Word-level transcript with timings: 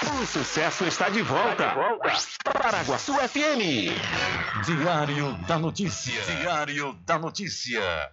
O 0.00 0.24
sucesso 0.26 0.84
está 0.84 1.08
de 1.08 1.22
volta. 1.22 1.50
Está 1.50 1.68
de 1.70 1.74
volta. 1.74 2.12
Paraguaçu 2.52 3.14
FM. 3.14 3.90
Diário 4.64 5.32
da 5.46 5.58
Notícia. 5.58 6.22
Diário 6.22 6.92
da 7.04 7.18
Notícia. 7.18 8.08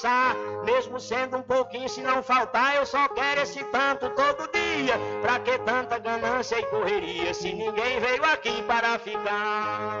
Calçar. 0.00 0.34
Mesmo 0.64 0.98
sendo 0.98 1.36
um 1.36 1.42
pouquinho, 1.42 1.88
se 1.88 2.00
não 2.00 2.22
faltar, 2.22 2.76
eu 2.76 2.86
só 2.86 3.08
quero 3.08 3.42
esse 3.42 3.62
tanto 3.64 4.08
todo 4.10 4.50
dia. 4.52 4.94
Pra 5.20 5.38
que 5.40 5.58
tanta 5.58 5.98
ganância 5.98 6.58
e 6.58 6.64
correria, 6.66 7.34
se 7.34 7.52
ninguém 7.52 8.00
veio 8.00 8.24
aqui 8.24 8.62
para 8.62 8.98
ficar? 8.98 10.00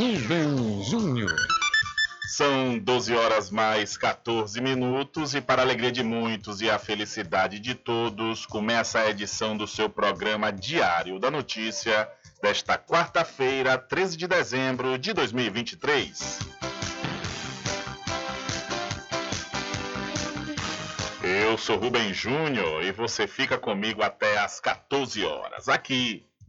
Rubem 0.00 0.82
Júnior. 0.82 1.36
São 2.26 2.78
12 2.78 3.14
horas 3.14 3.50
mais 3.50 3.98
14 3.98 4.58
minutos 4.58 5.34
e 5.34 5.42
para 5.42 5.60
a 5.60 5.64
alegria 5.66 5.92
de 5.92 6.02
muitos 6.02 6.62
e 6.62 6.70
a 6.70 6.78
felicidade 6.78 7.58
de 7.58 7.74
todos, 7.74 8.46
começa 8.46 8.98
a 8.98 9.10
edição 9.10 9.54
do 9.54 9.66
seu 9.66 9.90
programa 9.90 10.50
Diário 10.50 11.18
da 11.18 11.30
Notícia 11.30 12.10
desta 12.40 12.78
quarta-feira, 12.78 13.76
13 13.76 14.16
de 14.16 14.26
dezembro 14.26 14.96
de 14.96 15.12
2023. 15.12 16.38
Eu 21.22 21.58
sou 21.58 21.76
Rubem 21.76 22.14
Júnior 22.14 22.82
e 22.82 22.90
você 22.90 23.26
fica 23.26 23.58
comigo 23.58 24.02
até 24.02 24.38
às 24.38 24.60
14 24.60 25.22
horas, 25.26 25.68
aqui 25.68 26.24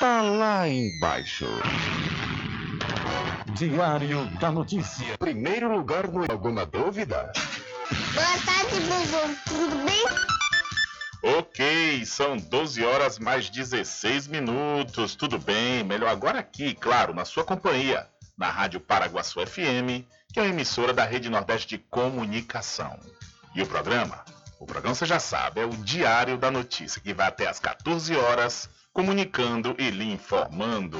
tá 0.00 0.22
lá 0.22 0.66
embaixo. 0.66 1.46
Diário 3.52 4.24
da 4.40 4.50
Notícia. 4.50 5.18
Primeiro 5.18 5.70
lugar 5.70 6.08
no 6.08 6.24
Alguma 6.32 6.64
Dúvida? 6.64 7.30
Boa 8.14 8.38
tarde, 8.46 8.80
Bubu. 8.80 9.36
Tudo 9.46 9.84
bem? 9.84 10.04
Ok, 11.22 12.06
são 12.06 12.38
12 12.38 12.82
horas 12.82 13.18
mais 13.18 13.50
16 13.50 14.26
minutos. 14.28 15.14
Tudo 15.14 15.38
bem? 15.38 15.84
Melhor 15.84 16.08
agora 16.08 16.38
aqui, 16.38 16.74
claro, 16.74 17.12
na 17.12 17.26
sua 17.26 17.44
companhia, 17.44 18.08
na 18.38 18.48
Rádio 18.48 18.80
Paraguaçu 18.80 19.46
FM, 19.46 20.08
que 20.32 20.40
é 20.40 20.44
a 20.44 20.46
emissora 20.46 20.94
da 20.94 21.04
Rede 21.04 21.28
Nordeste 21.28 21.76
de 21.76 21.78
Comunicação. 21.90 22.98
E 23.54 23.60
o 23.60 23.66
programa? 23.66 24.24
O 24.60 24.66
programa 24.66 24.94
você 24.94 25.06
já 25.06 25.18
sabe, 25.18 25.62
é 25.62 25.64
o 25.64 25.70
Diário 25.70 26.36
da 26.36 26.50
Notícia, 26.50 27.00
que 27.00 27.14
vai 27.14 27.28
até 27.28 27.48
às 27.48 27.58
14 27.58 28.14
horas, 28.14 28.68
comunicando 28.92 29.74
e 29.78 29.88
lhe 29.88 30.12
informando. 30.12 30.98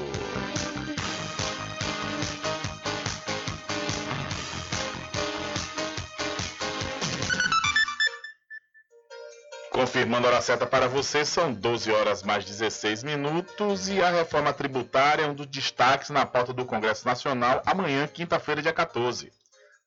Confirmando 9.69 10.25
a 10.25 10.31
hora 10.31 10.41
certa 10.41 10.65
para 10.65 10.87
você, 10.87 11.23
são 11.23 11.53
12 11.53 11.91
horas 11.91 12.23
mais 12.23 12.43
16 12.43 13.03
minutos 13.03 13.87
e 13.89 14.01
a 14.01 14.09
reforma 14.09 14.51
tributária 14.51 15.25
é 15.25 15.27
um 15.27 15.35
dos 15.35 15.45
destaques 15.45 16.09
na 16.09 16.25
pauta 16.25 16.51
do 16.51 16.65
Congresso 16.65 17.05
Nacional 17.05 17.61
amanhã, 17.63 18.07
quinta-feira, 18.07 18.59
dia 18.59 18.73
14. 18.73 19.31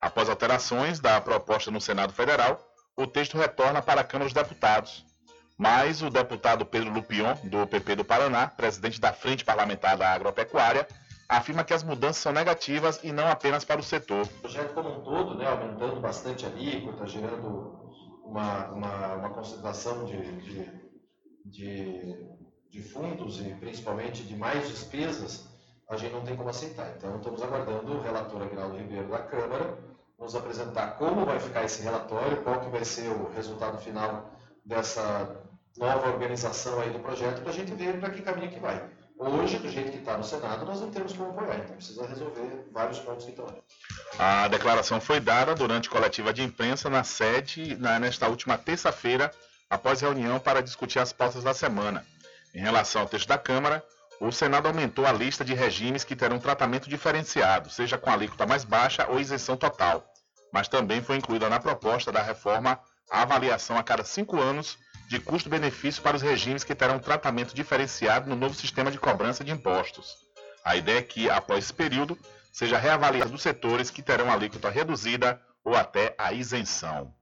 Após 0.00 0.28
alterações 0.28 1.00
da 1.00 1.20
proposta 1.20 1.72
no 1.72 1.80
Senado 1.80 2.12
Federal, 2.12 2.73
o 2.96 3.06
texto 3.06 3.36
retorna 3.36 3.82
para 3.82 4.00
a 4.00 4.04
Câmara 4.04 4.30
dos 4.30 4.34
Deputados. 4.34 5.04
Mas 5.56 6.02
o 6.02 6.10
deputado 6.10 6.66
Pedro 6.66 6.92
Lupion, 6.92 7.34
do 7.44 7.66
PP 7.66 7.96
do 7.96 8.04
Paraná, 8.04 8.48
presidente 8.48 9.00
da 9.00 9.12
Frente 9.12 9.44
Parlamentar 9.44 9.96
da 9.96 10.10
Agropecuária, 10.10 10.86
afirma 11.28 11.64
que 11.64 11.72
as 11.72 11.82
mudanças 11.82 12.22
são 12.22 12.32
negativas 12.32 13.00
e 13.04 13.12
não 13.12 13.28
apenas 13.28 13.64
para 13.64 13.80
o 13.80 13.84
setor. 13.84 14.24
O 14.24 14.40
projeto 14.40 14.74
como 14.74 14.90
um 14.90 15.00
todo, 15.02 15.36
né, 15.36 15.46
aumentando 15.46 16.00
bastante 16.00 16.44
a 16.44 16.48
alíquota, 16.48 17.06
gerando 17.06 17.92
uma, 18.24 18.66
uma, 18.70 19.14
uma 19.14 19.30
concentração 19.30 20.04
de, 20.04 20.20
de, 20.40 20.70
de, 21.44 22.16
de 22.70 22.82
fundos 22.82 23.40
e 23.40 23.54
principalmente 23.54 24.24
de 24.24 24.36
mais 24.36 24.68
despesas, 24.68 25.48
a 25.88 25.96
gente 25.96 26.12
não 26.12 26.24
tem 26.24 26.36
como 26.36 26.48
aceitar. 26.48 26.94
Então, 26.96 27.16
estamos 27.16 27.42
aguardando 27.42 27.92
o 27.92 28.02
relator 28.02 28.42
Aguinaldo 28.42 28.76
Ribeiro 28.76 29.08
da 29.08 29.20
Câmara 29.20 29.93
nos 30.24 30.34
apresentar 30.34 30.96
como 30.96 31.26
vai 31.26 31.38
ficar 31.38 31.64
esse 31.64 31.82
relatório, 31.82 32.38
qual 32.38 32.60
que 32.60 32.70
vai 32.70 32.84
ser 32.84 33.08
o 33.08 33.30
resultado 33.34 33.78
final 33.78 34.30
dessa 34.64 35.36
nova 35.76 36.08
organização 36.08 36.80
aí 36.80 36.90
do 36.90 36.98
projeto, 36.98 37.42
para 37.42 37.50
a 37.50 37.54
gente 37.54 37.74
ver 37.74 38.00
para 38.00 38.10
que 38.10 38.22
caminho 38.22 38.50
que 38.50 38.58
vai. 38.58 38.82
Hoje, 39.18 39.58
do 39.58 39.68
jeito 39.68 39.92
que 39.92 39.98
está 39.98 40.16
no 40.16 40.24
Senado, 40.24 40.64
nós 40.64 40.80
não 40.80 40.90
temos 40.90 41.12
como 41.12 41.30
apoiar, 41.30 41.58
então 41.58 41.76
precisa 41.76 42.06
resolver 42.06 42.68
vários 42.72 42.98
pontos 42.98 43.24
que 43.24 43.30
estão 43.30 43.46
aí. 43.46 43.62
A 44.18 44.48
declaração 44.48 45.00
foi 45.00 45.20
dada 45.20 45.54
durante 45.54 45.90
coletiva 45.90 46.32
de 46.32 46.42
imprensa 46.42 46.88
na 46.88 47.04
sede 47.04 47.76
na, 47.76 47.98
nesta 47.98 48.26
última 48.28 48.56
terça-feira, 48.56 49.30
após 49.68 50.00
reunião 50.00 50.40
para 50.40 50.62
discutir 50.62 50.98
as 50.98 51.12
pautas 51.12 51.44
da 51.44 51.52
semana. 51.54 52.04
Em 52.54 52.60
relação 52.60 53.02
ao 53.02 53.08
texto 53.08 53.28
da 53.28 53.38
Câmara, 53.38 53.84
o 54.20 54.32
Senado 54.32 54.66
aumentou 54.66 55.06
a 55.06 55.12
lista 55.12 55.44
de 55.44 55.54
regimes 55.54 56.02
que 56.02 56.16
terão 56.16 56.38
tratamento 56.38 56.88
diferenciado, 56.88 57.70
seja 57.70 57.98
com 57.98 58.10
alíquota 58.10 58.46
mais 58.46 58.64
baixa 58.64 59.06
ou 59.08 59.20
isenção 59.20 59.56
total. 59.56 60.13
Mas 60.54 60.68
também 60.68 61.02
foi 61.02 61.16
incluída 61.16 61.50
na 61.50 61.58
proposta 61.58 62.12
da 62.12 62.22
reforma 62.22 62.78
a 63.10 63.22
avaliação 63.22 63.76
a 63.76 63.82
cada 63.82 64.04
cinco 64.04 64.40
anos 64.40 64.78
de 65.08 65.18
custo-benefício 65.18 66.00
para 66.00 66.16
os 66.16 66.22
regimes 66.22 66.62
que 66.62 66.76
terão 66.76 67.00
tratamento 67.00 67.52
diferenciado 67.52 68.30
no 68.30 68.36
novo 68.36 68.54
sistema 68.54 68.88
de 68.88 68.96
cobrança 68.96 69.42
de 69.42 69.50
impostos. 69.50 70.14
A 70.64 70.76
ideia 70.76 70.98
é 70.98 71.02
que, 71.02 71.28
após 71.28 71.64
esse 71.64 71.74
período, 71.74 72.16
seja 72.52 72.78
reavaliado 72.78 73.34
os 73.34 73.42
setores 73.42 73.90
que 73.90 74.00
terão 74.00 74.30
alíquota 74.30 74.70
reduzida 74.70 75.42
ou 75.64 75.74
até 75.74 76.14
a 76.16 76.32
isenção. 76.32 77.12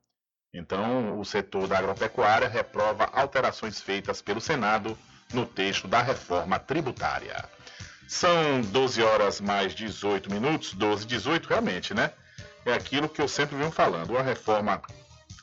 Então, 0.53 1.19
o 1.19 1.25
setor 1.25 1.67
da 1.67 1.79
agropecuária 1.79 2.49
reprova 2.49 3.09
alterações 3.15 3.81
feitas 3.81 4.21
pelo 4.21 4.43
Senado 4.43 4.97
no 5.33 5.47
texto 5.47 5.89
da 5.89 6.03
reforma 6.03 6.59
tributária. 6.59 7.43
São 8.07 8.61
12 8.61 9.03
horas 9.03 9.41
mais 9.41 9.75
18 9.75 10.31
minutos, 10.31 10.75
12, 10.75 11.07
18 11.07 11.49
realmente, 11.49 11.95
né? 11.95 12.13
É 12.65 12.73
aquilo 12.73 13.09
que 13.09 13.21
eu 13.21 13.29
sempre 13.29 13.57
venho 13.57 13.71
falando. 13.71 14.11
Uma 14.11 14.23
reforma 14.23 14.81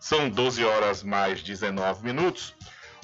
São 0.00 0.28
12 0.28 0.64
horas 0.64 1.04
mais 1.04 1.44
19 1.44 2.04
minutos. 2.04 2.56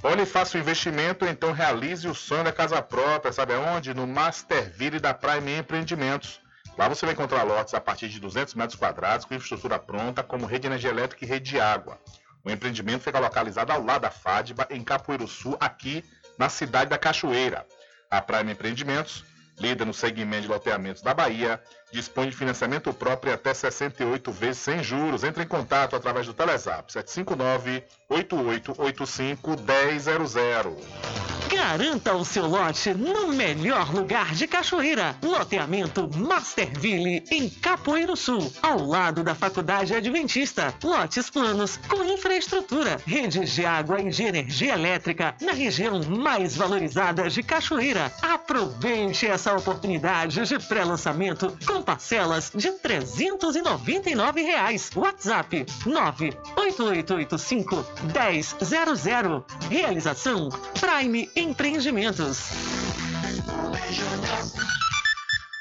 Olhe, 0.03 0.27
faça 0.27 0.59
o 0.59 0.61
investimento, 0.61 1.25
então 1.25 1.53
realize 1.53 2.09
o 2.09 2.15
sonho 2.15 2.43
da 2.43 2.53
casa 2.53 2.83
própria, 2.83 3.33
sabe 3.33 3.55
aonde? 3.55 3.95
No 3.95 4.05
Masterville 4.05 4.99
da 4.99 5.15
Prime 5.15 5.59
Empreendimentos. 5.59 6.41
Lá 6.77 6.89
você 6.89 7.07
vai 7.07 7.15
encontrar 7.15 7.45
lotes 7.45 7.75
a 7.75 7.81
partir 7.81 8.09
de 8.09 8.19
200 8.21 8.55
metros 8.55 8.79
quadrados, 8.79 9.25
com 9.25 9.35
infraestrutura 9.35 9.79
pronta, 9.79 10.25
como 10.25 10.47
rede 10.47 10.63
de 10.63 10.69
energia 10.69 10.91
elétrica 10.91 11.25
e 11.25 11.29
rede 11.29 11.51
de 11.51 11.61
água. 11.61 12.01
O 12.49 12.51
empreendimento 12.51 13.03
fica 13.03 13.19
localizado 13.19 13.71
ao 13.71 13.85
lado 13.85 14.03
da 14.03 14.11
FADBA, 14.11 14.69
em 14.71 14.83
Capoeiro 14.83 15.29
Sul, 15.29 15.55
aqui 15.61 16.03
na 16.39 16.49
cidade 16.49 16.89
da 16.89 16.97
Cachoeira. 16.97 17.67
A 18.11 18.23
Prime 18.23 18.53
Empreendimentos 18.53 19.23
líder 19.61 19.85
no 19.85 19.93
segmento 19.93 20.43
de 20.43 20.49
loteamentos 20.49 21.03
da 21.03 21.13
Bahia, 21.13 21.61
dispõe 21.93 22.29
de 22.29 22.37
financiamento 22.37 22.93
próprio 22.93 23.33
até 23.33 23.53
68 23.53 24.31
vezes 24.33 24.59
sem 24.59 24.83
juros. 24.83 25.25
Entre 25.25 25.43
em 25.43 25.47
contato 25.47 25.97
através 25.97 26.27
do 26.27 26.35
Telezap 26.35 26.93
759 26.93 27.85
8885 28.09 29.51
1000. 29.51 31.29
Garanta 31.49 32.15
o 32.15 32.25
seu 32.25 32.47
lote 32.47 32.93
no 32.93 33.29
melhor 33.29 33.93
lugar 33.95 34.35
de 34.35 34.47
Cachoeira. 34.47 35.17
Loteamento 35.23 36.09
Masterville, 36.15 37.25
em 37.31 37.49
Capoeiro 37.49 38.15
Sul, 38.17 38.53
ao 38.63 38.85
lado 38.85 39.25
da 39.25 39.35
Faculdade 39.35 39.95
Adventista. 39.95 40.75
Lotes 40.85 41.31
planos 41.31 41.79
com 41.89 42.05
infraestrutura, 42.05 43.01
redes 43.07 43.53
de 43.53 43.65
água 43.65 44.01
e 44.01 44.11
de 44.11 44.23
energia 44.25 44.75
elétrica 44.75 45.35
na 45.41 45.53
região 45.53 46.03
mais 46.05 46.55
valorizada 46.55 47.29
de 47.31 47.43
Cachoeira. 47.43 48.13
Aproveite 48.21 49.27
essa 49.27 49.57
oportunidade 49.57 50.45
de 50.45 50.59
pré-lançamento 50.59 51.57
com 51.67 51.78
parcelas 51.83 52.51
de 52.55 52.73
399 52.73 54.43
reais. 54.43 54.91
WhatsApp 54.95 55.67
98885 55.87 57.87
1000. 58.13 59.45
Realização 59.71 60.49
Prime 60.81 61.31
Empreendimentos. 61.37 62.49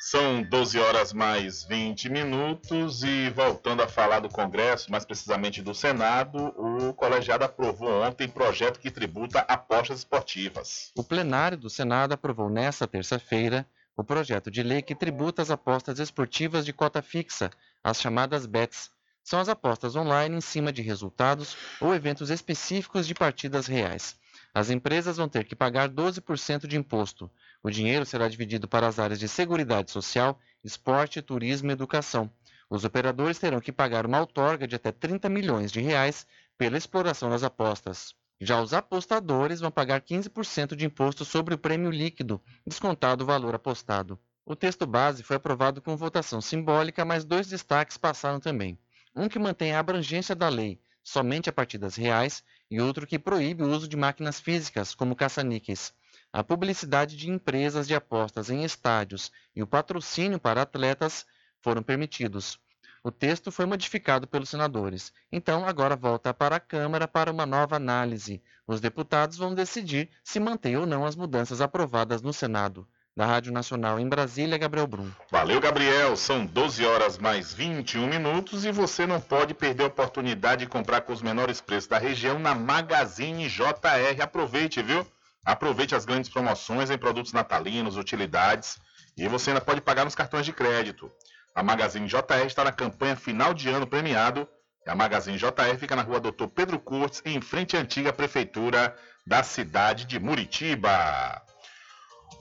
São 0.10 0.42
12 0.42 0.80
horas 0.80 1.12
mais 1.12 1.66
20 1.66 2.08
minutos 2.08 3.04
e 3.04 3.30
voltando 3.30 3.84
a 3.84 3.90
falar 3.90 4.22
do 4.22 4.30
Congresso, 4.30 4.90
mais 4.90 5.04
precisamente 5.04 5.62
do 5.62 5.76
Senado, 5.76 6.38
o 6.58 6.94
colegiado 6.94 7.44
aprovou 7.44 8.04
ontem 8.04 8.26
projeto 8.26 8.80
que 8.80 8.90
tributa 8.90 9.40
apostas 9.40 10.00
esportivas. 10.00 10.94
O 10.96 11.04
plenário 11.04 11.58
do 11.58 11.70
Senado 11.70 12.14
aprovou 12.14 12.50
nesta 12.50 12.88
terça-feira 12.88 13.68
o 13.98 14.04
projeto 14.04 14.52
de 14.52 14.62
lei 14.62 14.84
que 14.84 14.94
tributa 14.94 15.42
as 15.42 15.50
apostas 15.50 15.98
esportivas 15.98 16.64
de 16.64 16.72
cota 16.72 17.02
fixa, 17.02 17.50
as 17.84 18.00
chamadas 18.00 18.46
BETs. 18.46 18.92
São 19.24 19.40
as 19.40 19.50
apostas 19.50 19.96
online 19.96 20.38
em 20.38 20.42
cima 20.42 20.72
de 20.72 20.84
resultados 20.84 21.58
ou 21.82 21.96
eventos 21.96 22.30
específicos 22.30 23.08
de 23.08 23.16
partidas 23.16 23.66
reais. 23.66 24.16
As 24.54 24.70
empresas 24.70 25.18
vão 25.18 25.28
ter 25.28 25.46
que 25.46 25.56
pagar 25.56 25.90
12% 25.90 26.68
de 26.68 26.78
imposto. 26.78 27.30
O 27.64 27.72
dinheiro 27.72 28.06
será 28.06 28.28
dividido 28.28 28.68
para 28.68 28.88
as 28.88 29.00
áreas 29.00 29.20
de 29.20 29.28
Seguridade 29.28 29.90
Social, 29.90 30.40
Esporte, 30.64 31.22
Turismo 31.22 31.72
e 31.72 31.74
Educação. 31.74 32.32
Os 32.70 32.86
operadores 32.86 33.40
terão 33.40 33.60
que 33.60 33.72
pagar 33.72 34.06
uma 34.06 34.20
outorga 34.20 34.68
de 34.68 34.76
até 34.76 34.92
30 34.92 35.28
milhões 35.28 35.72
de 35.72 35.82
reais 35.82 36.28
pela 36.56 36.78
exploração 36.78 37.32
das 37.32 37.44
apostas. 37.44 38.16
Já 38.40 38.62
os 38.62 38.74
apostadores 38.74 39.60
vão 39.60 39.72
pagar 39.72 40.02
15% 40.02 40.76
de 40.76 40.86
imposto 40.86 41.26
sobre 41.26 41.54
o 41.54 41.58
prêmio 41.58 41.90
líquido, 41.90 42.42
descontado 42.66 43.24
o 43.24 43.28
valor 43.28 43.56
apostado. 43.56 44.20
O 44.46 44.56
texto 44.56 44.86
base 44.86 45.24
foi 45.24 45.36
aprovado 45.36 45.82
com 45.82 45.98
votação 45.98 46.40
simbólica, 46.40 47.04
mas 47.04 47.26
dois 47.26 47.48
destaques 47.48 47.98
passaram 47.98 48.40
também. 48.40 48.78
Um 49.16 49.28
que 49.28 49.40
mantém 49.40 49.74
a 49.74 49.80
abrangência 49.80 50.36
da 50.36 50.50
lei 50.50 50.80
somente 51.08 51.50
a 51.50 51.54
partidas 51.54 51.96
reais 51.96 52.44
e 52.70 52.82
outro 52.82 53.08
que 53.08 53.18
proíbe 53.18 53.64
o 53.64 53.70
uso 53.70 53.88
de 53.88 53.96
máquinas 53.96 54.42
físicas, 54.42 54.94
como 54.94 55.16
caça-níqueis. 55.16 55.94
A 56.34 56.44
publicidade 56.44 57.16
de 57.16 57.30
empresas 57.30 57.88
de 57.88 57.96
apostas 57.96 58.50
em 58.50 58.66
estádios 58.66 59.32
e 59.56 59.64
o 59.64 59.68
patrocínio 59.68 60.38
para 60.38 60.64
atletas 60.64 61.26
foram 61.62 61.82
permitidos. 61.82 62.60
O 63.04 63.12
texto 63.12 63.52
foi 63.52 63.66
modificado 63.66 64.28
pelos 64.28 64.50
senadores, 64.50 65.14
então 65.32 65.66
agora 65.66 65.96
volta 65.96 66.34
para 66.34 66.56
a 66.58 66.60
Câmara 66.60 67.08
para 67.08 67.32
uma 67.32 67.46
nova 67.46 67.76
análise. 67.76 68.42
Os 68.68 68.82
deputados 68.82 69.38
vão 69.38 69.54
decidir 69.54 70.10
se 70.24 70.40
mantêm 70.40 70.78
ou 70.78 70.86
não 70.86 71.06
as 71.06 71.16
mudanças 71.16 71.62
aprovadas 71.62 72.22
no 72.22 72.34
Senado. 72.34 72.88
Da 73.16 73.26
Rádio 73.26 73.52
Nacional 73.52 74.00
em 74.00 74.08
Brasília, 74.08 74.60
Gabriel 74.60 74.86
Brum. 74.86 75.10
Valeu, 75.32 75.60
Gabriel. 75.60 76.16
São 76.16 76.46
12 76.46 76.86
horas 76.86 77.18
mais 77.18 77.52
21 77.52 78.06
minutos 78.06 78.64
e 78.64 78.72
você 78.72 79.08
não 79.08 79.20
pode 79.20 79.56
perder 79.56 79.86
a 79.86 79.88
oportunidade 79.88 80.66
de 80.66 80.70
comprar 80.70 81.02
com 81.02 81.12
os 81.12 81.22
menores 81.24 81.60
preços 81.60 81.88
da 81.88 81.98
região 81.98 82.38
na 82.38 82.54
Magazine 82.54 83.50
JR. 83.50 84.22
Aproveite, 84.22 84.84
viu? 84.84 85.04
Aproveite 85.44 85.96
as 85.96 86.06
grandes 86.06 86.30
promoções 86.30 86.92
em 86.92 86.98
produtos 86.98 87.34
natalinos, 87.34 87.98
utilidades 87.98 88.78
e 89.18 89.28
você 89.28 89.50
ainda 89.50 89.62
pode 89.62 89.82
pagar 89.82 90.06
nos 90.06 90.14
cartões 90.14 90.46
de 90.46 90.54
crédito. 90.54 91.12
A 91.58 91.64
Magazine 91.64 92.06
JR 92.06 92.46
está 92.46 92.64
na 92.64 92.72
campanha 92.72 93.16
final 93.16 93.52
de 93.52 93.68
ano 93.68 93.88
premiado. 93.88 94.48
A 94.86 94.94
Magazine 94.94 95.40
JR 95.40 95.76
fica 95.80 95.96
na 95.96 96.04
rua 96.04 96.20
Doutor 96.20 96.50
Pedro 96.50 96.80
Curtis, 96.80 97.24
em 97.26 97.42
frente 97.42 97.76
à 97.76 97.80
antiga 97.80 98.14
prefeitura 98.14 98.96
da 99.26 99.42
cidade 99.42 100.06
de 100.06 100.20
Muritiba. 100.20 101.42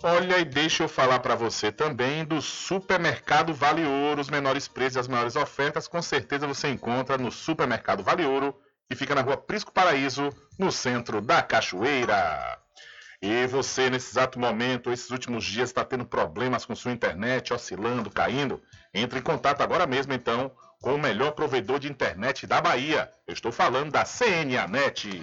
Olha, 0.02 0.36
e 0.38 0.44
deixa 0.44 0.82
eu 0.82 0.88
falar 0.88 1.20
para 1.20 1.34
você 1.34 1.72
também 1.72 2.26
do 2.26 2.42
Supermercado 2.42 3.54
Vale 3.54 3.86
Ouro. 3.86 4.20
Os 4.20 4.28
menores 4.28 4.68
preços 4.68 4.96
e 4.96 4.98
as 4.98 5.08
maiores 5.08 5.34
ofertas, 5.34 5.88
com 5.88 6.02
certeza 6.02 6.46
você 6.46 6.68
encontra 6.68 7.16
no 7.16 7.32
Supermercado 7.32 8.02
Vale 8.02 8.26
Ouro, 8.26 8.54
que 8.86 8.94
fica 8.94 9.14
na 9.14 9.22
rua 9.22 9.38
Prisco 9.38 9.72
Paraíso, 9.72 10.28
no 10.58 10.70
centro 10.70 11.22
da 11.22 11.40
Cachoeira. 11.40 12.65
E 13.20 13.46
você, 13.46 13.88
nesse 13.88 14.10
exato 14.10 14.38
momento, 14.38 14.90
esses 14.90 15.10
últimos 15.10 15.44
dias, 15.44 15.70
está 15.70 15.84
tendo 15.84 16.04
problemas 16.04 16.64
com 16.64 16.74
sua 16.74 16.92
internet, 16.92 17.52
oscilando, 17.52 18.10
caindo? 18.10 18.62
Entre 18.92 19.18
em 19.18 19.22
contato 19.22 19.62
agora 19.62 19.86
mesmo, 19.86 20.12
então, 20.12 20.52
com 20.80 20.94
o 20.94 20.98
melhor 20.98 21.32
provedor 21.32 21.78
de 21.78 21.90
internet 21.90 22.46
da 22.46 22.60
Bahia. 22.60 23.10
Eu 23.26 23.34
estou 23.34 23.50
falando 23.50 23.90
da 23.90 24.04
CNAnet. 24.04 25.22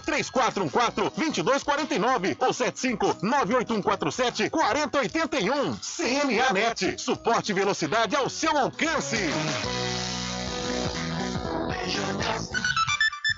3414 0.00 1.10
2249 1.14 2.36
ou 2.40 2.52
75 2.52 3.18
98147 3.22 4.50
4081. 4.50 5.76
CNA 5.76 6.52
Net. 6.52 7.00
Suporte 7.00 7.52
e 7.52 7.54
velocidade 7.54 8.16
ao 8.16 8.28
seu 8.28 8.56
alcance. 8.56 9.16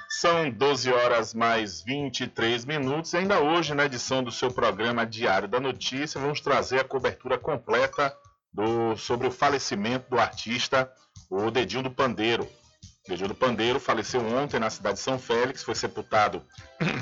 São 0.08 0.50
12 0.50 0.92
horas 0.92 1.34
mais 1.34 1.82
23 1.82 2.64
minutos. 2.64 3.14
Ainda 3.14 3.40
hoje, 3.40 3.74
na 3.74 3.84
edição 3.84 4.24
do 4.24 4.32
seu 4.32 4.50
programa 4.50 5.04
Diário 5.04 5.46
da 5.46 5.60
Notícia, 5.60 6.20
vamos 6.20 6.40
trazer 6.40 6.80
a 6.80 6.84
cobertura 6.84 7.36
completa 7.36 8.16
do, 8.52 8.96
sobre 8.96 9.26
o 9.26 9.30
falecimento 9.30 10.08
do 10.08 10.18
artista, 10.18 10.90
o 11.28 11.50
Dedinho 11.50 11.82
do 11.82 11.90
Pandeiro. 11.90 12.48
Do 13.08 13.34
Pandeiro 13.34 13.78
faleceu 13.78 14.20
ontem 14.20 14.58
na 14.58 14.68
cidade 14.68 14.96
de 14.96 15.02
São 15.02 15.16
Félix, 15.16 15.62
foi 15.62 15.76
sepultado 15.76 16.42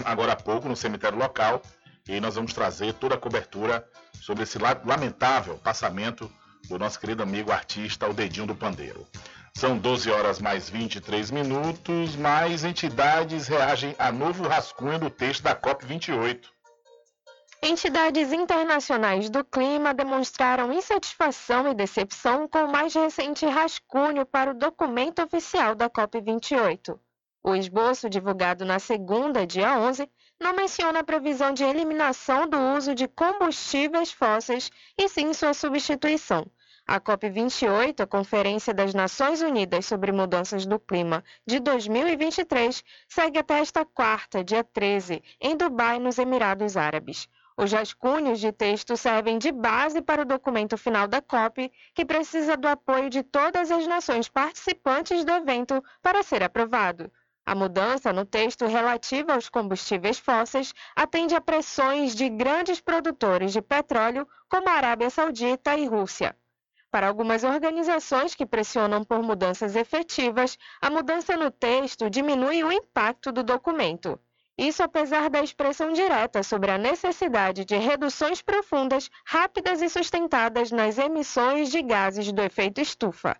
agora 0.04 0.32
há 0.32 0.36
pouco 0.36 0.68
no 0.68 0.76
cemitério 0.76 1.18
local. 1.18 1.62
E 2.06 2.20
nós 2.20 2.34
vamos 2.34 2.52
trazer 2.52 2.92
toda 2.94 3.14
a 3.14 3.18
cobertura 3.18 3.86
sobre 4.20 4.42
esse 4.42 4.58
lamentável 4.58 5.56
passamento 5.56 6.30
do 6.68 6.78
nosso 6.78 7.00
querido 7.00 7.22
amigo 7.22 7.50
artista, 7.50 8.08
o 8.08 8.12
Dedinho 8.12 8.46
do 8.46 8.54
Pandeiro. 8.54 9.06
São 9.54 9.78
12 9.78 10.10
horas 10.10 10.40
mais 10.40 10.68
23 10.68 11.30
minutos, 11.30 12.16
mais 12.16 12.64
entidades 12.64 13.48
reagem 13.48 13.94
a 13.98 14.12
novo 14.12 14.46
rascunho 14.46 14.98
do 14.98 15.08
texto 15.08 15.42
da 15.42 15.56
COP28. 15.56 16.53
Entidades 17.66 18.30
internacionais 18.30 19.30
do 19.30 19.42
clima 19.42 19.94
demonstraram 19.94 20.70
insatisfação 20.70 21.66
e 21.66 21.74
decepção 21.74 22.46
com 22.46 22.66
o 22.66 22.70
mais 22.70 22.92
recente 22.92 23.46
rascunho 23.46 24.26
para 24.26 24.50
o 24.50 24.54
documento 24.54 25.22
oficial 25.22 25.74
da 25.74 25.88
COP28. 25.88 27.00
O 27.42 27.54
esboço, 27.54 28.10
divulgado 28.10 28.66
na 28.66 28.78
segunda, 28.78 29.46
dia 29.46 29.78
11, 29.78 30.06
não 30.38 30.54
menciona 30.54 31.00
a 31.00 31.04
previsão 31.04 31.54
de 31.54 31.64
eliminação 31.64 32.46
do 32.46 32.58
uso 32.76 32.94
de 32.94 33.08
combustíveis 33.08 34.12
fósseis 34.12 34.70
e 34.98 35.08
sim 35.08 35.32
sua 35.32 35.54
substituição. 35.54 36.44
A 36.86 37.00
COP28, 37.00 37.98
a 38.00 38.06
Conferência 38.06 38.74
das 38.74 38.92
Nações 38.92 39.40
Unidas 39.40 39.86
sobre 39.86 40.12
Mudanças 40.12 40.66
do 40.66 40.78
Clima 40.78 41.24
de 41.46 41.60
2023, 41.60 42.84
segue 43.08 43.38
até 43.38 43.60
esta 43.60 43.86
quarta, 43.86 44.44
dia 44.44 44.62
13, 44.62 45.22
em 45.40 45.56
Dubai, 45.56 45.98
nos 45.98 46.18
Emirados 46.18 46.76
Árabes. 46.76 47.26
Os 47.56 47.70
rascunhos 47.70 48.40
de 48.40 48.50
texto 48.50 48.96
servem 48.96 49.38
de 49.38 49.52
base 49.52 50.02
para 50.02 50.22
o 50.22 50.24
documento 50.24 50.76
final 50.76 51.06
da 51.06 51.22
COP, 51.22 51.70
que 51.94 52.04
precisa 52.04 52.56
do 52.56 52.66
apoio 52.66 53.08
de 53.08 53.22
todas 53.22 53.70
as 53.70 53.86
nações 53.86 54.28
participantes 54.28 55.24
do 55.24 55.30
evento 55.30 55.82
para 56.02 56.24
ser 56.24 56.42
aprovado. 56.42 57.12
A 57.46 57.54
mudança 57.54 58.12
no 58.12 58.24
texto 58.24 58.66
relativa 58.66 59.34
aos 59.34 59.48
combustíveis 59.48 60.18
fósseis 60.18 60.74
atende 60.96 61.36
a 61.36 61.40
pressões 61.40 62.14
de 62.14 62.28
grandes 62.28 62.80
produtores 62.80 63.52
de 63.52 63.62
petróleo, 63.62 64.26
como 64.48 64.68
a 64.68 64.72
Arábia 64.72 65.08
Saudita 65.08 65.76
e 65.76 65.86
Rússia. 65.86 66.36
Para 66.90 67.06
algumas 67.06 67.44
organizações 67.44 68.34
que 68.34 68.46
pressionam 68.46 69.04
por 69.04 69.22
mudanças 69.22 69.76
efetivas, 69.76 70.58
a 70.80 70.90
mudança 70.90 71.36
no 71.36 71.50
texto 71.50 72.10
diminui 72.10 72.64
o 72.64 72.72
impacto 72.72 73.30
do 73.30 73.42
documento. 73.44 74.18
Isso 74.56 74.82
apesar 74.82 75.28
da 75.28 75.42
expressão 75.42 75.92
direta 75.92 76.42
sobre 76.44 76.70
a 76.70 76.78
necessidade 76.78 77.64
de 77.64 77.76
reduções 77.76 78.40
profundas, 78.40 79.10
rápidas 79.24 79.82
e 79.82 79.88
sustentadas 79.88 80.70
nas 80.70 80.96
emissões 80.96 81.70
de 81.70 81.82
gases 81.82 82.30
do 82.30 82.40
efeito 82.40 82.80
estufa. 82.80 83.36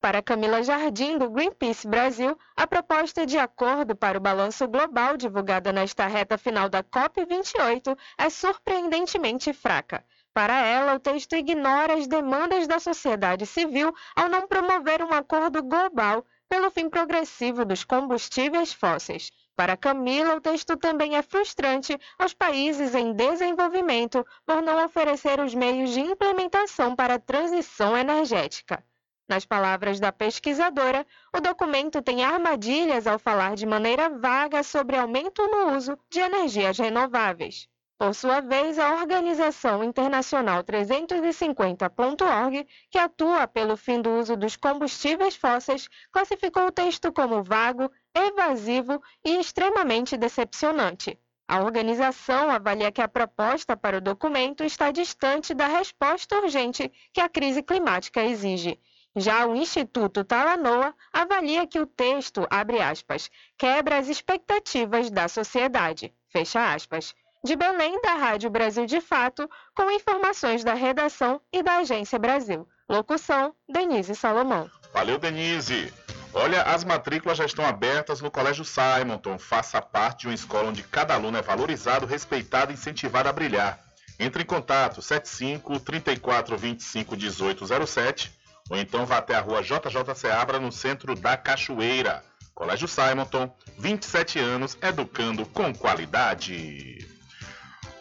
Para 0.00 0.22
Camila 0.22 0.62
Jardim, 0.62 1.18
do 1.18 1.28
Greenpeace 1.30 1.88
Brasil, 1.88 2.38
a 2.54 2.66
proposta 2.66 3.26
de 3.26 3.36
acordo 3.36 3.96
para 3.96 4.18
o 4.18 4.20
balanço 4.20 4.68
global 4.68 5.16
divulgada 5.16 5.72
nesta 5.72 6.06
reta 6.06 6.38
final 6.38 6.68
da 6.68 6.84
COP28 6.84 7.98
é 8.18 8.30
surpreendentemente 8.30 9.52
fraca. 9.52 10.04
Para 10.32 10.64
ela, 10.64 10.94
o 10.94 11.00
texto 11.00 11.34
ignora 11.34 11.94
as 11.94 12.06
demandas 12.06 12.68
da 12.68 12.78
sociedade 12.78 13.44
civil 13.44 13.92
ao 14.14 14.28
não 14.28 14.46
promover 14.46 15.02
um 15.02 15.12
acordo 15.12 15.62
global 15.62 16.24
pelo 16.48 16.70
fim 16.70 16.88
progressivo 16.88 17.64
dos 17.64 17.82
combustíveis 17.82 18.72
fósseis. 18.72 19.32
Para 19.58 19.76
Camila, 19.76 20.36
o 20.36 20.40
texto 20.40 20.76
também 20.76 21.16
é 21.16 21.20
frustrante 21.20 21.98
aos 22.16 22.32
países 22.32 22.94
em 22.94 23.12
desenvolvimento 23.12 24.24
por 24.46 24.62
não 24.62 24.84
oferecer 24.84 25.40
os 25.40 25.52
meios 25.52 25.90
de 25.90 25.98
implementação 25.98 26.94
para 26.94 27.14
a 27.14 27.18
transição 27.18 27.98
energética. 27.98 28.84
Nas 29.28 29.44
palavras 29.44 29.98
da 29.98 30.12
pesquisadora, 30.12 31.04
o 31.36 31.40
documento 31.40 32.00
tem 32.00 32.24
armadilhas 32.24 33.08
ao 33.08 33.18
falar 33.18 33.56
de 33.56 33.66
maneira 33.66 34.08
vaga 34.08 34.62
sobre 34.62 34.96
aumento 34.96 35.44
no 35.48 35.76
uso 35.76 35.98
de 36.08 36.20
energias 36.20 36.78
renováveis. 36.78 37.68
Por 37.98 38.14
sua 38.14 38.40
vez, 38.40 38.78
a 38.78 38.94
Organização 38.94 39.82
Internacional 39.82 40.62
350.org, 40.62 42.64
que 42.88 42.96
atua 42.96 43.48
pelo 43.48 43.76
fim 43.76 44.00
do 44.00 44.10
uso 44.10 44.36
dos 44.36 44.56
combustíveis 44.56 45.34
fósseis, 45.34 45.88
classificou 46.12 46.68
o 46.68 46.72
texto 46.72 47.12
como 47.12 47.42
vago, 47.42 47.90
evasivo 48.14 49.02
e 49.24 49.40
extremamente 49.40 50.16
decepcionante. 50.16 51.18
A 51.48 51.60
organização 51.60 52.48
avalia 52.50 52.92
que 52.92 53.02
a 53.02 53.08
proposta 53.08 53.76
para 53.76 53.98
o 53.98 54.00
documento 54.00 54.62
está 54.62 54.92
distante 54.92 55.52
da 55.52 55.66
resposta 55.66 56.38
urgente 56.38 56.92
que 57.12 57.20
a 57.20 57.28
crise 57.28 57.64
climática 57.64 58.22
exige 58.22 58.78
já 59.16 59.46
o 59.46 59.56
Instituto 59.56 60.22
Talanoa 60.22 60.94
avalia 61.12 61.66
que 61.66 61.80
o 61.80 61.86
texto, 61.86 62.46
abre 62.48 62.80
aspas, 62.80 63.28
quebra 63.56 63.98
as 63.98 64.08
expectativas 64.08 65.10
da 65.10 65.26
sociedade, 65.26 66.14
fecha 66.28 66.72
aspas. 66.72 67.14
De 67.44 67.54
Belém, 67.54 68.00
da 68.02 68.14
Rádio 68.14 68.50
Brasil 68.50 68.84
de 68.86 69.00
Fato, 69.00 69.48
com 69.74 69.90
informações 69.90 70.64
da 70.64 70.74
redação 70.74 71.40
e 71.52 71.62
da 71.62 71.78
Agência 71.78 72.18
Brasil. 72.18 72.68
Locução, 72.88 73.54
Denise 73.68 74.14
Salomão. 74.14 74.70
Valeu, 74.92 75.18
Denise. 75.18 75.92
Olha, 76.34 76.62
as 76.62 76.84
matrículas 76.84 77.38
já 77.38 77.44
estão 77.44 77.64
abertas 77.64 78.20
no 78.20 78.30
Colégio 78.30 78.64
Simonton. 78.64 79.38
Faça 79.38 79.80
parte 79.80 80.20
de 80.20 80.28
uma 80.28 80.34
escola 80.34 80.68
onde 80.68 80.82
cada 80.82 81.14
aluno 81.14 81.38
é 81.38 81.42
valorizado, 81.42 82.06
respeitado 82.06 82.72
e 82.72 82.74
incentivado 82.74 83.28
a 83.28 83.32
brilhar. 83.32 83.78
Entre 84.18 84.42
em 84.42 84.46
contato 84.46 85.00
75 85.00 85.80
34 85.80 86.56
25 86.58 87.16
1807 87.16 88.38
ou 88.70 88.76
então 88.76 89.06
vá 89.06 89.18
até 89.18 89.34
a 89.34 89.40
rua 89.40 89.62
JJ 89.62 90.14
Seabra, 90.14 90.58
no 90.58 90.70
centro 90.70 91.14
da 91.14 91.36
Cachoeira. 91.36 92.22
Colégio 92.54 92.88
Simonton, 92.88 93.54
27 93.78 94.38
anos, 94.38 94.76
educando 94.82 95.46
com 95.46 95.72
qualidade. 95.72 97.07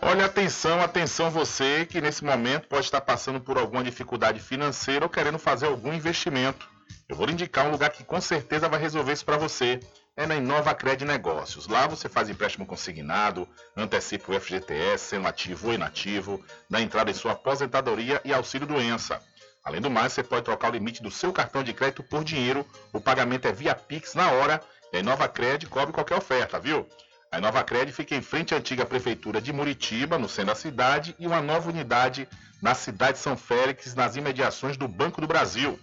Olha, 0.09 0.23
atenção, 0.23 0.81
atenção 0.81 1.29
você 1.29 1.85
que 1.85 1.99
nesse 1.99 2.23
momento 2.23 2.69
pode 2.69 2.85
estar 2.85 3.01
passando 3.01 3.41
por 3.41 3.57
alguma 3.57 3.83
dificuldade 3.83 4.39
financeira 4.39 5.03
ou 5.03 5.09
querendo 5.09 5.37
fazer 5.37 5.65
algum 5.65 5.91
investimento. 5.91 6.65
Eu 7.09 7.15
vou 7.17 7.25
lhe 7.25 7.33
indicar 7.33 7.67
um 7.67 7.71
lugar 7.71 7.89
que 7.89 8.05
com 8.05 8.21
certeza 8.21 8.69
vai 8.69 8.79
resolver 8.79 9.11
isso 9.11 9.25
para 9.25 9.35
você. 9.35 9.81
É 10.15 10.25
na 10.25 10.37
Inova 10.37 10.73
Cred 10.73 11.03
Negócios. 11.03 11.67
Lá 11.67 11.87
você 11.87 12.07
faz 12.07 12.29
empréstimo 12.29 12.65
consignado, 12.65 13.49
antecipa 13.75 14.31
o 14.31 14.39
FGTS, 14.39 15.09
sendo 15.09 15.27
ativo 15.27 15.67
ou 15.67 15.73
inativo, 15.73 16.41
dá 16.69 16.79
entrada 16.79 17.11
em 17.11 17.13
sua 17.13 17.33
aposentadoria 17.33 18.21
e 18.23 18.33
auxílio 18.33 18.65
doença. 18.65 19.21
Além 19.61 19.81
do 19.81 19.91
mais, 19.91 20.13
você 20.13 20.23
pode 20.23 20.45
trocar 20.45 20.69
o 20.69 20.73
limite 20.73 21.03
do 21.03 21.11
seu 21.11 21.33
cartão 21.33 21.61
de 21.61 21.73
crédito 21.73 22.01
por 22.01 22.23
dinheiro. 22.23 22.65
O 22.93 23.01
pagamento 23.01 23.45
é 23.45 23.51
via 23.51 23.75
Pix 23.75 24.13
na 24.13 24.31
hora 24.31 24.61
e 24.93 24.95
a 24.95 24.99
Inova 25.01 25.27
Cred 25.27 25.67
cobre 25.67 25.91
qualquer 25.91 26.15
oferta, 26.15 26.57
viu? 26.57 26.87
A 27.31 27.37
Inova 27.39 27.63
Cred 27.63 27.91
fica 27.91 28.13
em 28.15 28.21
frente 28.21 28.53
à 28.53 28.57
antiga 28.57 28.85
prefeitura 28.85 29.41
de 29.41 29.51
Muritiba, 29.51 30.17
no 30.17 30.29
centro 30.29 30.53
da 30.53 30.55
cidade, 30.55 31.13
e 31.19 31.27
uma 31.27 31.41
nova 31.41 31.69
unidade 31.69 32.25
na 32.61 32.73
cidade 32.73 33.13
de 33.13 33.19
São 33.19 33.35
Félix, 33.35 33.93
nas 33.93 34.15
imediações 34.15 34.77
do 34.77 34.87
Banco 34.87 35.19
do 35.19 35.27
Brasil. 35.27 35.77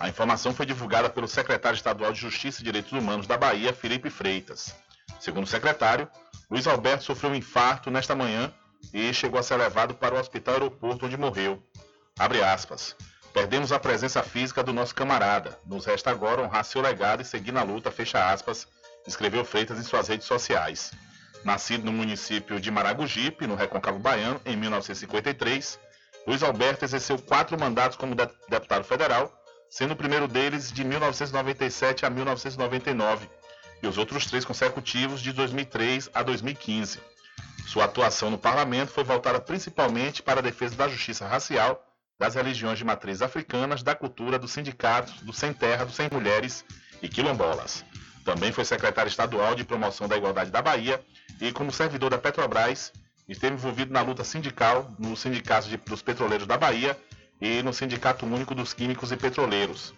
A 0.00 0.08
informação 0.08 0.54
foi 0.54 0.64
divulgada 0.64 1.10
pelo 1.10 1.28
secretário 1.28 1.76
estadual 1.76 2.10
de 2.10 2.20
Justiça 2.20 2.62
e 2.62 2.64
Direitos 2.64 2.92
Humanos 2.92 3.26
da 3.26 3.36
Bahia, 3.36 3.74
Felipe 3.74 4.08
Freitas. 4.08 4.74
Segundo 5.20 5.44
o 5.44 5.46
secretário, 5.46 6.08
Luiz 6.50 6.66
Alberto 6.66 7.04
sofreu 7.04 7.32
um 7.32 7.34
infarto 7.34 7.90
nesta 7.90 8.16
manhã 8.16 8.50
e 8.94 9.12
chegou 9.12 9.38
a 9.38 9.42
ser 9.42 9.56
levado 9.56 9.92
para 9.92 10.14
o 10.14 10.18
hospital 10.18 10.54
aeroporto 10.54 11.04
onde 11.04 11.18
morreu. 11.18 11.62
Abre 12.18 12.42
aspas. 12.42 12.96
Perdemos 13.34 13.72
a 13.72 13.80
presença 13.80 14.22
física 14.22 14.62
do 14.62 14.72
nosso 14.72 14.94
camarada. 14.94 15.58
Nos 15.66 15.84
resta 15.84 16.08
agora 16.08 16.40
honrar 16.40 16.64
seu 16.64 16.80
legado 16.80 17.20
e 17.20 17.24
seguir 17.24 17.50
na 17.50 17.64
luta, 17.64 17.90
fecha 17.90 18.30
aspas, 18.30 18.68
escreveu 19.08 19.44
Freitas 19.44 19.76
em 19.76 19.82
suas 19.82 20.06
redes 20.06 20.28
sociais. 20.28 20.92
Nascido 21.44 21.84
no 21.84 21.92
município 21.92 22.60
de 22.60 22.70
Maragogipe, 22.70 23.48
no 23.48 23.56
Recôncavo 23.56 23.98
Baiano, 23.98 24.40
em 24.46 24.56
1953, 24.56 25.80
Luiz 26.28 26.44
Alberto 26.44 26.84
exerceu 26.84 27.18
quatro 27.18 27.58
mandatos 27.58 27.98
como 27.98 28.14
deputado 28.14 28.84
federal, 28.84 29.28
sendo 29.68 29.94
o 29.94 29.96
primeiro 29.96 30.28
deles 30.28 30.70
de 30.70 30.84
1997 30.84 32.06
a 32.06 32.10
1999 32.10 33.28
e 33.82 33.86
os 33.88 33.98
outros 33.98 34.26
três 34.26 34.44
consecutivos 34.44 35.20
de 35.20 35.32
2003 35.32 36.08
a 36.14 36.22
2015. 36.22 37.00
Sua 37.66 37.86
atuação 37.86 38.30
no 38.30 38.38
parlamento 38.38 38.92
foi 38.92 39.02
voltada 39.02 39.40
principalmente 39.40 40.22
para 40.22 40.38
a 40.38 40.42
defesa 40.42 40.76
da 40.76 40.86
justiça 40.86 41.26
racial 41.26 41.84
das 42.24 42.34
religiões 42.34 42.78
de 42.78 42.84
matriz 42.84 43.20
africanas, 43.20 43.82
da 43.82 43.94
cultura, 43.94 44.38
dos 44.38 44.50
sindicatos, 44.50 45.20
do 45.20 45.30
Sem 45.30 45.52
Terra, 45.52 45.84
do 45.84 45.92
Sem 45.92 46.08
Mulheres 46.10 46.64
e 47.02 47.08
quilombolas. 47.08 47.84
Também 48.24 48.50
foi 48.50 48.64
secretário 48.64 49.10
estadual 49.10 49.54
de 49.54 49.62
promoção 49.62 50.08
da 50.08 50.16
igualdade 50.16 50.50
da 50.50 50.62
Bahia 50.62 50.98
e, 51.38 51.52
como 51.52 51.70
servidor 51.70 52.08
da 52.08 52.16
Petrobras, 52.16 52.94
esteve 53.28 53.56
envolvido 53.56 53.92
na 53.92 54.00
luta 54.00 54.24
sindical 54.24 54.90
no 54.98 55.14
Sindicato 55.14 55.68
de, 55.68 55.76
dos 55.76 56.00
Petroleiros 56.00 56.46
da 56.46 56.56
Bahia 56.56 56.98
e 57.38 57.62
no 57.62 57.74
Sindicato 57.74 58.24
Único 58.24 58.54
dos 58.54 58.72
Químicos 58.72 59.12
e 59.12 59.18
Petroleiros. 59.18 59.92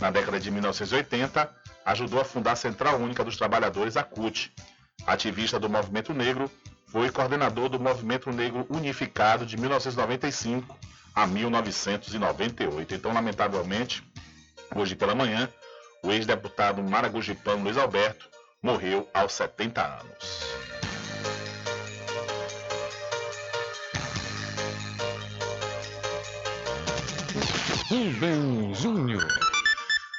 Na 0.00 0.10
década 0.10 0.40
de 0.40 0.50
1980, 0.50 1.48
ajudou 1.84 2.20
a 2.20 2.24
fundar 2.24 2.52
a 2.52 2.56
Central 2.56 2.96
Única 2.96 3.22
dos 3.22 3.36
Trabalhadores, 3.36 3.96
a 3.96 4.02
CUT. 4.02 4.52
Ativista 5.06 5.60
do 5.60 5.70
movimento 5.70 6.12
negro, 6.12 6.50
foi 6.88 7.08
coordenador 7.08 7.68
do 7.68 7.78
Movimento 7.78 8.32
Negro 8.32 8.66
Unificado 8.68 9.46
de 9.46 9.56
1995 9.56 10.76
a 11.22 11.26
1998. 11.26 12.94
Então, 12.94 13.12
lamentavelmente, 13.12 14.02
Hoje 14.74 14.94
pela 14.94 15.14
manhã, 15.14 15.48
o 16.02 16.12
ex-deputado 16.12 16.82
maragujipano 16.82 17.64
Luiz 17.64 17.76
Alberto 17.76 18.28
morreu 18.62 19.08
aos 19.14 19.32
70 19.32 19.82
anos. 19.82 20.42
Rubem 27.88 28.74
Júnior. 28.74 29.26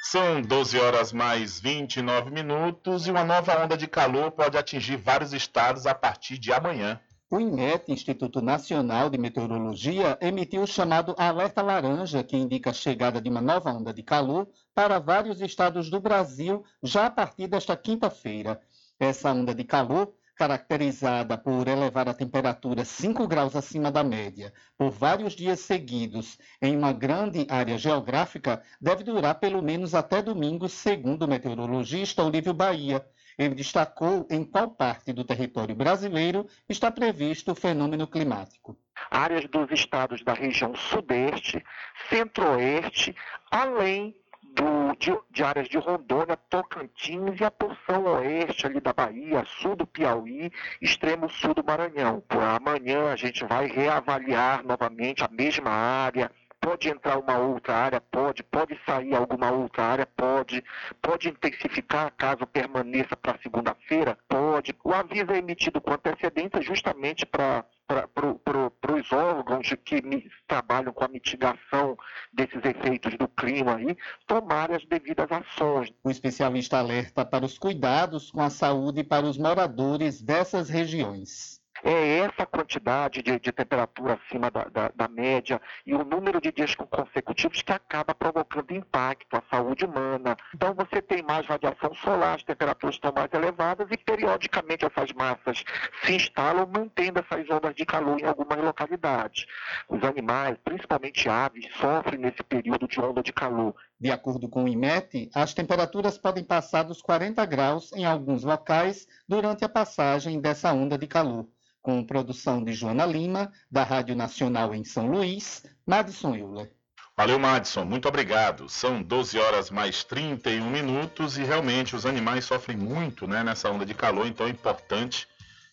São 0.02 0.42
12 0.42 0.80
horas 0.80 1.12
mais 1.12 1.60
29 1.60 2.32
minutos 2.32 3.06
e 3.06 3.10
uma 3.12 3.22
nova 3.22 3.62
onda 3.62 3.76
de 3.76 3.86
calor 3.86 4.32
pode 4.32 4.58
atingir 4.58 4.96
vários 4.96 5.32
estados 5.32 5.86
a 5.86 5.94
partir 5.94 6.36
de 6.36 6.52
amanhã. 6.52 7.00
O 7.32 7.38
INMET, 7.38 7.92
Instituto 7.92 8.42
Nacional 8.42 9.08
de 9.08 9.16
Meteorologia, 9.16 10.18
emitiu 10.20 10.62
o 10.62 10.66
chamado 10.66 11.14
alerta 11.16 11.62
laranja, 11.62 12.24
que 12.24 12.36
indica 12.36 12.70
a 12.70 12.72
chegada 12.72 13.20
de 13.20 13.30
uma 13.30 13.40
nova 13.40 13.70
onda 13.70 13.94
de 13.94 14.02
calor 14.02 14.48
para 14.74 14.98
vários 14.98 15.40
estados 15.40 15.88
do 15.88 16.00
Brasil 16.00 16.64
já 16.82 17.06
a 17.06 17.10
partir 17.10 17.46
desta 17.46 17.76
quinta-feira. 17.76 18.60
Essa 18.98 19.30
onda 19.30 19.54
de 19.54 19.62
calor 19.62 20.12
caracterizada 20.34 21.38
por 21.38 21.68
elevar 21.68 22.08
a 22.08 22.14
temperatura 22.14 22.84
5 22.84 23.28
graus 23.28 23.54
acima 23.54 23.92
da 23.92 24.02
média 24.02 24.52
por 24.76 24.90
vários 24.90 25.34
dias 25.34 25.60
seguidos 25.60 26.36
em 26.60 26.76
uma 26.76 26.92
grande 26.92 27.46
área 27.48 27.78
geográfica, 27.78 28.60
deve 28.80 29.04
durar 29.04 29.38
pelo 29.38 29.62
menos 29.62 29.94
até 29.94 30.20
domingo, 30.20 30.68
segundo 30.68 31.22
o 31.22 31.28
meteorologista 31.28 32.24
Olívio 32.24 32.52
Bahia. 32.52 33.06
Ele 33.38 33.54
destacou 33.54 34.26
em 34.30 34.44
qual 34.44 34.70
parte 34.70 35.12
do 35.12 35.24
território 35.24 35.74
brasileiro 35.74 36.46
está 36.68 36.90
previsto 36.90 37.52
o 37.52 37.54
fenômeno 37.54 38.06
climático. 38.06 38.76
Áreas 39.10 39.44
dos 39.46 39.70
estados 39.70 40.22
da 40.22 40.34
região 40.34 40.74
sudeste, 40.74 41.64
centro-oeste, 42.08 43.14
além 43.50 44.14
do, 44.54 44.96
de, 44.98 45.16
de, 45.30 45.42
áreas 45.42 45.68
de 45.68 45.78
Rondônia, 45.78 46.36
Tocantins 46.36 47.40
e 47.40 47.44
a 47.44 47.50
porção 47.50 48.04
oeste 48.04 48.66
ali 48.66 48.80
da 48.80 48.92
Bahia, 48.92 49.44
sul 49.44 49.76
do 49.76 49.86
Piauí, 49.86 50.50
extremo 50.80 51.28
sul 51.28 51.54
do 51.54 51.64
Maranhão. 51.64 52.20
Por 52.28 52.42
amanhã 52.42 53.12
a 53.12 53.16
gente 53.16 53.44
vai 53.44 53.66
reavaliar 53.66 54.64
novamente 54.64 55.22
a 55.22 55.28
mesma 55.28 55.70
área, 55.70 56.30
pode 56.60 56.88
entrar 56.88 57.18
uma 57.18 57.38
outra 57.38 57.74
área, 57.74 58.00
pode, 58.00 58.42
pode 58.42 58.78
sair 58.84 59.14
alguma 59.14 59.50
outra 59.50 59.82
área, 59.84 60.06
pode, 60.06 60.62
pode 61.00 61.28
intensificar 61.28 62.12
caso 62.16 62.46
permaneça 62.46 63.16
para 63.16 63.38
segunda-feira, 63.38 64.18
pode. 64.28 64.76
O 64.84 64.92
aviso 64.92 65.32
é 65.32 65.38
emitido 65.38 65.80
com 65.80 65.92
antecedência 65.92 66.60
justamente 66.60 67.24
para 67.24 67.64
para 67.90 68.94
os 68.94 69.10
órgãos 69.10 69.68
que 69.84 70.00
trabalham 70.46 70.92
com 70.92 71.04
a 71.04 71.08
mitigação 71.08 71.98
desses 72.32 72.64
efeitos 72.64 73.18
do 73.18 73.26
clima 73.26 73.74
aí, 73.74 73.96
tomar 74.28 74.70
as 74.70 74.84
devidas 74.84 75.26
ações. 75.32 75.92
O 76.04 76.08
especialista 76.08 76.78
alerta 76.78 77.24
para 77.24 77.44
os 77.44 77.58
cuidados 77.58 78.30
com 78.30 78.40
a 78.40 78.48
saúde 78.48 79.02
para 79.02 79.26
os 79.26 79.36
moradores 79.36 80.22
dessas 80.22 80.68
regiões 80.68 81.59
é 81.82 82.18
essa 82.18 82.46
quantidade 82.46 83.22
de, 83.22 83.38
de 83.38 83.52
temperatura 83.52 84.14
acima 84.14 84.50
da, 84.50 84.64
da, 84.64 84.90
da, 84.94 85.08
média 85.08 85.60
e 85.86 85.94
o 85.94 86.04
número 86.04 86.40
de 86.40 86.52
dias 86.52 86.74
consecutivos 86.74 87.62
que 87.62 87.72
acaba 87.72 88.14
provocando 88.14 88.72
impacto 88.72 89.34
à 89.36 89.42
saúde 89.50 89.84
humana. 89.84 90.36
Então 90.54 90.74
você 90.74 91.00
tem 91.00 91.22
mais 91.22 91.46
radiação 91.46 91.94
solar, 91.94 92.36
as 92.36 92.42
temperaturas 92.42 92.96
estão 92.96 93.12
mais 93.12 93.32
elevadas 93.32 93.88
e 93.90 93.96
periodicamente 93.96 94.84
essas 94.84 95.12
massas 95.12 95.64
se 96.04 96.14
instalam, 96.14 96.66
mantendo 96.66 97.20
essas 97.20 97.48
ondas 97.50 97.74
de 97.74 97.84
calor 97.84 98.20
em 98.20 98.24
algumas 98.24 98.58
localidades. 98.58 99.46
Os 99.88 100.02
animais, 100.02 100.56
principalmente 100.64 101.28
aves, 101.28 101.66
sofrem 101.76 102.20
nesse 102.20 102.42
período 102.42 102.86
de 102.86 103.00
onda 103.00 103.22
de 103.22 103.32
calor. 103.32 103.74
De 103.98 104.10
acordo 104.10 104.48
com 104.48 104.64
o 104.64 104.68
IMET, 104.68 105.30
as 105.34 105.54
temperaturas 105.54 106.18
podem 106.18 106.44
passar 106.44 106.82
dos 106.82 107.02
40 107.02 107.44
graus 107.46 107.92
em 107.92 108.04
alguns 108.04 108.44
locais 108.44 109.06
durante 109.28 109.64
a 109.64 109.68
passagem 109.68 110.40
dessa 110.40 110.72
onda 110.72 110.96
de 110.96 111.06
calor 111.06 111.46
com 111.82 112.04
produção 112.04 112.62
de 112.62 112.72
Joana 112.72 113.06
Lima, 113.06 113.52
da 113.70 113.82
Rádio 113.82 114.14
Nacional 114.14 114.74
em 114.74 114.84
São 114.84 115.06
Luís, 115.06 115.64
Madison 115.86 116.34
Euler. 116.34 116.70
Valeu, 117.16 117.38
Madison, 117.38 117.84
muito 117.84 118.08
obrigado. 118.08 118.68
São 118.68 119.02
12 119.02 119.38
horas 119.38 119.70
mais 119.70 120.04
31 120.04 120.70
minutos 120.70 121.36
e 121.36 121.42
realmente 121.42 121.94
os 121.94 122.06
animais 122.06 122.44
sofrem 122.44 122.76
muito 122.76 123.26
né, 123.26 123.42
nessa 123.42 123.70
onda 123.70 123.84
de 123.84 123.92
calor, 123.92 124.26
então 124.26 124.46
é 124.46 124.50
importante 124.50 125.28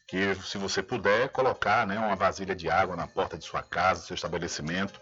que, 0.08 0.36
se 0.36 0.58
você 0.58 0.82
puder, 0.82 1.30
colocar 1.30 1.86
né, 1.86 1.98
uma 2.00 2.16
vasilha 2.16 2.56
de 2.56 2.70
água 2.70 2.96
na 2.96 3.08
porta 3.08 3.38
de 3.38 3.46
sua 3.46 3.62
casa, 3.62 4.06
seu 4.06 4.16
estabelecimento, 4.16 5.00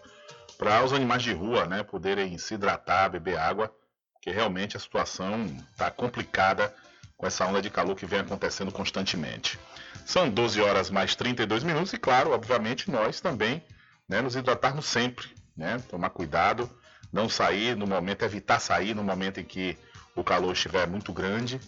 para 0.58 0.84
os 0.84 0.92
animais 0.92 1.22
de 1.22 1.32
rua 1.32 1.66
né, 1.66 1.82
poderem 1.82 2.36
se 2.38 2.54
hidratar, 2.54 3.10
beber 3.10 3.38
água, 3.38 3.72
porque 4.12 4.30
realmente 4.30 4.76
a 4.76 4.80
situação 4.80 5.44
está 5.72 5.90
complicada 5.90 6.74
com 7.16 7.26
essa 7.26 7.46
onda 7.46 7.62
de 7.62 7.70
calor 7.70 7.96
que 7.96 8.06
vem 8.06 8.20
acontecendo 8.20 8.70
constantemente. 8.70 9.58
São 10.04 10.28
12 10.28 10.60
horas 10.60 10.90
mais 10.90 11.14
32 11.14 11.64
minutos 11.64 11.92
e, 11.92 11.98
claro, 11.98 12.32
obviamente, 12.32 12.90
nós 12.90 13.20
também 13.20 13.62
né, 14.08 14.20
nos 14.20 14.36
hidratarmos 14.36 14.86
sempre, 14.86 15.26
né? 15.56 15.78
Tomar 15.88 16.10
cuidado, 16.10 16.70
não 17.12 17.28
sair 17.28 17.76
no 17.76 17.86
momento, 17.86 18.22
evitar 18.22 18.60
sair 18.60 18.94
no 18.94 19.02
momento 19.02 19.40
em 19.40 19.44
que 19.44 19.76
o 20.14 20.22
calor 20.22 20.52
estiver 20.52 20.86
muito 20.86 21.12
grande. 21.12 21.60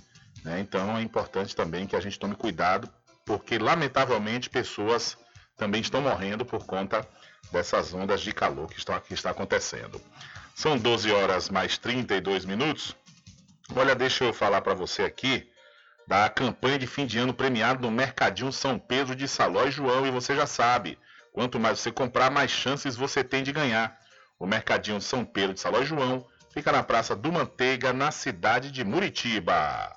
Né? 0.44 0.60
Então 0.60 0.96
é 0.96 1.02
importante 1.02 1.54
também 1.56 1.86
que 1.86 1.96
a 1.96 2.00
gente 2.00 2.18
tome 2.18 2.34
cuidado, 2.34 2.88
porque 3.24 3.58
lamentavelmente 3.58 4.48
pessoas 4.48 5.16
também 5.56 5.80
estão 5.80 6.00
morrendo 6.00 6.44
por 6.44 6.64
conta 6.64 7.06
dessas 7.50 7.92
ondas 7.92 8.20
de 8.20 8.32
calor 8.32 8.68
que 8.68 8.78
estão 8.78 8.98
que 9.00 9.14
está 9.14 9.30
acontecendo. 9.30 10.00
São 10.54 10.76
12 10.76 11.10
horas 11.10 11.48
mais 11.48 11.78
32 11.78 12.44
minutos. 12.44 12.96
Olha, 13.76 13.94
deixa 13.94 14.24
eu 14.24 14.32
falar 14.32 14.60
para 14.62 14.74
você 14.74 15.02
aqui 15.02 15.50
da 16.06 16.28
campanha 16.30 16.78
de 16.78 16.86
fim 16.86 17.04
de 17.04 17.18
ano 17.18 17.34
premiado 17.34 17.82
no 17.82 17.90
Mercadinho 17.90 18.50
São 18.50 18.78
Pedro 18.78 19.14
de 19.14 19.28
Saló 19.28 19.66
e 19.66 19.70
João. 19.70 20.06
E 20.06 20.10
você 20.10 20.34
já 20.34 20.46
sabe, 20.46 20.98
quanto 21.32 21.60
mais 21.60 21.78
você 21.78 21.92
comprar, 21.92 22.30
mais 22.30 22.50
chances 22.50 22.96
você 22.96 23.22
tem 23.22 23.42
de 23.42 23.52
ganhar. 23.52 24.00
O 24.38 24.46
Mercadinho 24.46 25.00
São 25.00 25.24
Pedro 25.24 25.52
de 25.52 25.60
Saló 25.60 25.82
e 25.82 25.86
João 25.86 26.26
fica 26.52 26.72
na 26.72 26.82
Praça 26.82 27.14
do 27.14 27.30
Manteiga, 27.30 27.92
na 27.92 28.10
cidade 28.10 28.72
de 28.72 28.82
Muritiba. 28.84 29.94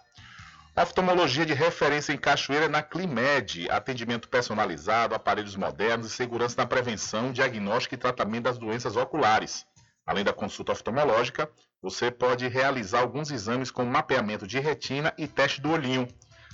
Oftalmologia 0.76 1.46
de 1.46 1.54
referência 1.54 2.12
em 2.12 2.18
Cachoeira 2.18 2.68
na 2.68 2.84
Climed. 2.84 3.70
Atendimento 3.70 4.28
personalizado, 4.28 5.16
aparelhos 5.16 5.56
modernos 5.56 6.08
e 6.08 6.10
segurança 6.10 6.56
na 6.58 6.68
prevenção, 6.68 7.32
diagnóstico 7.32 7.96
e 7.96 7.98
tratamento 7.98 8.44
das 8.44 8.58
doenças 8.58 8.98
oculares. 8.98 9.66
Além 10.12 10.26
da 10.26 10.34
consulta 10.34 10.74
oftalmológica, 10.74 11.50
você 11.82 12.12
pode 12.12 12.46
realizar 12.46 13.00
alguns 13.00 13.32
exames 13.32 13.72
com 13.72 13.86
mapeamento 13.86 14.46
de 14.46 14.60
retina 14.60 15.14
e 15.18 15.26
teste 15.26 15.62
do 15.62 15.72
olhinho. 15.72 16.06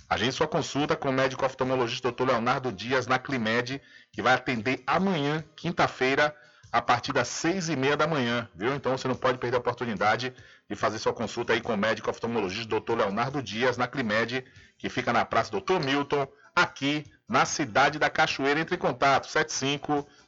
Agende 0.07 0.33
sua 0.33 0.47
consulta 0.47 0.95
com 0.95 1.09
o 1.09 1.11
médico 1.11 1.43
oftalmologista 1.43 2.11
Dr. 2.11 2.27
Leonardo 2.27 2.71
Dias 2.71 3.07
na 3.07 3.17
Climed, 3.17 3.81
que 4.11 4.21
vai 4.21 4.35
atender 4.35 4.83
amanhã, 4.85 5.43
quinta-feira, 5.55 6.35
a 6.71 6.83
partir 6.83 7.11
das 7.11 7.29
seis 7.29 7.67
e 7.67 7.75
meia 7.75 7.97
da 7.97 8.05
manhã, 8.05 8.47
viu? 8.53 8.75
Então 8.75 8.95
você 8.95 9.07
não 9.07 9.15
pode 9.15 9.39
perder 9.39 9.57
a 9.57 9.59
oportunidade 9.59 10.35
de 10.69 10.75
fazer 10.75 10.99
sua 10.99 11.11
consulta 11.11 11.53
aí 11.53 11.59
com 11.59 11.73
o 11.73 11.77
médico 11.77 12.11
oftalmologista 12.11 12.79
Dr. 12.79 12.93
Leonardo 12.93 13.41
Dias 13.41 13.75
na 13.75 13.87
Climed, 13.87 14.45
que 14.77 14.87
fica 14.87 15.11
na 15.11 15.25
Praça 15.25 15.49
Dr. 15.49 15.83
Milton, 15.83 16.27
aqui 16.55 17.05
na 17.27 17.43
cidade 17.43 17.97
da 17.97 18.07
Cachoeira. 18.07 18.59
Entre 18.59 18.75
em 18.75 18.79
contato, 18.79 19.27
75 19.27 20.07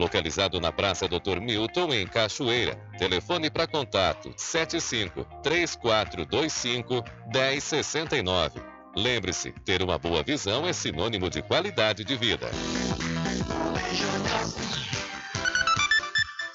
localizado 0.00 0.58
na 0.58 0.72
Praça 0.72 1.06
Dr. 1.06 1.40
Milton, 1.40 1.92
em 1.92 2.06
Cachoeira. 2.06 2.74
Telefone 2.98 3.50
para 3.50 3.66
contato 3.66 4.32
75 4.34 5.26
3425 5.42 7.04
1069. 7.32 8.60
Lembre-se, 8.96 9.52
ter 9.64 9.82
uma 9.82 9.98
boa 9.98 10.22
visão 10.22 10.66
é 10.66 10.72
sinônimo 10.72 11.28
de 11.28 11.42
qualidade 11.42 12.02
de 12.02 12.16
vida. 12.16 12.50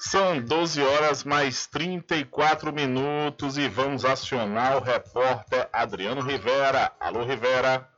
São 0.00 0.40
12 0.40 0.82
horas 0.82 1.24
mais 1.24 1.66
34 1.66 2.72
minutos 2.72 3.56
e 3.56 3.68
vamos 3.68 4.04
acionar 4.04 4.76
o 4.76 4.80
repórter 4.80 5.68
Adriano 5.72 6.20
Rivera. 6.20 6.92
Alô, 7.00 7.24
Rivera. 7.24 7.88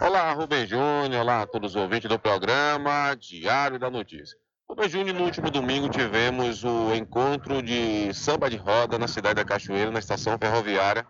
Olá, 0.00 0.32
Rubem 0.32 0.66
Júnior. 0.66 1.22
Olá 1.22 1.42
a 1.42 1.46
todos 1.46 1.74
os 1.74 1.76
ouvintes 1.76 2.08
do 2.08 2.18
programa 2.18 3.14
Diário 3.14 3.78
da 3.78 3.90
Notícia. 3.90 4.36
Rubem 4.68 4.88
Júnior, 4.88 5.16
no 5.16 5.24
último 5.24 5.48
domingo 5.48 5.88
tivemos 5.88 6.64
o 6.64 6.92
encontro 6.92 7.62
de 7.62 8.12
samba 8.12 8.50
de 8.50 8.56
roda 8.56 8.98
na 8.98 9.06
cidade 9.06 9.36
da 9.36 9.44
Cachoeira, 9.44 9.92
na 9.92 10.00
estação 10.00 10.36
ferroviária, 10.36 11.06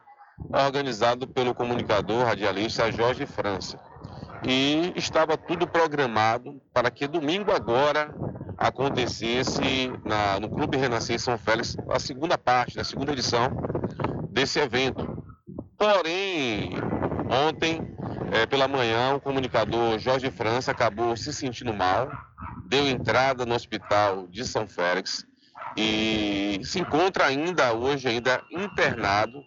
organizado 0.53 1.27
pelo 1.27 1.55
comunicador 1.55 2.23
radialista 2.27 2.92
Jorge 2.92 3.25
França. 3.25 3.81
e 4.47 4.92
estava 4.95 5.38
tudo 5.38 5.66
programado 5.66 6.61
para 6.73 6.90
que 6.90 7.07
domingo 7.07 7.51
agora 7.51 8.14
acontecesse 8.59 9.90
na, 10.05 10.38
no 10.38 10.51
Clube 10.51 10.77
Renascer 10.77 11.19
São 11.19 11.38
Félix 11.38 11.79
a 11.90 11.99
segunda 11.99 12.37
parte, 12.37 12.79
a 12.79 12.85
segunda 12.85 13.12
edição 13.12 13.51
desse 14.31 14.59
evento. 14.59 15.25
Porém, 15.79 16.75
ontem, 17.49 17.81
é, 18.33 18.45
pela 18.45 18.69
manhã, 18.69 19.14
o 19.14 19.21
comunicador 19.21 19.99
Jorge 19.99 20.31
França 20.31 20.73
acabou 20.73 21.16
se 21.16 21.33
sentindo 21.33 21.73
mal, 21.73 22.11
deu 22.69 22.87
entrada 22.87 23.47
no 23.47 23.55
hospital 23.55 24.27
de 24.29 24.45
São 24.45 24.67
Félix 24.67 25.27
e 25.77 26.61
se 26.65 26.79
encontra 26.79 27.27
ainda 27.27 27.73
hoje 27.73 28.09
ainda 28.09 28.43
internado. 28.51 29.43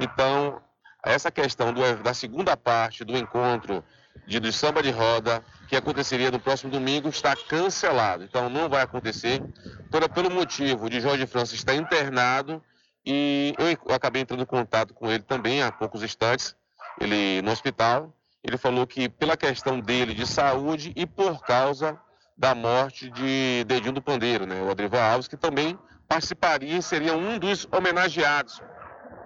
Então, 0.00 0.60
essa 1.04 1.30
questão 1.30 1.72
do, 1.72 1.80
da 2.02 2.14
segunda 2.14 2.56
parte 2.56 3.04
do 3.04 3.16
encontro 3.16 3.84
de, 4.26 4.40
de 4.40 4.52
samba 4.52 4.82
de 4.82 4.90
roda 4.90 5.44
que 5.68 5.76
aconteceria 5.76 6.30
no 6.30 6.40
próximo 6.40 6.70
domingo 6.70 7.08
está 7.08 7.36
cancelado. 7.36 8.24
Então 8.24 8.48
não 8.48 8.68
vai 8.68 8.82
acontecer. 8.82 9.42
Toda 9.90 10.08
pelo 10.08 10.30
motivo 10.30 10.88
de 10.88 11.00
Jorge 11.00 11.26
França 11.26 11.54
estar 11.54 11.74
internado 11.74 12.62
e 13.04 13.54
eu 13.58 13.94
acabei 13.94 14.22
entrando 14.22 14.42
em 14.42 14.46
contato 14.46 14.94
com 14.94 15.10
ele 15.10 15.22
também 15.22 15.62
há 15.62 15.70
poucos 15.70 16.02
instantes, 16.02 16.56
ele 17.00 17.42
no 17.42 17.50
hospital. 17.50 18.14
Ele 18.42 18.58
falou 18.58 18.86
que 18.86 19.08
pela 19.08 19.36
questão 19.36 19.80
dele 19.80 20.14
de 20.14 20.26
saúde 20.26 20.92
e 20.96 21.06
por 21.06 21.42
causa 21.42 21.98
da 22.36 22.54
morte 22.54 23.10
de 23.10 23.64
Dedinho 23.64 23.92
do 23.92 24.02
Pandeiro, 24.02 24.46
né, 24.46 24.60
o 24.60 24.70
Adrival 24.70 25.00
Alves, 25.00 25.28
que 25.28 25.36
também 25.36 25.78
participaria 26.08 26.76
e 26.76 26.82
seria 26.82 27.16
um 27.16 27.38
dos 27.38 27.66
homenageados. 27.72 28.60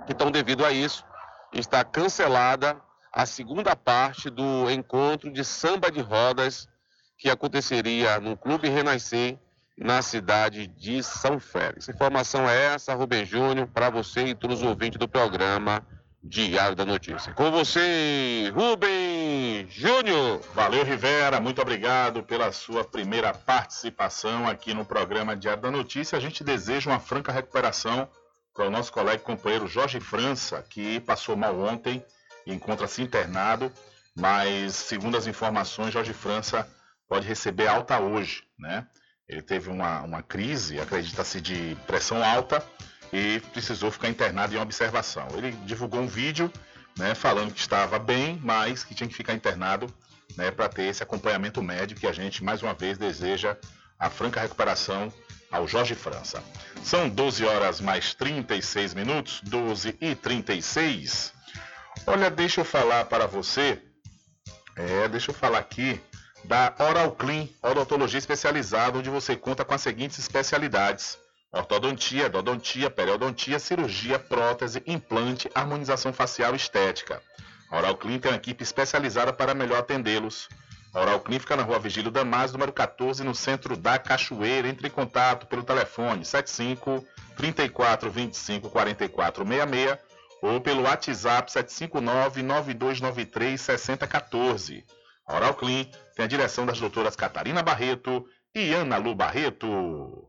Então, 0.09 0.31
devido 0.31 0.65
a 0.65 0.73
isso, 0.73 1.05
está 1.53 1.85
cancelada 1.85 2.81
a 3.13 3.27
segunda 3.27 3.75
parte 3.75 4.31
do 4.31 4.71
encontro 4.71 5.33
de 5.33 5.45
samba 5.45 5.91
de 5.91 6.01
rodas 6.01 6.69
que 7.17 7.29
aconteceria 7.29 8.21
no 8.21 8.37
Clube 8.37 8.69
Renascer 8.69 9.39
na 9.77 10.03
cidade 10.03 10.67
de 10.67 11.03
São 11.03 11.39
Félix. 11.39 11.89
Informação 11.89 12.49
é 12.49 12.75
essa, 12.75 12.95
Rubem 12.95 13.25
Júnior, 13.25 13.69
para 13.69 13.91
você 13.91 14.27
e 14.27 14.35
todos 14.35 14.61
os 14.61 14.67
ouvintes 14.67 14.99
do 14.99 15.09
programa 15.09 15.87
Diário 16.23 16.75
da 16.75 16.85
Notícia. 16.85 17.33
Com 17.33 17.51
você, 17.51 18.53
Rubem 18.55 19.67
Júnior. 19.71 20.41
Valeu, 20.55 20.85
Rivera. 20.85 21.41
Muito 21.41 21.63
obrigado 21.63 22.23
pela 22.23 22.51
sua 22.53 22.85
primeira 22.85 23.33
participação 23.33 24.47
aqui 24.49 24.75
no 24.75 24.85
programa 24.85 25.37
Diário 25.37 25.63
da 25.63 25.71
Notícia. 25.71 26.19
A 26.19 26.21
gente 26.21 26.43
deseja 26.43 26.91
uma 26.91 26.99
franca 26.99 27.31
recuperação 27.31 28.09
para 28.53 28.67
o 28.67 28.71
nosso 28.71 28.93
colega 28.93 29.23
e 29.23 29.25
companheiro 29.25 29.69
Jorge 29.69 30.01
França, 30.01 30.65
que 30.69 30.99
passou 31.01 31.37
mal 31.37 31.57
ontem 31.61 32.05
e 32.45 32.53
encontra-se 32.53 33.01
internado, 33.01 33.73
mas 34.17 34.75
segundo 34.75 35.17
as 35.17 35.29
informações, 35.29 35.93
Jorge 35.93 36.13
França 36.13 36.69
pode 37.09 37.27
receber 37.27 37.69
alta 37.69 38.01
hoje, 38.01 38.43
né? 38.59 38.87
Ele 39.29 39.43
teve 39.43 39.71
uma, 39.71 40.03
uma 40.03 40.23
crise, 40.23 40.81
acredita-se, 40.81 41.41
de 41.41 41.77
pressão 41.87 42.25
alta 42.25 42.65
e 43.13 43.41
precisou 43.53 43.91
ficar 43.91 44.09
internado 44.09 44.55
em 44.55 44.59
observação. 44.59 45.29
Ele 45.37 45.53
divulgou 45.65 46.01
um 46.01 46.07
vídeo 46.07 46.53
né, 46.97 47.15
falando 47.15 47.53
que 47.53 47.61
estava 47.61 47.99
bem, 47.99 48.39
mas 48.43 48.85
que 48.85 48.95
tinha 48.95 49.09
que 49.09 49.15
ficar 49.15 49.35
internado 49.35 49.93
né, 50.37 50.51
para 50.51 50.69
ter 50.69 50.85
esse 50.85 51.03
acompanhamento 51.03 51.63
médico 51.63 52.01
que 52.01 52.07
a 52.07 52.13
gente, 52.13 52.45
mais 52.45 52.63
uma 52.63 52.75
vez, 52.75 52.99
deseja 52.99 53.57
a 53.99 54.11
franca 54.11 54.41
recuperação 54.41 55.13
ao 55.51 55.67
Jorge 55.67 55.95
França. 55.95 56.43
São 56.83 57.09
12 57.09 57.45
horas 57.45 57.81
mais 57.81 58.15
36 58.15 58.95
minutos, 58.95 59.41
12 59.45 59.97
e 60.01 60.15
36. 60.15 61.33
Olha, 62.07 62.31
deixa 62.31 62.61
eu 62.61 62.65
falar 62.65 63.05
para 63.07 63.27
você, 63.27 63.83
é, 64.77 65.09
deixa 65.09 65.31
eu 65.31 65.35
falar 65.35 65.59
aqui 65.59 66.01
da 66.45 66.75
Oral 66.79 67.13
Clean, 67.13 67.49
odontologia 67.63 68.19
especializada, 68.19 68.99
onde 68.99 69.11
você 69.11 69.37
conta 69.37 69.65
com 69.65 69.75
as 69.75 69.83
seguintes 69.83 70.19
especialidades: 70.19 71.19
ortodontia, 71.53 72.27
endodontia, 72.27 72.91
periodontia, 72.91 73.59
cirurgia, 73.59 74.19
prótese, 74.19 74.83
implante, 74.87 75.51
harmonização 75.55 76.13
facial 76.13 76.55
estética. 76.55 77.23
A 77.71 77.77
Oral 77.79 77.97
Clean 77.97 78.19
tem 78.19 78.31
uma 78.31 78.37
equipe 78.37 78.63
especializada 78.63 79.33
para 79.33 79.55
melhor 79.55 79.79
atendê-los. 79.79 80.49
A 80.95 81.01
Oral 81.01 81.21
Clean 81.21 81.39
fica 81.39 81.57
na 81.57 81.63
rua 81.63 81.79
Vigílio 81.79 82.11
Damas, 82.11 82.53
número 82.53 82.73
14, 82.73 83.23
no 83.23 83.35
centro 83.35 83.77
da 83.77 83.99
Cachoeira. 83.99 84.69
Entre 84.69 84.89
em 84.89 84.91
contato 84.91 85.47
pelo 85.47 85.63
telefone 85.63 86.25
75 86.25 87.07
34 87.37 88.11
25 88.11 88.71
44 88.71 89.47
66 89.47 89.99
ou 90.41 90.61
pelo 90.61 90.83
WhatsApp 90.83 91.53
759 91.53 92.43
9293 92.43 93.61
6014. 93.61 94.85
A 95.27 95.37
Oral 95.37 95.55
Clean 95.55 95.85
tem 96.15 96.25
a 96.25 96.29
direção 96.29 96.65
das 96.65 96.81
doutoras 96.81 97.15
Catarina 97.15 97.63
Barreto 97.63 98.27
e 98.55 98.73
Ana 98.73 98.97
Lu 98.97 99.15
Barreto. 99.15 100.27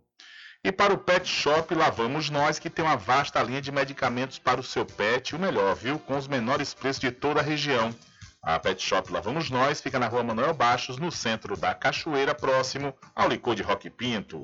E 0.62 0.74
para 0.74 0.93
o 0.93 0.98
Pet 0.98 1.26
Shop, 1.26 1.74
lá 1.74 1.89
vamos 1.89 2.30
nós, 2.30 2.60
que 2.60 2.69
tem 2.69 2.84
uma 2.84 2.98
vasta 2.98 3.41
linha 3.41 3.62
de 3.62 3.72
medicamentos 3.72 4.39
para 4.39 4.60
o 4.60 4.63
seu 4.63 4.86
pet, 4.86 5.34
o 5.34 5.39
melhor, 5.39 5.74
viu? 5.74 5.98
Com 5.98 6.17
os 6.17 6.28
menores 6.28 6.74
preços 6.74 7.00
de 7.00 7.12
toda 7.12 7.39
a 7.39 7.43
região. 7.43 7.95
A 8.41 8.60
Pet 8.60 8.82
Shop 8.82 9.10
Lá 9.12 9.22
Vamos 9.22 9.50
Nós 9.50 9.80
fica 9.80 9.98
na 9.98 10.08
rua 10.08 10.22
Manuel 10.22 10.54
Baixos, 10.54 10.98
no 10.98 11.12
centro 11.12 11.56
da 11.56 11.74
Cachoeira, 11.74 12.36
próximo 12.36 12.93
ao 13.15 13.30
licor 13.30 13.56
de 13.56 13.63
Roque 13.63 13.89
Pinto. 13.89 14.43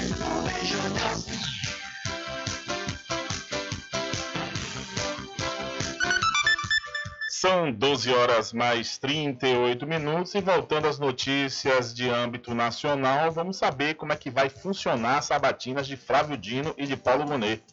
São 7.41 7.71
12 7.71 8.13
horas 8.13 8.53
mais 8.53 8.99
38 8.99 9.87
minutos 9.87 10.35
e 10.35 10.41
voltando 10.41 10.87
às 10.87 10.99
notícias 10.99 11.91
de 11.91 12.07
âmbito 12.07 12.53
nacional, 12.53 13.31
vamos 13.31 13.57
saber 13.57 13.95
como 13.95 14.13
é 14.13 14.15
que 14.15 14.29
vai 14.29 14.47
funcionar 14.47 15.17
as 15.17 15.25
sabatinas 15.25 15.87
de 15.87 15.97
Flávio 15.97 16.37
Dino 16.37 16.73
e 16.77 16.85
de 16.85 16.95
Paulo 16.95 17.25
Monet. 17.25 17.63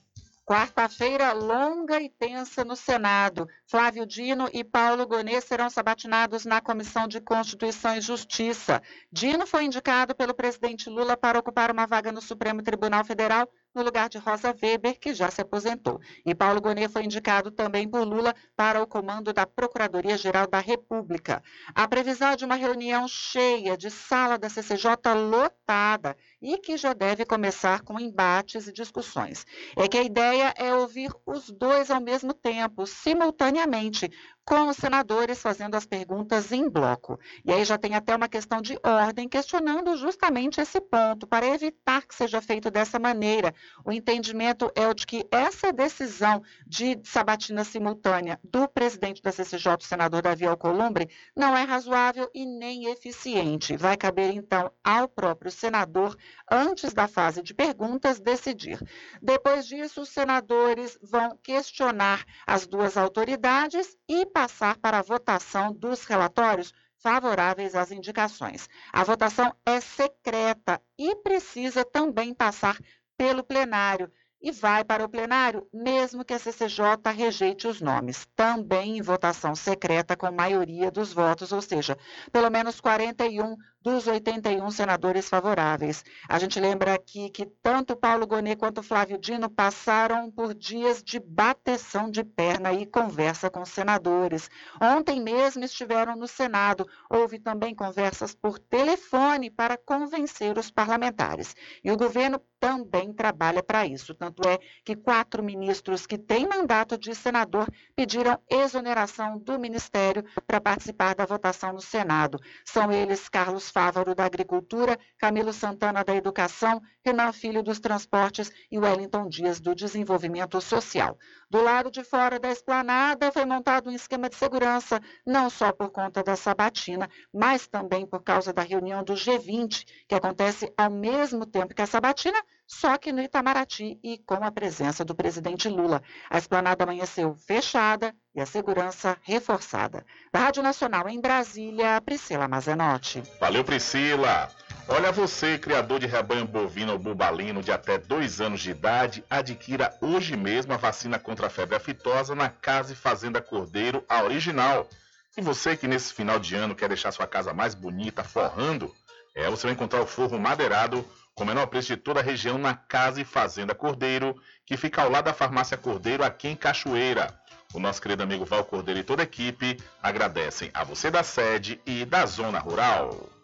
Quarta-feira 0.49 1.35
longa 1.35 2.01
e 2.01 2.09
tensa 2.09 2.65
no 2.65 2.75
Senado. 2.75 3.47
Flávio 3.67 4.07
Dino 4.07 4.49
e 4.51 4.65
Paulo 4.65 5.07
Gonê 5.07 5.43
serão 5.43 5.69
sabatinados 5.69 6.47
na 6.47 6.59
Comissão 6.59 7.07
de 7.07 7.21
Constituição 7.21 7.95
e 7.99 8.01
Justiça. 8.01 8.81
Dino 9.13 9.47
foi 9.47 9.65
indicado 9.65 10.17
pelo 10.17 10.33
presidente 10.33 10.89
Lula 10.89 11.19
para 11.19 11.39
ocupar 11.39 11.71
uma 11.71 11.85
vaga 11.87 12.11
no 12.11 12.23
Supremo 12.23 12.63
Tribunal 12.63 13.05
Federal 13.05 13.47
no 13.75 13.83
lugar 13.83 14.09
de 14.09 14.19
Rosa 14.19 14.55
Weber, 14.63 14.99
que 14.99 15.15
já 15.15 15.31
se 15.31 15.41
aposentou. 15.41 16.01
E 16.25 16.35
Paulo 16.35 16.61
Gonet 16.61 16.89
foi 16.89 17.05
indicado 17.05 17.51
também 17.51 17.89
por 17.89 18.03
Lula 18.05 18.35
para 18.57 18.83
o 18.83 18.87
comando 18.87 19.33
da 19.33 19.47
Procuradoria-Geral 19.47 20.47
da 20.47 20.61
República. 20.61 21.43
A 21.75 21.87
previsão 21.87 22.31
é 22.31 22.37
de 22.37 22.45
uma 22.45 22.55
reunião 22.55 23.07
cheia 23.07 23.77
de 23.77 23.91
sala 23.91 24.39
da 24.39 24.49
CCJ 24.49 24.97
lotada 25.31 26.17
e 26.41 26.59
que 26.59 26.77
já 26.77 26.93
deve 26.93 27.25
começar 27.25 27.83
com 27.83 27.99
embates 28.01 28.67
e 28.67 28.73
discussões. 28.73 29.45
É 29.77 29.87
que 29.89 29.99
a 29.99 30.03
ideia 30.03 30.55
é 30.57 30.75
ouvir 30.75 31.13
os 31.27 31.51
dois 31.51 31.91
ao 31.91 32.01
mesmo 32.01 32.33
tempo, 32.33 32.87
simultaneamente, 32.87 34.11
com 34.49 34.69
os 34.69 34.79
senadores 34.79 35.43
fazendo 35.43 35.75
as 35.75 35.85
perguntas 35.85 36.53
em 36.53 36.71
bloco. 36.71 37.21
E 37.45 37.53
aí 37.53 37.67
já 37.67 37.77
tem 37.77 37.95
até 37.95 38.17
uma 38.17 38.31
questão 38.31 38.63
de 38.63 38.79
ordem 38.83 39.29
questionando 39.29 39.95
justamente 39.95 40.59
esse 40.59 40.81
ponto, 40.81 41.27
para 41.27 41.47
evitar 41.47 42.07
que 42.07 42.15
seja 42.15 42.41
feito 42.41 42.71
dessa 42.71 42.99
maneira. 42.99 43.55
O 43.85 43.93
entendimento 43.93 44.73
é 44.75 44.89
o 44.89 44.95
de 44.95 45.07
que 45.07 45.27
essa 45.31 45.71
decisão 45.71 46.43
de 46.67 46.99
sabatina 47.05 47.63
simultânea 47.63 48.41
do 48.43 48.67
presidente 48.67 49.21
da 49.21 49.31
CCJ, 49.31 49.75
o 49.83 49.85
senador 49.85 50.23
Davi 50.23 50.47
Alcolumbre, 50.47 51.11
não 51.37 51.55
é 51.55 51.65
razoável 51.65 52.31
e 52.35 52.47
nem 52.47 52.87
eficiente. 52.87 53.77
Vai 53.77 53.99
caber, 53.99 54.33
então, 54.35 54.73
ao 54.83 55.07
próprio 55.09 55.53
senador, 55.53 56.17
antes 56.51 56.95
da 56.95 57.07
fase 57.07 57.43
de 57.43 57.53
perguntas, 57.53 58.19
decidir. 58.19 58.81
Depois 59.21 59.67
disso, 59.67 60.01
os 60.01 60.09
senadores 60.09 60.99
vão 61.03 61.37
questionar 61.43 62.25
as 62.47 62.67
duas 62.67 62.97
autoridades 62.97 63.95
e 64.09 64.25
passar 64.39 64.79
para 64.79 65.01
a 65.01 65.03
votação 65.03 65.73
dos 65.73 66.05
relatórios 66.05 66.73
favoráveis 66.97 67.75
às 67.75 67.91
indicações. 67.91 68.69
A 68.93 69.03
votação 69.03 69.53
é 69.67 69.81
secreta 69.81 70.81
e 70.97 71.17
precisa 71.17 71.85
também 71.85 72.33
passar 72.33 72.79
pelo 73.17 73.43
plenário. 73.43 74.09
e 74.41 74.53
vai 74.53 74.85
para 74.85 75.05
o 75.05 75.09
plenário, 75.09 75.67
mesmo 75.75 76.25
que 76.25 76.33
a 76.33 76.39
CCJ 76.39 77.11
rejeite 77.13 77.67
os 77.67 77.81
nomes, 77.81 78.29
também 78.37 78.97
em 78.97 79.03
votação 79.03 79.57
secreta 79.57 80.17
com 80.17 80.31
maioria 80.31 80.93
dos 80.93 81.13
votos, 81.13 81.51
ou 81.51 81.61
seja, 81.61 81.99
pelo 82.31 82.49
menos 82.49 82.81
41 82.81 83.57
dos 83.89 84.07
81 84.07 84.71
senadores 84.71 85.31
favoráveis. 85.31 86.05
A 86.29 86.39
gente 86.39 86.61
lembra 86.61 86.93
aqui 86.93 87.31
que 87.31 87.47
tanto 87.63 87.97
Paulo 87.97 88.27
Gonet 88.27 88.59
quanto 88.59 88.83
Flávio 88.83 89.17
Dino 89.17 89.49
passaram 89.49 90.31
por 90.31 90.53
dias 90.53 91.03
de 91.03 91.19
bateção 91.19 92.11
de 92.11 92.23
perna 92.23 92.71
e 92.71 92.85
conversa 92.85 93.49
com 93.49 93.65
senadores. 93.65 94.51
Ontem 94.79 95.23
mesmo 95.23 95.65
estiveram 95.65 96.17
no 96.17 96.29
Senado. 96.29 96.87
Houve 97.09 97.39
também 97.39 97.75
conversas 97.75 98.35
por 98.35 98.59
telefone 98.59 99.51
para 99.51 99.79
convencer 99.79 100.59
os 100.59 100.71
parlamentares. 100.71 101.57
E 101.83 101.91
o 101.91 101.97
governo 101.97 102.39
também 102.61 103.13
trabalha 103.13 103.63
para 103.63 103.87
isso. 103.87 104.15
Tanto 104.15 104.47
é 104.47 104.59
que 104.85 104.97
quatro 104.97 105.43
ministros 105.43 106.07
que 106.07 106.19
têm 106.19 106.47
mandato 106.47 106.99
de 106.99 107.15
senador 107.15 107.67
pediram 107.95 108.39
exoneração 108.51 109.39
do 109.39 109.59
ministério 109.59 110.25
para 110.47 110.61
participar 110.61 111.15
da 111.15 111.25
votação 111.25 111.73
no 111.73 111.81
Senado. 111.81 112.39
São 112.65 112.93
eles 112.93 113.29
Carlos 113.29 113.71
Fávaro 113.79 114.13
da 114.13 114.25
Agricultura, 114.25 114.99
Camilo 115.17 115.53
Santana 115.53 116.03
da 116.03 116.13
Educação, 116.13 116.83
Renan 117.07 117.33
Filho 117.33 117.63
dos 117.63 117.79
Transportes 117.79 118.51
e 118.73 118.77
Wellington 118.77 119.29
Dias 119.29 119.61
do 119.61 119.73
Desenvolvimento 119.73 120.61
Social. 120.61 121.17
Do 121.51 121.63
lado 121.63 121.91
de 121.91 122.05
fora 122.05 122.39
da 122.39 122.51
esplanada 122.51 123.33
foi 123.33 123.47
montado 123.47 123.89
um 123.89 123.95
esquema 123.95 124.29
de 124.29 124.37
segurança, 124.37 125.01
não 125.27 125.49
só 125.49 125.73
por 125.73 125.91
conta 125.91 126.23
da 126.23 126.37
sabatina, 126.37 127.09
mas 127.33 127.67
também 127.67 128.07
por 128.07 128.23
causa 128.23 128.53
da 128.53 128.61
reunião 128.61 129.03
do 129.03 129.15
G20, 129.15 129.87
que 130.07 130.15
acontece 130.15 130.71
ao 130.77 130.91
mesmo 130.91 131.47
tempo 131.47 131.75
que 131.75 131.81
a 131.81 131.87
sabatina, 131.87 132.39
só 132.67 132.99
que 132.99 133.13
no 133.13 133.23
Itamaraty 133.23 133.99
e 134.05 134.19
com 134.19 134.45
a 134.45 134.53
presença 134.53 135.07
do 135.07 135.15
presidente 135.15 135.71
Lula. 135.71 136.03
A 136.29 136.37
esplanada 136.37 136.85
amanheceu 136.85 137.35
fechada 137.35 138.15
e 138.35 138.43
a 138.43 138.47
segurança 138.47 139.17
reforçada. 139.23 140.05
Da 140.31 140.41
Rádio 140.41 140.63
Nacional 140.63 141.09
em 141.09 141.19
Brasília, 141.19 141.99
Priscila 142.03 142.47
Mazenotti. 142.47 143.23
Valeu, 143.41 143.65
Priscila! 143.65 144.51
Olha 144.91 145.13
você, 145.13 145.59
criador 145.59 146.01
de 146.01 146.07
rebanho 146.07 146.47
bovino 146.47 146.95
ou 146.95 146.99
bubalino 146.99 147.63
de 147.63 147.71
até 147.71 147.99
dois 147.99 148.41
anos 148.41 148.63
de 148.63 148.71
idade, 148.71 149.23
adquira 149.29 149.95
hoje 150.01 150.35
mesmo 150.35 150.73
a 150.73 150.79
vacina 150.79 151.19
contra 151.19 151.47
a 151.47 151.51
febre 151.51 151.77
aftosa 151.77 152.35
na 152.35 152.49
Casa 152.49 152.95
e 152.95 152.97
Fazenda 152.97 153.39
Cordeiro, 153.43 154.03
a 154.09 154.23
original. 154.23 154.89
E 155.37 155.43
você 155.43 155.77
que 155.77 155.87
nesse 155.87 156.15
final 156.15 156.39
de 156.39 156.55
ano 156.55 156.75
quer 156.75 156.89
deixar 156.89 157.13
sua 157.13 157.27
casa 157.27 157.53
mais 157.53 157.75
bonita, 157.75 158.25
forrando, 158.25 158.91
é, 159.35 159.51
você 159.51 159.67
vai 159.67 159.75
encontrar 159.75 160.01
o 160.01 160.07
forro 160.07 160.39
madeirado 160.39 161.05
com 161.35 161.45
o 161.45 161.47
menor 161.47 161.67
preço 161.67 161.89
de 161.89 161.99
toda 161.99 162.21
a 162.21 162.23
região 162.23 162.57
na 162.57 162.75
Casa 162.75 163.21
e 163.21 163.27
Fazenda 163.27 163.75
Cordeiro, 163.75 164.41
que 164.65 164.79
fica 164.79 165.03
ao 165.03 165.11
lado 165.11 165.27
da 165.27 165.35
Farmácia 165.35 165.77
Cordeiro, 165.77 166.25
aqui 166.25 166.49
em 166.49 166.57
Cachoeira. 166.57 167.39
O 167.75 167.79
nosso 167.79 168.01
querido 168.01 168.23
amigo 168.23 168.47
Val 168.47 168.65
Cordeiro 168.65 169.01
e 169.01 169.05
toda 169.05 169.23
a 169.23 169.25
equipe 169.25 169.77
agradecem 170.03 170.71
a 170.73 170.83
você 170.83 171.11
da 171.11 171.23
sede 171.23 171.79
e 171.85 172.07
da 172.07 172.25
zona 172.25 172.59
rural. 172.59 173.38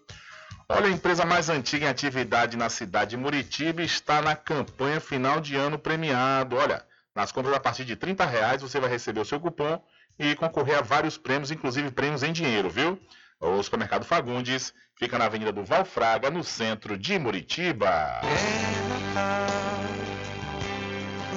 Olha, 0.68 0.86
a 0.86 0.90
empresa 0.90 1.26
mais 1.26 1.50
antiga 1.50 1.86
em 1.86 1.88
atividade 1.88 2.56
na 2.56 2.70
cidade 2.70 3.10
de 3.10 3.16
Muritiba 3.18 3.82
está 3.82 4.22
na 4.22 4.34
campanha 4.34 4.98
final 4.98 5.38
de 5.38 5.54
ano 5.56 5.78
premiado. 5.78 6.56
Olha, 6.56 6.82
nas 7.14 7.30
compras 7.30 7.54
a 7.54 7.60
partir 7.60 7.84
de 7.84 7.92
R$ 7.92 8.14
reais 8.24 8.62
você 8.62 8.80
vai 8.80 8.88
receber 8.88 9.20
o 9.20 9.24
seu 9.26 9.38
cupom 9.38 9.78
e 10.18 10.34
concorrer 10.34 10.78
a 10.78 10.82
vários 10.82 11.18
prêmios, 11.18 11.50
inclusive 11.50 11.90
prêmios 11.90 12.22
em 12.22 12.32
dinheiro, 12.32 12.70
viu? 12.70 12.98
O 13.38 13.62
supermercado 13.62 14.06
Fagundes 14.06 14.72
fica 14.96 15.18
na 15.18 15.26
Avenida 15.26 15.52
do 15.52 15.64
Valfraga, 15.64 16.30
no 16.30 16.42
centro 16.42 16.96
de 16.96 17.18
Muritiba. 17.18 18.20
É 18.22 18.88
Natal, 18.88 19.44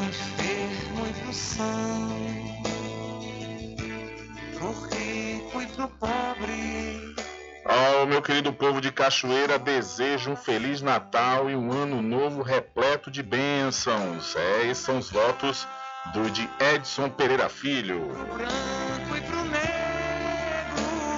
enfermo 0.07 1.05
e 1.05 1.13
pro 4.57 4.71
rico 4.71 5.61
e 5.61 5.67
pro 5.67 5.87
pobre 5.89 6.96
ao 7.67 8.07
meu 8.07 8.21
querido 8.21 8.53
povo 8.53 8.79
de 8.79 8.91
Cachoeira, 8.91 9.59
desejo 9.59 10.31
um 10.31 10.35
Feliz 10.35 10.81
Natal 10.81 11.49
e 11.49 11.55
um 11.55 11.71
Ano 11.71 12.01
Novo 12.01 12.41
repleto 12.41 13.11
de 13.11 13.21
bênçãos. 13.21 14.35
É, 14.35 14.67
esses 14.67 14.83
são 14.83 14.97
os 14.97 15.11
votos 15.11 15.67
do 16.13 16.29
de 16.31 16.49
Edson 16.73 17.09
Pereira 17.09 17.49
Filho. 17.49 18.09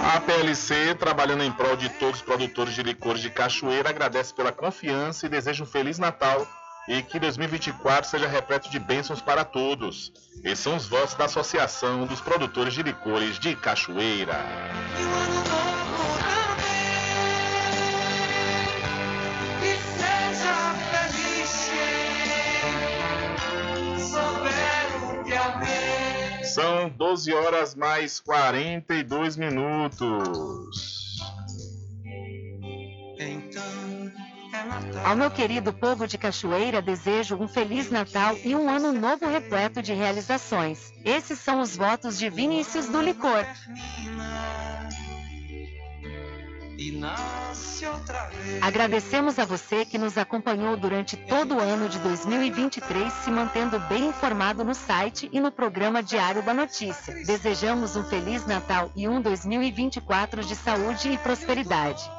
A 0.01 0.19
PLC, 0.21 0.95
trabalhando 0.95 1.43
em 1.43 1.51
prol 1.51 1.75
de 1.75 1.89
todos 1.89 2.19
os 2.19 2.25
produtores 2.25 2.73
de 2.73 2.81
licores 2.81 3.21
de 3.21 3.29
Cachoeira, 3.29 3.89
agradece 3.89 4.33
pela 4.33 4.51
confiança 4.51 5.25
e 5.27 5.29
deseja 5.29 5.63
um 5.63 5.67
Feliz 5.67 5.99
Natal 5.99 6.47
e 6.88 7.03
que 7.03 7.19
2024 7.19 8.09
seja 8.09 8.27
repleto 8.27 8.71
de 8.71 8.79
bênçãos 8.79 9.21
para 9.21 9.45
todos. 9.45 10.12
Esses 10.43 10.59
são 10.59 10.75
os 10.75 10.88
votos 10.88 11.13
da 11.13 11.25
Associação 11.25 12.07
dos 12.07 12.19
Produtores 12.19 12.73
de 12.73 12.81
Licores 12.81 13.38
de 13.38 13.55
Cachoeira. 13.55 14.39
São 26.53 26.89
12 26.89 27.33
horas 27.33 27.75
mais 27.75 28.19
42 28.19 29.38
minutos. 29.38 31.19
Ao 35.05 35.15
meu 35.15 35.29
querido 35.29 35.71
povo 35.71 36.07
de 36.07 36.17
Cachoeira, 36.17 36.81
desejo 36.81 37.35
um 37.35 37.47
Feliz 37.47 37.91
Natal 37.91 38.35
e 38.43 38.55
um 38.55 38.69
ano 38.69 38.91
novo 38.91 39.27
repleto 39.27 39.81
de 39.81 39.93
realizações. 39.93 40.91
Esses 41.05 41.39
são 41.39 41.62
os 41.62 41.77
votos 41.77 42.17
de 42.17 42.29
Vinícius 42.29 42.88
do 42.88 43.01
Licor 43.01 43.45
e 46.79 46.91
nasce 46.93 47.85
outra 47.85 48.27
vez. 48.27 48.63
Agradecemos 48.63 49.37
a 49.37 49.43
você 49.43 49.83
que 49.83 49.97
nos 49.97 50.17
acompanhou 50.17 50.77
durante 50.77 51.17
todo 51.17 51.57
o 51.57 51.59
ano 51.59 51.89
de 51.89 51.99
2023, 51.99 53.11
se 53.11 53.29
mantendo 53.29 53.77
bem 53.81 54.07
informado 54.07 54.63
no 54.63 54.73
site 54.73 55.29
e 55.33 55.41
no 55.41 55.51
programa 55.51 56.01
Diário 56.01 56.41
da 56.41 56.53
Notícia. 56.53 57.13
Desejamos 57.25 57.97
um 57.97 58.03
Feliz 58.05 58.45
Natal 58.45 58.89
e 58.95 59.09
um 59.09 59.21
2024 59.21 60.41
de 60.41 60.55
saúde 60.55 61.11
e 61.11 61.17
prosperidade. 61.17 62.09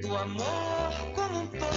Do 0.00 0.16
amor 0.16 0.94
como 1.16 1.40
um 1.40 1.46
todo. 1.48 1.70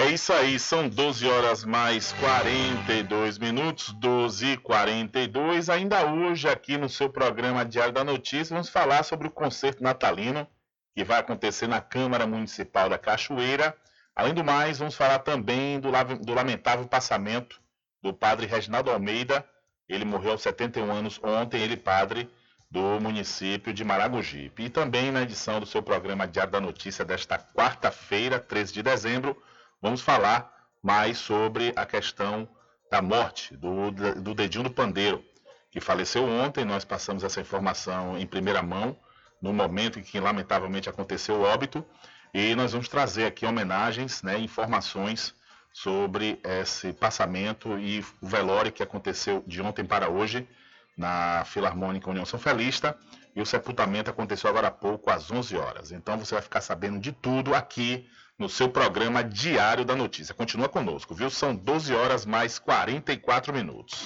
É 0.00 0.08
isso 0.08 0.32
aí, 0.32 0.58
são 0.58 0.88
12 0.88 1.28
horas 1.28 1.62
mais 1.62 2.10
42 2.12 3.36
minutos, 3.36 3.92
12 3.92 4.46
e 4.52 4.56
42. 4.56 5.68
Ainda 5.68 6.10
hoje, 6.10 6.48
aqui 6.48 6.78
no 6.78 6.88
seu 6.88 7.10
programa 7.10 7.66
Diário 7.66 7.92
da 7.92 8.02
Notícia, 8.02 8.54
vamos 8.54 8.70
falar 8.70 9.02
sobre 9.02 9.28
o 9.28 9.30
concerto 9.30 9.82
natalino 9.82 10.48
que 10.94 11.04
vai 11.04 11.20
acontecer 11.20 11.66
na 11.66 11.82
Câmara 11.82 12.26
Municipal 12.26 12.88
da 12.88 12.96
Cachoeira. 12.96 13.76
Além 14.16 14.32
do 14.32 14.42
mais, 14.42 14.78
vamos 14.78 14.94
falar 14.94 15.18
também 15.18 15.78
do, 15.78 15.90
do 16.24 16.32
lamentável 16.32 16.86
passamento 16.88 17.60
do 18.02 18.14
padre 18.14 18.46
Reginaldo 18.46 18.90
Almeida. 18.90 19.44
Ele 19.86 20.06
morreu 20.06 20.32
aos 20.32 20.40
71 20.40 20.90
anos 20.90 21.20
ontem, 21.22 21.60
ele 21.60 21.76
padre 21.76 22.26
do 22.70 22.98
município 23.02 23.74
de 23.74 23.84
Maragogipe. 23.84 24.64
E 24.64 24.70
também 24.70 25.12
na 25.12 25.20
edição 25.20 25.60
do 25.60 25.66
seu 25.66 25.82
programa 25.82 26.26
Diário 26.26 26.52
da 26.52 26.60
Notícia 26.60 27.04
desta 27.04 27.38
quarta-feira, 27.38 28.38
13 28.38 28.72
de 28.72 28.82
dezembro, 28.82 29.36
vamos 29.80 30.00
falar 30.00 30.52
mais 30.82 31.18
sobre 31.18 31.72
a 31.76 31.84
questão 31.84 32.48
da 32.90 33.00
morte 33.00 33.56
do, 33.56 33.90
do 33.90 34.34
Dedinho 34.34 34.64
do 34.64 34.70
Pandeiro, 34.70 35.24
que 35.70 35.80
faleceu 35.80 36.24
ontem. 36.24 36.64
Nós 36.64 36.84
passamos 36.84 37.22
essa 37.22 37.40
informação 37.40 38.18
em 38.18 38.26
primeira 38.26 38.62
mão, 38.62 38.96
no 39.40 39.52
momento 39.52 39.98
em 39.98 40.02
que 40.02 40.18
lamentavelmente 40.18 40.88
aconteceu 40.88 41.36
o 41.36 41.42
óbito, 41.42 41.84
e 42.32 42.54
nós 42.54 42.72
vamos 42.72 42.88
trazer 42.88 43.26
aqui 43.26 43.46
homenagens, 43.46 44.22
né, 44.22 44.38
informações 44.38 45.34
sobre 45.72 46.40
esse 46.44 46.92
passamento 46.92 47.78
e 47.78 48.04
o 48.20 48.26
velório 48.26 48.72
que 48.72 48.82
aconteceu 48.82 49.42
de 49.46 49.62
ontem 49.62 49.84
para 49.84 50.08
hoje 50.08 50.48
na 50.96 51.44
Filarmônica 51.44 52.10
União 52.10 52.26
São 52.26 52.38
Felista 52.38 52.98
e 53.34 53.40
o 53.40 53.46
sepultamento 53.46 54.10
aconteceu 54.10 54.50
agora 54.50 54.68
há 54.68 54.72
pouco 54.72 55.10
às 55.10 55.30
11 55.30 55.56
horas. 55.56 55.92
Então 55.92 56.18
você 56.18 56.34
vai 56.34 56.42
ficar 56.42 56.60
sabendo 56.60 56.98
de 56.98 57.12
tudo 57.12 57.54
aqui 57.54 58.08
no 58.40 58.48
seu 58.48 58.70
programa 58.70 59.22
Diário 59.22 59.84
da 59.84 59.94
Notícia. 59.94 60.34
Continua 60.34 60.68
conosco, 60.68 61.14
viu? 61.14 61.28
São 61.30 61.54
12 61.54 61.94
horas 61.94 62.24
mais 62.24 62.58
44 62.58 63.52
minutos. 63.52 64.02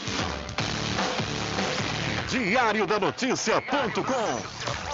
Diário 2.28 2.84
da 2.84 2.98
Notícia.com 2.98 4.93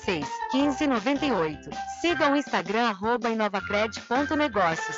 86 0.01 0.27
1598. 0.53 1.69
Siga 2.01 2.31
o 2.31 2.35
Instagram 2.35 2.89
arroba 2.89 3.29
inovacred.negócios. 3.29 4.97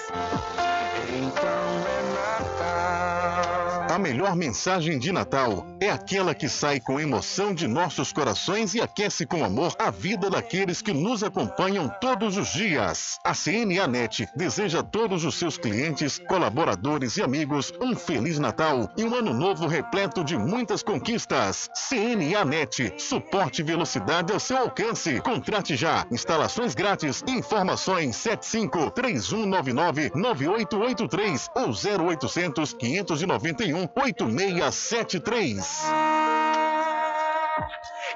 A 3.94 4.00
melhor 4.00 4.36
mensagem 4.36 4.98
de 4.98 5.12
Natal 5.12 5.68
é 5.80 5.88
aquela 5.88 6.34
que 6.34 6.50
sai 6.50 6.80
com 6.80 7.00
emoção 7.00 7.54
de 7.54 7.68
nossos 7.68 8.12
corações 8.12 8.74
e 8.74 8.82
aquece 8.82 9.24
com 9.24 9.46
amor 9.46 9.76
a 9.78 9.92
vida 9.92 10.32
daqueles 10.32 10.82
que 10.82 10.92
nos 10.92 11.22
acompanham 11.22 11.88
todos 12.02 12.36
os 12.36 12.48
dias. 12.54 13.20
A 13.24 13.36
CNA 13.36 13.86
Net 13.88 14.28
deseja 14.36 14.80
a 14.80 14.84
todos 14.84 15.24
os 15.24 15.36
seus 15.36 15.60
clientes, 15.60 16.18
colaboradores 16.28 17.18
e 17.18 17.22
amigos 17.22 17.72
um 17.80 17.96
Feliz 17.96 18.40
Natal 18.40 18.90
e 18.98 19.04
um 19.04 19.14
ano 19.14 19.32
novo 19.32 19.68
repleto 19.68 20.24
de 20.24 20.40
muitas 20.40 20.82
conquistas. 20.82 21.70
CNA 21.88 22.44
Net, 22.46 22.96
suporte 22.98 23.62
e 23.62 23.64
velocidade 23.64 24.34
ao 24.34 24.40
seu 24.40 24.58
alcance. 24.58 25.22
Contrate 25.22 25.76
já. 25.76 26.04
Instalações 26.10 26.74
grátis. 26.74 27.24
Informações 27.28 28.16
75 28.16 28.90
3199 28.90 30.12
9883 30.16 31.52
ou 31.56 31.70
0800 31.70 32.74
591 32.74 33.83
8673. 33.96 35.84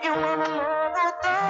E 0.04 0.10
um 0.10 0.26
ano 0.26 0.48
novo 0.56 1.12
também. 1.22 1.48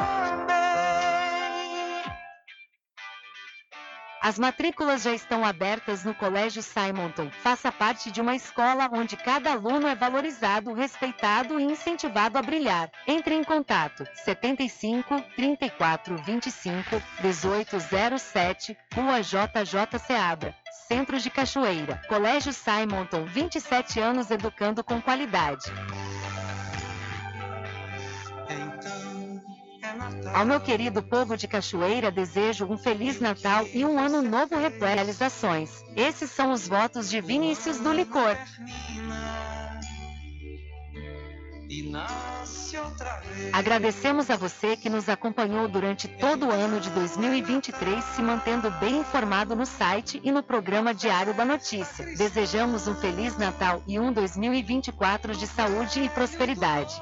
As 4.28 4.38
matrículas 4.38 5.03
já 5.03 5.13
estão 5.13 5.45
abertas 5.45 6.03
no 6.03 6.13
Colégio 6.13 6.61
Simonton. 6.61 7.32
Faça 7.41 7.72
parte 7.72 8.11
de 8.11 8.20
uma 8.20 8.36
escola 8.36 8.89
onde 8.91 9.15
cada 9.15 9.53
aluno 9.53 9.88
é 9.88 9.95
valorizado, 9.95 10.74
respeitado 10.74 11.57
e 11.57 11.63
incentivado 11.63 12.38
a 12.38 12.41
brilhar. 12.41 12.91
Entre 13.07 13.34
em 13.36 13.43
contato 13.43 14.05
75 14.26 15.22
34 15.34 16.18
25 16.18 17.01
1807, 17.22 18.78
Rua 18.93 19.22
JJ 19.22 19.97
Seabra. 20.05 20.53
Centro 20.88 21.20
de 21.20 21.30
Cachoeira. 21.30 22.02
Colégio 22.08 22.54
Simonton, 22.54 23.26
27 23.26 24.00
anos 24.00 24.32
educando 24.32 24.82
com 24.84 25.02
qualidade. 25.02 25.66
Ao 30.34 30.46
meu 30.46 30.62
querido 30.62 31.04
povo 31.04 31.36
de 31.36 31.48
Cachoeira, 31.48 32.10
desejo 32.10 32.66
um 32.66 32.78
Feliz 32.78 33.20
Natal 33.20 33.66
e 33.74 33.84
um 33.84 34.00
ano 34.00 34.22
novo 34.22 34.58
repleto 34.58 34.80
de 34.80 34.96
realizações. 34.96 35.84
Esses 35.96 36.32
são 36.32 36.52
os 36.52 36.68
votos 36.68 37.10
de 37.10 37.20
Vinícius 37.20 37.80
do 37.80 37.92
Licor. 37.92 38.38
Agradecemos 43.51 44.30
a 44.30 44.38
você 44.38 44.78
que 44.78 44.89
nos 44.89 45.09
acompanhou 45.09 45.68
durante 45.68 46.07
todo 46.07 46.47
o 46.47 46.51
ano 46.51 46.80
de 46.80 46.89
2023, 46.91 48.03
se 48.03 48.22
mantendo 48.22 48.72
bem 48.80 48.99
informado 48.99 49.55
no 49.55 49.65
site 49.65 50.22
e 50.24 50.32
no 50.32 50.41
programa 50.41 50.93
Diário 50.93 51.34
da 51.34 51.43
Notícia. 51.43 52.05
Desejamos 52.15 52.88
um 52.88 52.95
Feliz 52.95 53.38
Natal 53.38 53.84
e 53.86 53.99
um 53.99 54.13
2024 54.13 55.36
de 55.36 55.47
saúde 55.47 56.03
e 56.03 56.09
prosperidade. 56.09 57.01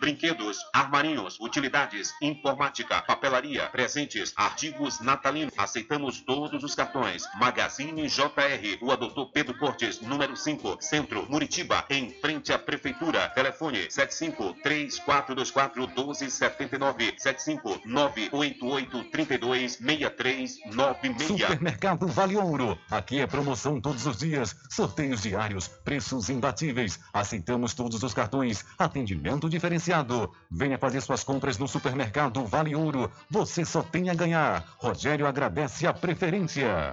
Brinquedos, 0.00 0.58
armarinhos, 0.72 1.38
utilidades, 1.40 2.12
informática, 2.22 3.02
papelaria, 3.02 3.66
presentes, 3.68 4.32
artigos 4.36 5.00
natalinos. 5.00 5.52
Aceitamos 5.56 6.20
todos 6.20 6.62
os 6.64 6.74
cartões. 6.74 7.24
Magazine 7.36 8.06
JR. 8.08 8.78
Rua 8.80 8.96
Doutor 8.96 9.30
Pedro 9.32 9.56
Cortes, 9.58 10.00
número 10.00 10.36
5, 10.36 10.78
Centro, 10.80 11.26
Muritiba, 11.30 11.84
em 11.90 12.10
frente 12.10 12.52
à 12.52 12.58
Prefeitura. 12.58 13.28
Telefone 13.30 13.90
75 13.90 14.54
3424 14.62 15.86
1279 15.88 17.14
75 17.16 17.80
988 17.84 19.04
32 19.10 19.72
6396. 19.72 21.40
Supermercado 21.40 22.06
Vale 22.06 22.36
Ouro. 22.36 22.78
Aqui 22.90 23.20
é 23.20 23.26
promoção 23.26 23.80
todos 23.80 24.06
os 24.06 24.18
dias, 24.18 24.56
sorteios 24.70 25.22
diários, 25.22 25.68
preços 25.68 26.28
imbatíveis. 26.28 26.98
Aceitamos 27.12 27.74
todos 27.74 28.02
os 28.02 28.14
cartões, 28.14 28.64
atendimento 28.78 29.48
diferenciado. 29.68 30.32
Venha 30.50 30.78
fazer 30.78 31.00
suas 31.02 31.22
compras 31.22 31.58
no 31.58 31.68
supermercado 31.68 32.44
Vale 32.46 32.74
Ouro. 32.74 33.10
Você 33.30 33.64
só 33.64 33.82
tem 33.82 34.08
a 34.08 34.14
ganhar. 34.14 34.64
Rogério 34.78 35.26
agradece 35.26 35.86
a 35.86 35.92
preferência. 35.92 36.92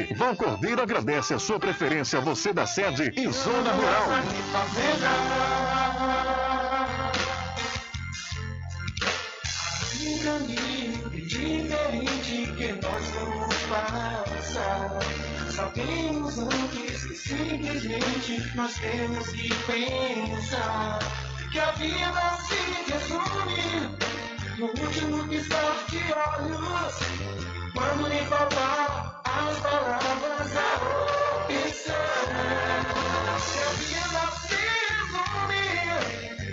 Vão 0.15 0.35
Cordeiro 0.35 0.81
agradece 0.81 1.33
a 1.33 1.39
sua 1.39 1.59
preferência, 1.59 2.19
você 2.21 2.53
da 2.53 2.65
sede 2.65 3.11
e 3.15 3.31
zona 3.31 3.71
rural. 3.71 4.07
Um 10.01 10.19
caminho 10.19 11.09
diferente 11.09 12.53
que 12.57 12.73
nós 12.73 13.09
vamos 13.15 13.55
passar. 13.69 14.99
Sabemos 15.51 16.37
antes 16.39 17.03
que 17.03 17.15
simplesmente 17.15 18.55
nós 18.55 18.73
temos 18.75 19.27
que 19.29 19.49
pensar 19.65 20.99
que 21.51 21.59
a 21.59 21.71
vida 21.71 22.37
se 22.47 22.91
resume 22.91 23.97
no 24.57 24.67
último 24.67 25.27
piscar 25.27 25.85
de 25.89 25.99
olhos. 26.13 27.50
Quando 27.73 28.07
lhe 28.07 28.25
faltar 28.25 29.21
as 29.23 29.59
palavras, 29.59 30.57
a 30.57 30.75
opção. 31.45 31.95
Que 33.51 33.59
a 33.59 33.69
vida 33.79 34.23
se 34.47 34.61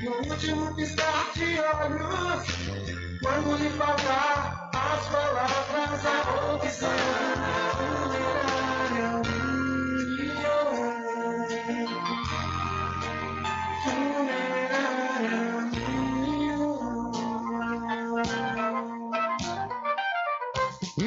no 0.04 0.12
último 0.30 0.74
piscar 0.76 1.32
de 1.34 1.58
olhos. 1.58 2.44
Quando 3.22 3.56
lhe 3.56 3.70
faltar 3.70 4.70
as 4.72 5.08
palavras, 5.08 6.06
a 6.06 6.54
opção. 6.54 7.38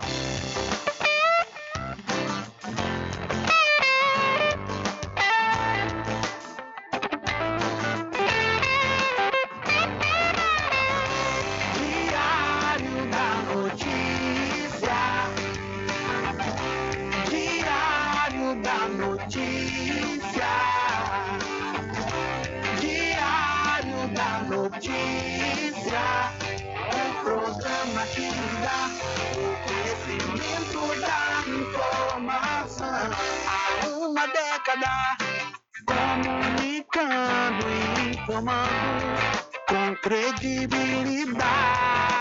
Credibilidade, 40.02 42.20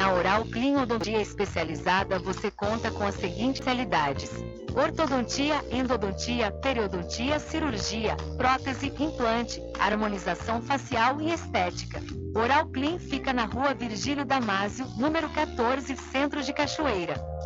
Na 0.00 0.14
Oral 0.14 0.46
Clean 0.46 0.80
Odontia 0.80 1.20
Especializada, 1.20 2.18
você 2.18 2.50
conta 2.50 2.90
com 2.90 3.04
as 3.04 3.16
seguintes 3.16 3.60
especialidades: 3.60 4.30
ortodontia, 4.74 5.62
endodontia, 5.70 6.50
periodontia, 6.50 7.38
cirurgia, 7.38 8.16
prótese, 8.38 8.94
implante, 8.98 9.60
harmonização 9.78 10.62
facial 10.62 11.20
e 11.20 11.30
estética. 11.30 12.00
Oral 12.34 12.66
Clean 12.68 12.98
fica 12.98 13.34
na 13.34 13.44
rua 13.44 13.74
Virgílio 13.74 14.24
Damásio, 14.24 14.86
número 14.96 15.28
14, 15.28 15.94
Centro 15.94 16.42
de 16.42 16.54
Cachoeira. 16.54 17.29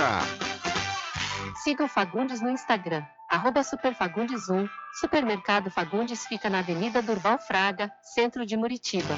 Siga 1.64 1.86
o 1.86 1.88
Fagundes 1.88 2.42
no 2.42 2.50
Instagram, 2.50 3.04
arroba 3.30 3.62
superfagundes1. 3.62 4.70
Supermercado 5.00 5.72
Fagundes 5.72 6.26
fica 6.28 6.50
na 6.50 6.60
Avenida 6.60 7.02
Durval 7.02 7.40
Fraga, 7.40 7.90
centro 8.02 8.46
de 8.46 8.58
Muritiba. 8.58 9.18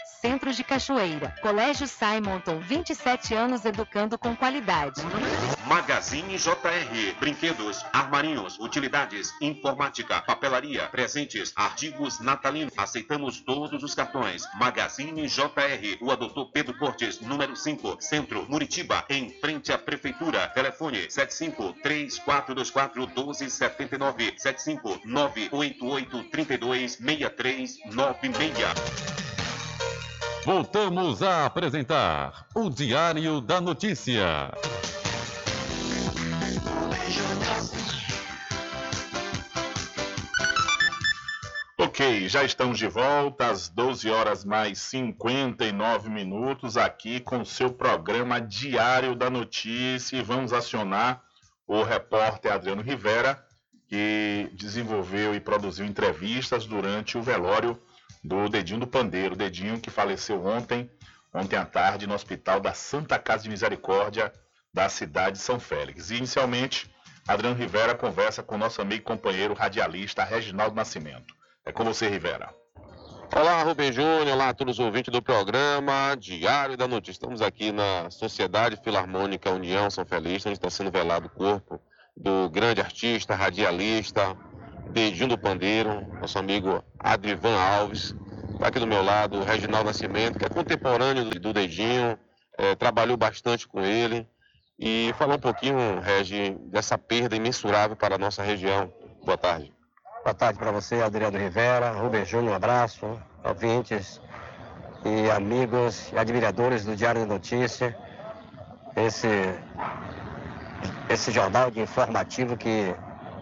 Centro 0.21 0.53
de 0.53 0.63
Cachoeira. 0.63 1.35
Colégio 1.41 1.87
Simonton, 1.87 2.59
27 2.59 3.33
anos 3.33 3.65
educando 3.65 4.19
com 4.19 4.35
qualidade. 4.35 5.01
Magazine 5.65 6.37
JR. 6.37 7.15
Brinquedos, 7.19 7.83
armarinhos, 7.91 8.59
utilidades, 8.59 9.33
informática, 9.41 10.21
papelaria, 10.21 10.87
presentes, 10.89 11.51
artigos 11.55 12.19
natalinos. 12.19 12.71
Aceitamos 12.77 13.41
todos 13.41 13.81
os 13.81 13.95
cartões. 13.95 14.43
Magazine 14.59 15.27
JR. 15.27 15.97
Rua 15.99 16.15
Doutor 16.15 16.51
Pedro 16.51 16.77
Cortes, 16.77 17.19
número 17.19 17.55
5, 17.55 17.97
Centro, 17.99 18.45
Muritiba, 18.47 19.03
em 19.09 19.31
frente 19.31 19.73
à 19.73 19.77
Prefeitura. 19.79 20.47
Telefone 20.49 21.09
75 21.09 21.73
3424 21.81 23.07
1279 23.07 24.35
75 24.37 25.01
988 25.03 26.23
32 26.25 26.97
6396. 26.97 29.40
Voltamos 30.43 31.21
a 31.21 31.45
apresentar 31.45 32.47
o 32.55 32.67
Diário 32.67 33.39
da 33.41 33.61
Notícia. 33.61 34.51
Ok, 41.77 42.27
já 42.27 42.43
estamos 42.43 42.79
de 42.79 42.87
volta 42.87 43.51
às 43.51 43.69
12 43.69 44.09
horas 44.09 44.43
mais 44.43 44.79
59 44.79 46.09
minutos 46.09 46.75
aqui 46.75 47.19
com 47.19 47.41
o 47.41 47.45
seu 47.45 47.71
programa 47.71 48.41
Diário 48.41 49.15
da 49.15 49.29
Notícia 49.29 50.17
e 50.17 50.23
vamos 50.23 50.53
acionar 50.53 51.21
o 51.67 51.83
repórter 51.83 52.51
Adriano 52.51 52.81
Rivera, 52.81 53.45
que 53.87 54.49
desenvolveu 54.53 55.35
e 55.35 55.39
produziu 55.39 55.85
entrevistas 55.85 56.65
durante 56.65 57.15
o 57.15 57.21
velório 57.21 57.79
do 58.23 58.47
Dedinho 58.47 58.79
do 58.79 58.87
Pandeiro, 58.87 59.35
Dedinho 59.35 59.79
que 59.79 59.89
faleceu 59.89 60.45
ontem, 60.45 60.89
ontem 61.33 61.55
à 61.55 61.65
tarde 61.65 62.07
no 62.07 62.13
Hospital 62.13 62.59
da 62.59 62.73
Santa 62.73 63.17
Casa 63.17 63.43
de 63.43 63.49
Misericórdia 63.49 64.31
da 64.73 64.87
cidade 64.89 65.37
de 65.37 65.43
São 65.43 65.59
Félix. 65.59 66.11
E, 66.11 66.17
inicialmente, 66.17 66.89
Adriano 67.27 67.55
Rivera 67.55 67.95
conversa 67.95 68.41
com 68.41 68.57
nosso 68.57 68.81
amigo 68.81 69.01
e 69.01 69.05
companheiro 69.05 69.53
radialista 69.53 70.23
Reginaldo 70.23 70.75
Nascimento. 70.75 71.33
É 71.65 71.71
com 71.71 71.83
você, 71.83 72.07
Rivera. 72.07 72.53
Olá, 73.33 73.63
Rubem 73.63 73.93
Júnior, 73.93 74.27
olá 74.27 74.49
a 74.49 74.53
todos 74.53 74.77
os 74.77 74.85
ouvintes 74.85 75.11
do 75.11 75.21
programa 75.21 76.15
Diário 76.19 76.75
da 76.75 76.85
Notícia. 76.87 77.13
Estamos 77.13 77.41
aqui 77.41 77.71
na 77.71 78.09
Sociedade 78.09 78.75
Filarmônica 78.83 79.49
União 79.49 79.89
São 79.89 80.05
Feliz, 80.05 80.45
onde 80.45 80.57
está 80.57 80.69
sendo 80.69 80.91
velado 80.91 81.27
o 81.27 81.29
corpo 81.29 81.81
do 82.15 82.49
grande 82.49 82.81
artista, 82.81 83.33
radialista, 83.33 84.35
Dedinho 84.91 85.29
do 85.29 85.37
Pandeiro, 85.37 86.05
nosso 86.19 86.37
amigo 86.37 86.83
Adrivan 86.99 87.57
Alves. 87.57 88.15
Está 88.53 88.67
aqui 88.67 88.79
do 88.79 88.85
meu 88.85 89.01
lado 89.01 89.39
o 89.39 89.43
Reginaldo 89.43 89.87
Nascimento, 89.87 90.37
que 90.37 90.45
é 90.45 90.49
contemporâneo 90.49 91.25
do 91.29 91.53
Dedinho, 91.53 92.17
é, 92.57 92.75
trabalhou 92.75 93.17
bastante 93.17 93.67
com 93.67 93.81
ele. 93.81 94.27
E 94.77 95.13
falar 95.17 95.35
um 95.35 95.39
pouquinho, 95.39 95.99
Regi, 96.01 96.57
dessa 96.65 96.97
perda 96.97 97.35
imensurável 97.35 97.95
para 97.95 98.15
a 98.15 98.17
nossa 98.17 98.43
região. 98.43 98.91
Boa 99.23 99.37
tarde. 99.37 99.71
Boa 100.23 100.33
tarde 100.33 100.59
para 100.59 100.71
você, 100.71 101.01
Adriano 101.01 101.37
Rivera. 101.37 101.91
Rubem 101.91 102.25
Júnior, 102.25 102.53
um 102.53 102.55
abraço. 102.55 103.19
Ouvintes 103.43 104.19
e 105.05 105.29
amigos 105.31 106.11
e 106.11 106.17
admiradores 106.17 106.83
do 106.83 106.95
Diário 106.95 107.21
da 107.21 107.27
Notícia. 107.27 107.97
Esse, 108.95 109.27
esse 111.09 111.31
jornal 111.31 111.71
de 111.71 111.79
informativo 111.79 112.57
que 112.57 112.93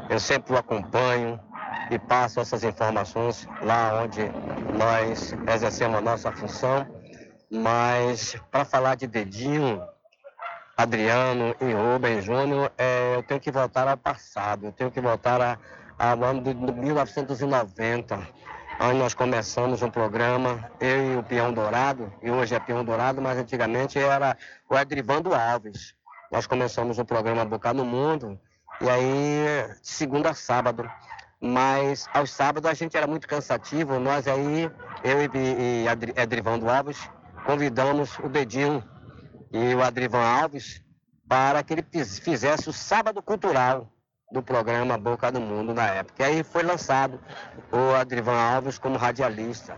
eu 0.09 0.19
sempre 0.19 0.53
o 0.53 0.57
acompanho 0.57 1.39
e 1.91 1.99
passo 1.99 2.39
essas 2.39 2.63
informações 2.63 3.47
lá 3.61 4.01
onde 4.03 4.21
nós 4.75 5.35
exercemos 5.53 5.97
a 5.97 6.01
nossa 6.01 6.31
função. 6.31 6.85
Mas 7.49 8.35
para 8.51 8.65
falar 8.65 8.95
de 8.95 9.07
dedinho, 9.07 9.81
Adriano 10.75 11.55
e 11.61 11.71
Rubem 11.73 12.21
Júnior, 12.21 12.71
é, 12.77 13.15
eu 13.15 13.23
tenho 13.23 13.39
que 13.39 13.51
voltar 13.51 13.87
ao 13.87 13.97
passado, 13.97 14.67
eu 14.67 14.71
tenho 14.71 14.89
que 14.89 14.99
voltar 14.99 15.41
a, 15.41 15.57
ao 15.97 16.23
ano 16.23 16.41
de 16.41 16.53
1990, 16.53 18.27
onde 18.81 18.97
nós 18.97 19.13
começamos 19.13 19.81
um 19.81 19.89
programa, 19.89 20.71
eu 20.79 21.13
e 21.13 21.17
o 21.17 21.23
Peão 21.23 21.51
Dourado, 21.53 22.11
e 22.21 22.31
hoje 22.31 22.55
é 22.55 22.59
Peão 22.59 22.83
Dourado, 22.83 23.21
mas 23.21 23.37
antigamente 23.37 23.99
era 23.99 24.37
o 24.69 24.77
Edrivando 24.77 25.33
Alves. 25.33 25.93
Nós 26.31 26.47
começamos 26.47 26.97
o 26.97 27.05
programa 27.05 27.43
Boca 27.43 27.73
no 27.73 27.83
Mundo, 27.83 28.39
e 28.81 28.89
aí 28.89 29.75
de 29.81 29.87
segunda 29.87 30.31
a 30.31 30.33
sábado. 30.33 30.89
Mas 31.41 32.07
aos 32.13 32.31
sábados 32.31 32.69
a 32.69 32.73
gente 32.73 32.97
era 32.97 33.07
muito 33.07 33.27
cansativo, 33.27 33.97
nós 33.97 34.27
aí, 34.27 34.69
eu 35.03 35.21
e, 35.23 35.29
e 35.33 36.21
Edrivando 36.21 36.69
Alves, 36.69 37.09
convidamos 37.45 38.19
o 38.19 38.27
Dedinho 38.27 38.83
e 39.51 39.73
o 39.73 39.81
Adrivan 39.81 40.21
Alves 40.21 40.83
para 41.27 41.63
que 41.63 41.73
ele 41.73 41.85
fizesse 41.93 42.67
o 42.69 42.73
sábado 42.73 43.21
cultural 43.21 43.89
do 44.31 44.43
programa 44.43 44.97
Boca 44.97 45.31
do 45.31 45.39
Mundo 45.39 45.73
na 45.73 45.87
época. 45.87 46.23
E 46.23 46.25
aí 46.25 46.43
foi 46.43 46.63
lançado 46.63 47.19
o 47.71 47.95
Adrivan 47.95 48.37
Alves 48.37 48.77
como 48.77 48.97
radialista. 48.97 49.77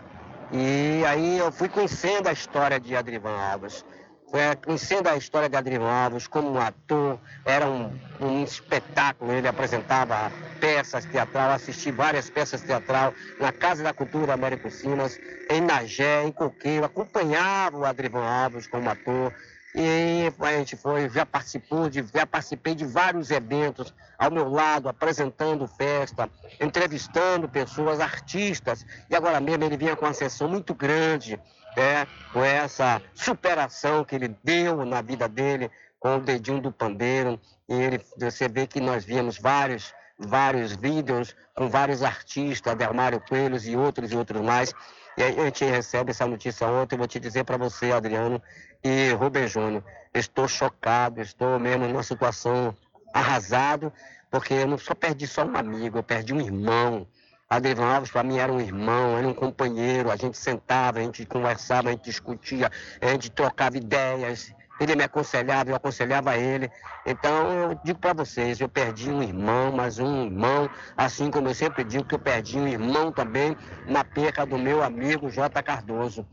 E 0.52 1.04
aí 1.06 1.38
eu 1.38 1.52
fui 1.52 1.70
conhecendo 1.70 2.28
a 2.28 2.34
história 2.34 2.80
de 2.80 2.96
Adrivan 2.96 3.38
Alves. 3.38 3.86
Fui 4.32 4.40
conhecendo 4.66 5.10
a 5.10 5.18
história 5.18 5.50
de 5.50 5.58
Adrivan 5.58 5.92
Alves 5.92 6.26
como 6.26 6.50
um 6.54 6.58
ator, 6.58 7.20
era 7.44 7.68
um, 7.68 7.92
um 8.18 8.42
espetáculo, 8.42 9.34
ele 9.34 9.46
apresentava 9.46 10.32
peças 10.58 11.04
teatrais, 11.04 11.56
assisti 11.56 11.92
várias 11.92 12.30
peças 12.30 12.62
teatrais 12.62 13.14
na 13.38 13.52
Casa 13.52 13.84
da 13.84 13.92
Cultura 13.94 14.34
Américo 14.34 14.72
Simas, 14.72 15.20
em 15.50 15.60
Nagé, 15.60 16.24
em 16.24 16.32
Coqueiro, 16.32 16.86
acompanhava 16.86 17.78
o 17.78 17.86
Adrivan 17.86 18.24
Alves 18.24 18.68
como 18.68 18.90
ator, 18.90 19.34
e 19.76 20.32
a 20.40 20.52
gente 20.58 20.78
foi, 20.78 21.10
já 21.10 21.26
participou 21.26 21.90
de, 21.90 22.06
já 22.14 22.26
participei 22.26 22.74
de 22.74 22.86
vários 22.86 23.32
eventos 23.32 23.94
ao 24.18 24.30
meu 24.32 24.50
lado, 24.50 24.90
apresentando 24.90 25.68
festa, 25.68 26.30
entrevistando 26.60 27.48
pessoas, 27.48 28.00
artistas. 28.00 28.86
E 29.10 29.16
agora 29.16 29.40
mesmo 29.40 29.64
ele 29.64 29.78
vinha 29.78 29.96
com 29.96 30.06
uma 30.06 30.14
sessão 30.14 30.50
muito 30.50 30.74
grande, 30.74 31.40
né, 31.76 32.08
com 32.34 32.44
essa 32.44 33.02
superação 33.14 34.04
que 34.04 34.16
ele 34.16 34.36
deu 34.44 34.86
na 34.86 35.02
vida 35.02 35.28
dele, 35.28 35.70
com 36.00 36.18
o 36.18 36.22
dedinho 36.22 36.62
do 36.62 36.72
pandeiro. 36.72 37.40
E 37.70 37.74
ele, 37.74 38.02
você 38.18 38.48
vê 38.48 38.68
que 38.68 38.80
nós 38.80 39.06
vimos 39.06 39.38
vários, 39.38 39.94
vários 40.18 40.74
vídeos 40.74 41.36
com 41.56 41.70
vários 41.70 42.04
artistas, 42.04 42.76
Delmário 42.76 43.22
Coelhos 43.22 43.68
e 43.68 43.76
outros 43.76 44.12
e 44.12 44.16
outros 44.16 44.42
mais. 44.42 44.74
E 45.18 45.24
a 45.24 45.32
gente 45.32 45.66
recebe 45.66 46.12
essa 46.12 46.26
notícia 46.26 46.68
ontem, 46.68 46.98
vou 46.98 47.08
te 47.08 47.20
dizer 47.20 47.44
para 47.44 47.58
você, 47.58 47.92
Adriano, 47.92 48.42
e 48.84 49.12
Rubem 49.12 49.48
Júnior, 49.48 49.84
estou 50.14 50.48
chocado, 50.48 51.22
estou 51.22 51.60
mesmo 51.60 51.88
numa 51.88 52.04
situação 52.04 52.76
arrasado, 53.14 53.92
porque 54.30 54.54
eu 54.54 54.68
não 54.68 54.78
só 54.78 54.96
perdi 54.96 55.28
só 55.28 55.46
um 55.46 55.56
amigo, 55.56 55.98
eu 55.98 56.04
perdi 56.04 56.34
um 56.34 56.42
irmão. 56.42 57.06
Adriano 57.52 57.84
Alves 57.84 58.10
para 58.10 58.24
mim 58.24 58.38
era 58.38 58.52
um 58.52 58.62
irmão, 58.62 59.18
era 59.18 59.28
um 59.28 59.34
companheiro, 59.34 60.10
a 60.10 60.16
gente 60.16 60.38
sentava, 60.38 61.00
a 61.00 61.02
gente 61.02 61.26
conversava, 61.26 61.90
a 61.90 61.92
gente 61.92 62.06
discutia, 62.06 62.72
a 63.02 63.08
gente 63.08 63.30
trocava 63.30 63.76
ideias, 63.76 64.54
ele 64.80 64.96
me 64.96 65.04
aconselhava, 65.04 65.70
eu 65.70 65.76
aconselhava 65.76 66.38
ele. 66.38 66.72
Então 67.06 67.52
eu 67.52 67.80
digo 67.84 68.00
para 68.00 68.14
vocês, 68.14 68.60
eu 68.62 68.70
perdi 68.70 69.12
um 69.12 69.22
irmão, 69.22 69.72
mas 69.72 70.00
um 70.00 70.26
irmão, 70.26 70.70
assim 70.96 71.30
como 71.30 71.50
eu 71.50 71.54
sempre 71.54 71.84
digo 71.84 72.06
que 72.06 72.16
eu 72.16 72.20
perdi 72.20 72.58
um 72.58 72.68
irmão 72.68 73.12
também 73.12 73.58
na 73.86 74.04
perca 74.04 74.46
do 74.46 74.58
meu 74.58 74.82
amigo 74.82 75.30
J. 75.30 75.62
Cardoso. 75.62 76.26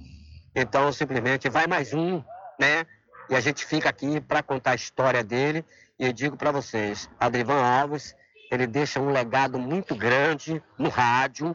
Então 0.55 0.93
simplesmente 0.93 1.49
vai 1.51 1.67
mais 1.67 1.93
um 1.93 2.23
né? 2.59 2.85
E 3.31 3.37
a 3.37 3.41
gente 3.41 3.65
fica 3.65 3.89
aqui 3.89 4.21
para 4.21 4.43
contar 4.43 4.73
a 4.73 4.75
história 4.75 5.23
dele. 5.23 5.65
E 5.99 6.07
eu 6.07 6.13
digo 6.13 6.37
para 6.37 6.51
vocês, 6.51 7.09
Adrivan 7.19 7.63
Alves, 7.63 8.17
ele 8.51 8.67
deixa 8.67 9.01
um 9.01 9.11
legado 9.11 9.59
muito 9.59 9.95
grande 9.95 10.63
no 10.79 10.89
rádio. 10.89 11.55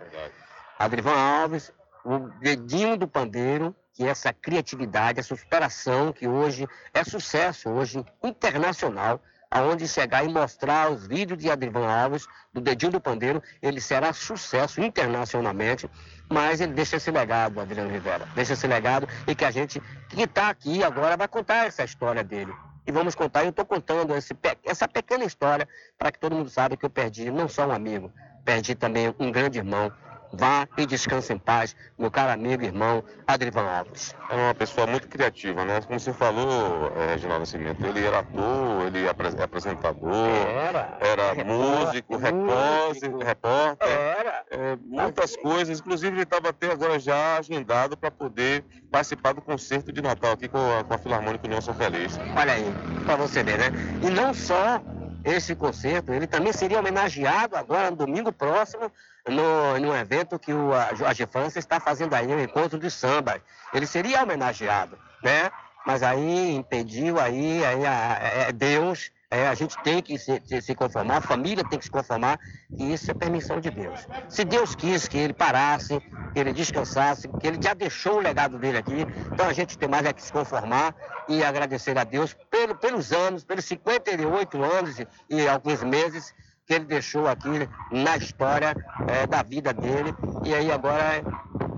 Adrivan 0.78 1.16
Alves, 1.16 1.72
o 2.04 2.20
dedinho 2.40 2.98
do 2.98 3.08
pandeiro, 3.08 3.76
que 3.94 4.04
é 4.04 4.08
essa 4.08 4.34
criatividade, 4.34 5.20
essa 5.20 5.36
superação 5.36 6.12
que 6.12 6.28
hoje 6.28 6.68
é 6.94 7.04
sucesso, 7.04 7.70
hoje 7.70 8.04
internacional, 8.24 9.22
aonde 9.54 9.88
chegar 9.88 10.26
e 10.26 10.28
mostrar 10.28 10.90
os 10.92 11.06
vídeos 11.06 11.38
de 11.38 11.50
Adrivan 11.50 11.88
Alves, 11.88 12.28
do 12.52 12.60
Dedinho 12.60 12.94
do 12.94 13.00
Pandeiro, 13.00 13.42
ele 13.62 13.80
será 13.80 14.12
sucesso 14.12 14.82
internacionalmente, 14.82 15.88
mas 16.28 16.60
ele 16.60 16.74
deixa 16.74 16.98
esse 16.98 17.12
legado, 17.12 17.62
Adriano 17.62 17.92
Rivera, 17.92 18.28
deixa 18.34 18.54
esse 18.54 18.66
legado 18.66 19.08
e 19.28 19.36
que 19.36 19.46
a 19.46 19.52
gente 19.52 19.80
que 20.10 20.24
está 20.24 20.50
aqui 20.50 20.84
agora 20.84 21.16
vai 21.16 21.28
contar 21.28 21.68
essa 21.68 21.84
história 21.84 22.24
dele. 22.24 22.52
E 22.86 22.92
vamos 22.92 23.16
contar, 23.16 23.44
eu 23.44 23.50
estou 23.50 23.66
contando 23.66 24.16
esse, 24.16 24.36
essa 24.66 24.88
pequena 24.88 25.24
história 25.24 25.68
para 25.98 26.12
que 26.12 26.20
todo 26.20 26.36
mundo 26.36 26.50
saiba 26.50 26.76
que 26.76 26.86
eu 26.86 26.90
perdi 26.90 27.32
não 27.32 27.48
só 27.48 27.68
um 27.68 27.72
amigo, 27.72 28.12
perdi 28.44 28.76
também 28.76 29.14
um 29.20 29.32
grande 29.32 29.60
irmão, 29.60 29.92
Vá 30.36 30.68
e 30.78 30.86
descanse 30.88 31.32
em 31.32 31.38
paz, 31.38 31.76
meu 31.98 32.10
caro 32.10 32.32
amigo 32.32 32.64
e 32.64 32.66
irmão 32.66 33.04
Adrivan 33.28 33.70
Alves. 33.70 34.16
É 34.32 34.36
uma 34.36 34.56
pessoa 34.56 34.88
muito 34.88 35.08
criativa, 35.08 35.64
né? 35.64 35.80
Como 35.82 36.00
você 36.00 36.12
falou, 36.12 36.92
é, 36.98 37.12
Reginaldo 37.12 37.42
Nascimento, 37.42 37.86
ele 37.86 38.04
era 38.04 38.20
ator, 38.20 38.88
ele 38.88 39.06
era 39.06 39.16
é 39.40 39.44
apresentador, 39.44 40.12
era, 40.12 40.98
era 41.00 41.46
músico, 41.46 42.18
repórter, 42.18 43.16
repórter 43.18 43.88
era. 43.88 44.44
É, 44.50 44.76
muitas 44.84 45.36
coisas, 45.36 45.80
inclusive 45.80 46.16
ele 46.16 46.24
estava 46.24 46.50
até 46.50 46.72
agora 46.72 46.98
já 46.98 47.38
agendado 47.38 47.96
para 47.96 48.10
poder 48.10 48.66
participar 48.92 49.34
do 49.34 49.42
concerto 49.42 49.92
de 49.92 50.02
Natal 50.02 50.32
aqui 50.32 50.48
com 50.48 50.58
a, 50.58 50.84
com 50.84 50.94
a 50.96 50.98
Filarmônica 50.98 51.46
União 51.46 51.62
São 51.62 51.76
Feliz. 51.76 52.18
Olha 52.36 52.54
aí, 52.54 52.66
para 53.06 53.16
você 53.18 53.44
ver, 53.44 53.60
né? 53.60 53.72
E 54.02 54.10
não 54.10 54.34
só 54.34 54.82
esse 55.24 55.56
concerto, 55.56 56.12
ele 56.12 56.26
também 56.26 56.52
seria 56.52 56.80
homenageado 56.80 57.56
agora 57.56 57.92
no 57.92 57.98
domingo 57.98 58.32
próximo 58.32 58.92
no, 59.28 59.80
no 59.80 59.96
evento 59.96 60.38
que 60.38 60.54
o 60.54 60.72
Jorge 60.96 61.26
França 61.26 61.60
está 61.60 61.80
fazendo 61.80 62.14
aí, 62.14 62.28
um 62.28 62.42
encontro 62.42 62.78
de 62.78 62.92
samba. 62.92 63.42
Ele 63.74 63.88
seria 63.88 64.24
homenageado, 64.24 64.98
né? 65.24 65.52
Mas 65.86 66.02
aí 66.02 66.56
impediu, 66.56 67.20
aí, 67.20 67.64
aí 67.66 67.86
a, 67.86 68.48
é 68.48 68.52
Deus, 68.54 69.12
é, 69.30 69.48
a 69.48 69.54
gente 69.54 69.76
tem 69.84 70.02
que 70.02 70.18
se, 70.18 70.42
se, 70.62 70.76
conformar, 70.76 71.18
a 71.18 71.22
família 71.22 71.64
tem 71.68 71.78
que 71.78 71.86
se 71.86 71.92
conformar, 71.92 72.40
e 72.78 72.94
isso 72.94 73.12
é 73.12 73.14
permissão 73.14 73.60
de 73.60 73.70
Deus. 73.70 74.08
Se 74.30 74.46
Deus 74.46 74.76
quis 74.76 75.08
que 75.08 75.18
ele 75.18 75.34
parasse, 75.34 76.00
que 76.34 76.40
ele 76.40 76.54
descansasse, 76.54 77.28
que 77.28 77.48
ele 77.48 77.58
já 77.62 77.74
deixou 77.74 78.18
o 78.18 78.20
legado 78.20 78.58
dele 78.58 78.78
aqui, 78.78 79.06
então 79.32 79.48
a 79.48 79.52
gente 79.52 79.78
tem 79.78 79.90
mais 79.90 80.06
é 80.06 80.14
que 80.14 80.22
se 80.22 80.32
conformar 80.32 80.96
e 81.28 81.44
agradecer 81.44 81.98
a 81.98 82.04
Deus 82.06 82.34
pelo, 82.50 82.76
pelos 82.76 83.12
anos, 83.12 83.44
pelos 83.44 83.66
58 83.66 84.64
anos 84.64 85.00
e, 85.00 85.08
e 85.30 85.48
alguns 85.48 85.84
meses 85.84 86.34
que 86.66 86.74
ele 86.74 86.86
deixou 86.86 87.28
aqui 87.28 87.68
na 87.92 88.18
história 88.18 88.76
é, 89.08 89.28
da 89.28 89.44
vida 89.44 89.74
dele. 89.74 90.14
E 90.46 90.54
aí 90.54 90.72
agora 90.72 91.22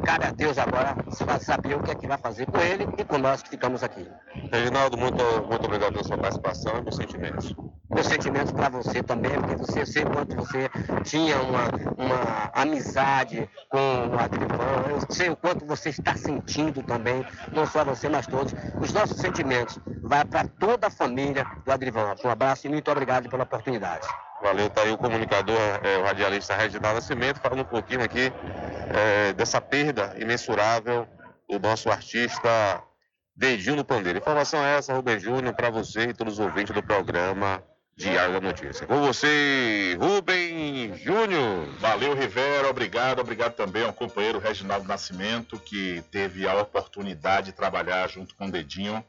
cabe 0.05 0.25
a 0.25 0.31
Deus 0.31 0.57
agora 0.57 0.95
saber 1.39 1.75
o 1.75 1.81
que 1.81 1.91
é 1.91 1.95
que 1.95 2.07
vai 2.07 2.17
fazer 2.17 2.45
com 2.45 2.59
ele 2.59 2.87
e 2.97 3.03
com 3.03 3.17
nós 3.17 3.41
que 3.41 3.49
ficamos 3.49 3.83
aqui. 3.83 4.07
Reginaldo, 4.51 4.97
muito, 4.97 5.23
muito 5.49 5.65
obrigado 5.65 5.93
pela 5.93 6.03
sua 6.03 6.17
participação 6.17 6.77
e 6.77 6.81
meus 6.83 6.95
sentimentos. 6.95 7.55
Meus 7.89 8.07
sentimentos 8.07 8.51
para 8.51 8.69
você 8.69 9.01
também, 9.01 9.31
porque 9.31 9.55
você 9.55 9.81
eu 9.81 9.85
sei 9.85 10.03
quanto 10.05 10.35
você 10.35 10.69
tinha 11.03 11.37
uma, 11.37 11.65
uma 11.97 12.51
amizade 12.53 13.49
com 13.69 14.07
o 14.09 14.19
Adrivan, 14.19 14.89
eu 14.89 15.01
sei 15.09 15.29
o 15.29 15.35
quanto 15.35 15.65
você 15.65 15.89
está 15.89 16.15
sentindo 16.15 16.83
também, 16.83 17.25
não 17.51 17.65
só 17.65 17.83
você, 17.83 18.09
mas 18.09 18.27
todos. 18.27 18.53
Os 18.81 18.91
nossos 18.91 19.17
sentimentos 19.17 19.79
vai 20.03 20.25
para 20.25 20.47
toda 20.47 20.87
a 20.87 20.91
família 20.91 21.45
do 21.63 21.71
Adrivan. 21.71 22.15
Um 22.23 22.29
abraço 22.29 22.67
e 22.67 22.69
muito 22.69 22.91
obrigado 22.91 23.29
pela 23.29 23.43
oportunidade. 23.43 24.07
Valeu, 24.45 24.69
tá 24.69 24.83
aí 24.83 24.91
o 24.91 24.97
comunicador, 24.97 25.57
é, 25.81 25.97
o 25.97 26.03
radialista 26.03 26.55
Reginaldo 26.55 26.99
Nascimento, 26.99 27.39
falando 27.39 27.61
um 27.61 27.65
pouquinho 27.65 28.03
aqui 28.03 28.31
é, 28.93 29.33
dessa 29.33 29.59
perda 29.59 30.13
imensurável 30.19 31.07
do 31.49 31.57
nosso 31.57 31.89
artista 31.89 32.79
Dedinho 33.35 33.77
do 33.77 33.83
Pandeiro. 33.83 34.19
Informação 34.19 34.63
é 34.63 34.77
essa, 34.77 34.93
Rubem 34.93 35.19
Júnior, 35.19 35.55
para 35.55 35.71
você 35.71 36.09
e 36.09 36.13
todos 36.13 36.33
os 36.33 36.39
ouvintes 36.39 36.75
do 36.75 36.83
programa 36.83 37.63
Diário 37.97 38.33
da 38.33 38.41
Notícia. 38.41 38.85
Com 38.85 39.01
você, 39.01 39.97
Rubem 39.99 40.95
Júnior. 40.95 41.65
Valeu, 41.79 42.13
Rivera, 42.13 42.69
obrigado. 42.69 43.21
Obrigado 43.21 43.55
também 43.55 43.83
ao 43.83 43.93
companheiro 43.93 44.37
Reginaldo 44.37 44.87
Nascimento, 44.87 45.57
que 45.57 46.03
teve 46.11 46.47
a 46.47 46.53
oportunidade 46.61 47.47
de 47.47 47.53
trabalhar 47.53 48.07
junto 48.07 48.35
com 48.35 48.45
o 48.45 48.51
Dedinho 48.51 49.03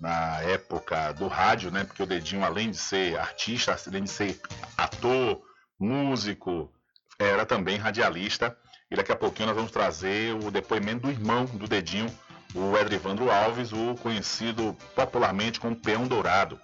na 0.00 0.40
época 0.42 1.12
do 1.12 1.26
rádio, 1.26 1.70
né? 1.70 1.84
Porque 1.84 2.02
o 2.02 2.06
Dedinho, 2.06 2.44
além 2.44 2.70
de 2.70 2.76
ser 2.76 3.18
artista, 3.18 3.76
além 3.86 4.04
de 4.04 4.10
ser 4.10 4.40
ator, 4.76 5.42
músico, 5.78 6.72
era 7.18 7.46
também 7.46 7.76
radialista. 7.76 8.56
E 8.90 8.96
daqui 8.96 9.10
a 9.10 9.16
pouquinho 9.16 9.48
nós 9.48 9.56
vamos 9.56 9.72
trazer 9.72 10.34
o 10.34 10.50
depoimento 10.50 11.06
do 11.06 11.10
irmão 11.10 11.44
do 11.46 11.66
Dedinho, 11.66 12.06
o 12.54 12.76
Edrivandro 12.76 13.30
Alves, 13.30 13.72
o 13.72 13.94
conhecido 13.96 14.76
popularmente 14.94 15.58
como 15.58 15.74
Peão 15.74 16.06
Dourado. 16.06 16.60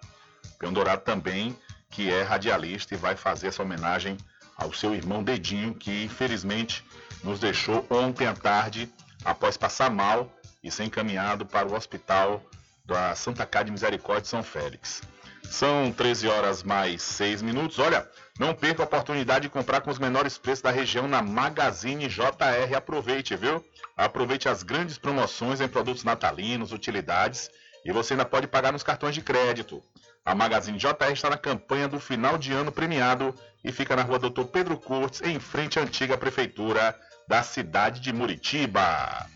Peão 0.58 0.72
Dourado 0.72 1.02
também, 1.02 1.56
que 1.90 2.10
é 2.10 2.22
radialista 2.22 2.94
e 2.94 2.96
vai 2.96 3.16
fazer 3.16 3.48
essa 3.48 3.62
homenagem 3.62 4.16
ao 4.56 4.72
seu 4.72 4.94
irmão 4.94 5.22
Dedinho, 5.22 5.74
que 5.74 6.04
infelizmente 6.04 6.84
nos 7.24 7.40
deixou 7.40 7.86
ontem 7.90 8.26
à 8.26 8.34
tarde, 8.34 8.92
após 9.24 9.56
passar 9.56 9.90
mal 9.90 10.32
e 10.62 10.70
ser 10.70 10.84
encaminhado 10.84 11.44
para 11.44 11.66
o 11.66 11.74
hospital 11.74 12.42
da 12.84 13.14
Santa 13.14 13.46
Cá 13.46 13.62
de 13.62 13.70
Misericórdia 13.70 14.22
de 14.22 14.28
São 14.28 14.42
Félix. 14.42 15.02
São 15.44 15.92
13 15.92 16.28
horas 16.28 16.62
mais 16.62 17.02
6 17.02 17.42
minutos. 17.42 17.78
Olha, 17.78 18.08
não 18.38 18.54
perca 18.54 18.82
a 18.82 18.86
oportunidade 18.86 19.42
de 19.42 19.48
comprar 19.50 19.80
com 19.80 19.90
os 19.90 19.98
menores 19.98 20.38
preços 20.38 20.62
da 20.62 20.70
região 20.70 21.06
na 21.06 21.20
Magazine 21.20 22.08
JR. 22.08 22.74
Aproveite, 22.76 23.36
viu? 23.36 23.64
Aproveite 23.96 24.48
as 24.48 24.62
grandes 24.62 24.96
promoções 24.96 25.60
em 25.60 25.68
produtos 25.68 26.04
natalinos, 26.04 26.72
utilidades 26.72 27.50
e 27.84 27.92
você 27.92 28.14
ainda 28.14 28.24
pode 28.24 28.46
pagar 28.46 28.72
nos 28.72 28.82
cartões 28.82 29.14
de 29.14 29.20
crédito. 29.20 29.82
A 30.24 30.34
Magazine 30.34 30.78
JR 30.78 31.12
está 31.12 31.28
na 31.28 31.36
campanha 31.36 31.88
do 31.88 31.98
final 31.98 32.38
de 32.38 32.52
ano 32.52 32.70
premiado 32.70 33.34
e 33.64 33.72
fica 33.72 33.96
na 33.96 34.02
rua 34.02 34.18
Doutor 34.18 34.46
Pedro 34.46 34.76
Cortes, 34.76 35.20
em 35.22 35.40
frente 35.40 35.78
à 35.78 35.82
antiga 35.82 36.16
prefeitura 36.16 36.96
da 37.26 37.42
cidade 37.42 38.00
de 38.00 38.12
Muritiba. 38.12 39.26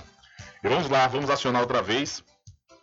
E 0.63 0.69
vamos 0.69 0.89
lá, 0.89 1.05
vamos 1.05 1.29
acionar 1.29 1.61
outra 1.61 1.81
vez 1.81 2.23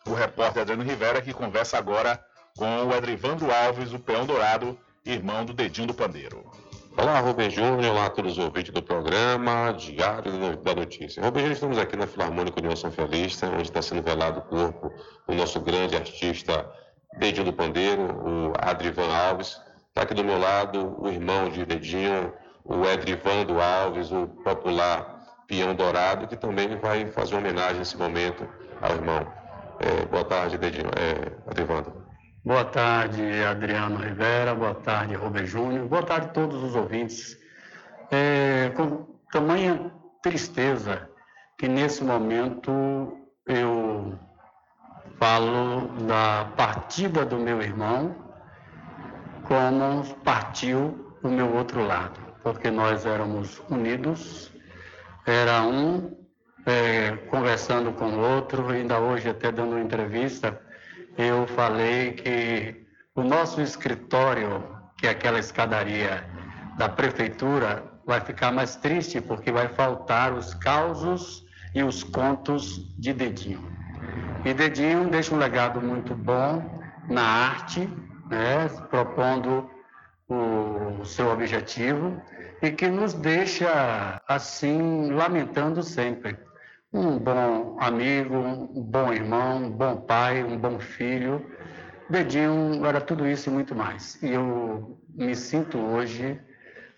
o 0.06 0.12
repórter 0.12 0.60
Adriano 0.60 0.84
Rivera, 0.84 1.22
que 1.22 1.32
conversa 1.32 1.78
agora 1.78 2.22
com 2.54 2.84
o 2.84 2.94
Edrivandro 2.94 3.50
Alves, 3.50 3.94
o 3.94 3.98
peão 3.98 4.26
dourado, 4.26 4.78
irmão 5.06 5.44
do 5.44 5.54
Dedinho 5.54 5.88
do 5.88 5.94
Pandeiro. 5.94 6.44
Olá, 6.98 7.18
Rubem 7.20 7.50
Júnior, 7.50 7.92
olá 7.92 8.06
a 8.06 8.10
todos 8.10 8.32
os 8.32 8.38
ouvintes 8.38 8.72
do 8.72 8.82
programa 8.82 9.72
Diário 9.72 10.56
da 10.58 10.74
Notícia. 10.74 11.22
Rubem 11.22 11.42
Júnior, 11.42 11.54
estamos 11.54 11.78
aqui 11.78 11.96
na 11.96 12.06
Filarmônica 12.06 12.60
União 12.60 12.76
São 12.76 12.90
Felista, 12.90 13.48
onde 13.48 13.62
está 13.62 13.80
sendo 13.80 14.02
velado 14.02 14.40
o 14.40 14.42
corpo 14.42 14.92
do 15.26 15.34
nosso 15.34 15.60
grande 15.60 15.96
artista 15.96 16.70
Dedinho 17.18 17.46
do 17.46 17.52
Pandeiro, 17.54 18.02
o 18.02 18.52
Adrivan 18.58 19.10
Alves. 19.14 19.60
Está 19.88 20.02
aqui 20.02 20.12
do 20.12 20.22
meu 20.22 20.38
lado 20.38 20.94
o 21.02 21.08
irmão 21.08 21.48
de 21.48 21.64
Dedinho, 21.64 22.32
o 22.68 22.84
Edrivando 22.84 23.60
Alves, 23.60 24.10
o 24.10 24.26
popular 24.26 25.16
Peão 25.46 25.74
Dourado, 25.74 26.26
que 26.26 26.36
também 26.36 26.76
vai 26.78 27.06
fazer 27.06 27.34
uma 27.34 27.40
homenagem 27.40 27.78
nesse 27.78 27.96
momento 27.96 28.46
ao 28.80 28.92
irmão. 28.92 29.26
É, 29.78 30.04
boa 30.06 30.24
tarde, 30.24 30.58
Dedinho, 30.58 30.90
é, 30.96 31.50
Edrivando. 31.50 31.92
Boa 32.44 32.64
tarde, 32.64 33.22
Adriano 33.44 33.96
Rivera, 33.96 34.54
boa 34.54 34.74
tarde, 34.74 35.14
Rubem 35.14 35.46
Júnior, 35.46 35.86
boa 35.86 36.02
tarde 36.02 36.26
a 36.26 36.30
todos 36.30 36.62
os 36.62 36.74
ouvintes. 36.74 37.38
É, 38.10 38.70
com 38.76 39.06
tamanha 39.32 39.92
tristeza 40.22 41.08
que 41.58 41.68
nesse 41.68 42.04
momento 42.04 43.18
eu 43.46 44.18
falo 45.18 45.88
da 46.06 46.46
partida 46.56 47.24
do 47.24 47.36
meu 47.36 47.60
irmão, 47.62 48.14
como 49.44 50.04
partiu 50.24 51.16
o 51.22 51.28
meu 51.28 51.54
outro 51.54 51.84
lado 51.84 52.25
porque 52.46 52.70
nós 52.70 53.04
éramos 53.04 53.60
unidos, 53.68 54.52
era 55.26 55.62
um 55.62 56.16
é, 56.64 57.16
conversando 57.28 57.90
com 57.90 58.04
o 58.04 58.20
outro, 58.20 58.68
ainda 58.68 59.00
hoje 59.00 59.28
até 59.28 59.50
dando 59.50 59.72
uma 59.72 59.80
entrevista, 59.80 60.56
eu 61.18 61.44
falei 61.48 62.12
que 62.12 62.86
o 63.16 63.24
nosso 63.24 63.60
escritório, 63.60 64.62
que 64.96 65.08
é 65.08 65.10
aquela 65.10 65.40
escadaria 65.40 66.24
da 66.78 66.88
prefeitura, 66.88 67.82
vai 68.06 68.20
ficar 68.20 68.52
mais 68.52 68.76
triste 68.76 69.20
porque 69.20 69.50
vai 69.50 69.66
faltar 69.66 70.32
os 70.32 70.54
causos 70.54 71.44
e 71.74 71.82
os 71.82 72.04
contos 72.04 72.94
de 72.96 73.12
Dedinho. 73.12 73.68
E 74.44 74.54
Dedinho 74.54 75.10
deixa 75.10 75.34
um 75.34 75.38
legado 75.38 75.80
muito 75.80 76.14
bom 76.14 76.62
na 77.08 77.22
arte, 77.22 77.90
né, 78.30 78.68
propondo 78.88 79.68
o 80.28 81.04
seu 81.04 81.28
objetivo 81.30 82.20
e 82.62 82.70
que 82.70 82.88
nos 82.88 83.12
deixa 83.14 84.20
assim 84.26 85.10
lamentando 85.12 85.82
sempre. 85.82 86.38
Um 86.92 87.18
bom 87.18 87.76
amigo, 87.80 88.36
um 88.36 88.82
bom 88.82 89.12
irmão, 89.12 89.64
um 89.64 89.70
bom 89.70 89.96
pai, 89.96 90.42
um 90.42 90.56
bom 90.56 90.78
filho. 90.78 91.44
Dedinho 92.08 92.84
era 92.86 93.00
tudo 93.00 93.26
isso 93.26 93.50
e 93.50 93.52
muito 93.52 93.74
mais. 93.74 94.22
E 94.22 94.32
eu 94.32 94.98
me 95.14 95.34
sinto 95.34 95.78
hoje 95.78 96.40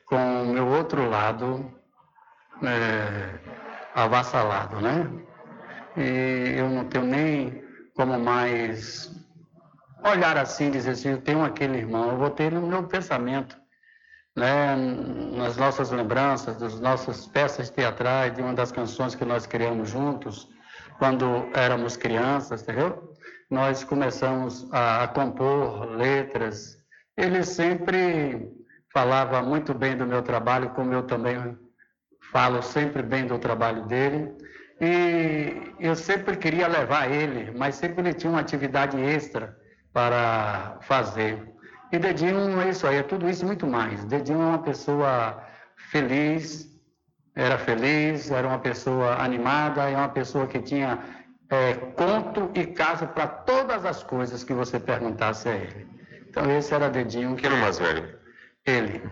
com 0.06 0.42
o 0.42 0.46
meu 0.46 0.66
outro 0.66 1.08
lado 1.08 1.72
é, 2.62 3.38
avassalado, 3.94 4.80
né? 4.80 5.10
E 5.96 6.58
eu 6.58 6.68
não 6.68 6.84
tenho 6.84 7.06
nem 7.06 7.62
como 7.96 8.18
mais 8.18 9.10
olhar 10.04 10.36
assim 10.36 10.68
e 10.68 10.70
dizer 10.70 10.90
assim, 10.90 11.10
eu 11.10 11.20
tenho 11.20 11.44
aquele 11.44 11.78
irmão, 11.78 12.12
eu 12.12 12.18
vou 12.18 12.30
ter 12.30 12.52
no 12.52 12.64
meu 12.64 12.84
pensamento 12.84 13.56
né, 14.38 14.76
nas 15.36 15.56
nossas 15.56 15.90
lembranças, 15.90 16.56
das 16.58 16.78
nossas 16.80 17.26
peças 17.26 17.68
teatrais, 17.68 18.34
de 18.34 18.40
uma 18.40 18.54
das 18.54 18.70
canções 18.70 19.14
que 19.14 19.24
nós 19.24 19.46
criamos 19.46 19.90
juntos, 19.90 20.48
quando 20.98 21.48
éramos 21.54 21.96
crianças, 21.96 22.62
entendeu? 22.62 23.12
Nós 23.50 23.82
começamos 23.82 24.68
a, 24.72 25.04
a 25.04 25.08
compor 25.08 25.90
letras. 25.96 26.78
Ele 27.16 27.42
sempre 27.44 28.48
falava 28.92 29.42
muito 29.42 29.74
bem 29.74 29.96
do 29.96 30.06
meu 30.06 30.22
trabalho, 30.22 30.70
como 30.70 30.92
eu 30.92 31.02
também 31.02 31.58
falo 32.32 32.62
sempre 32.62 33.02
bem 33.02 33.26
do 33.26 33.38
trabalho 33.38 33.86
dele. 33.86 34.36
E 34.80 35.74
eu 35.80 35.96
sempre 35.96 36.36
queria 36.36 36.68
levar 36.68 37.10
ele, 37.10 37.50
mas 37.56 37.74
sempre 37.74 38.02
ele 38.02 38.14
tinha 38.14 38.30
uma 38.30 38.40
atividade 38.40 38.96
extra 39.00 39.56
para 39.92 40.78
fazer. 40.82 41.57
E 41.90 41.98
Dedinho 41.98 42.60
é 42.60 42.68
isso 42.68 42.86
aí, 42.86 42.96
é 42.96 43.02
tudo 43.02 43.28
isso 43.28 43.44
e 43.44 43.46
muito 43.46 43.66
mais. 43.66 44.04
Dedinho 44.04 44.42
é 44.42 44.46
uma 44.46 44.62
pessoa 44.62 45.42
feliz, 45.90 46.68
era 47.34 47.56
feliz, 47.56 48.30
era 48.30 48.46
uma 48.46 48.58
pessoa 48.58 49.22
animada, 49.22 49.88
é 49.88 49.96
uma 49.96 50.08
pessoa 50.08 50.46
que 50.46 50.60
tinha 50.60 50.98
é, 51.50 51.74
conto 51.74 52.50
e 52.54 52.66
casa 52.66 53.06
para 53.06 53.26
todas 53.26 53.84
as 53.86 54.02
coisas 54.02 54.44
que 54.44 54.52
você 54.52 54.78
perguntasse 54.78 55.48
a 55.48 55.54
ele. 55.54 55.86
Então 56.28 56.50
esse 56.50 56.74
era 56.74 56.90
Dedinho. 56.90 57.36
Que 57.36 57.46
era 57.46 57.54
o 57.54 57.58
mais 57.58 57.78
velho? 57.78 58.18
Ele. 58.66 59.02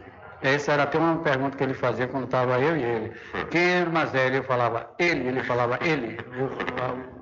Essa 0.42 0.72
era 0.72 0.82
até 0.82 0.98
uma 0.98 1.18
pergunta 1.22 1.56
que 1.56 1.64
ele 1.64 1.72
fazia 1.72 2.06
quando 2.06 2.24
estava 2.24 2.60
eu 2.60 2.76
e 2.76 2.82
ele. 2.82 3.12
Quem 3.50 3.62
era 3.62 3.90
mais 3.90 4.10
velho? 4.10 4.36
Eu 4.36 4.44
falava 4.44 4.90
ele, 4.98 5.28
ele 5.28 5.42
falava 5.42 5.78
ele, 5.80 6.18
eu, 6.36 6.50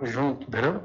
eu, 0.01 0.07
junto, 0.07 0.49
entendeu? 0.49 0.83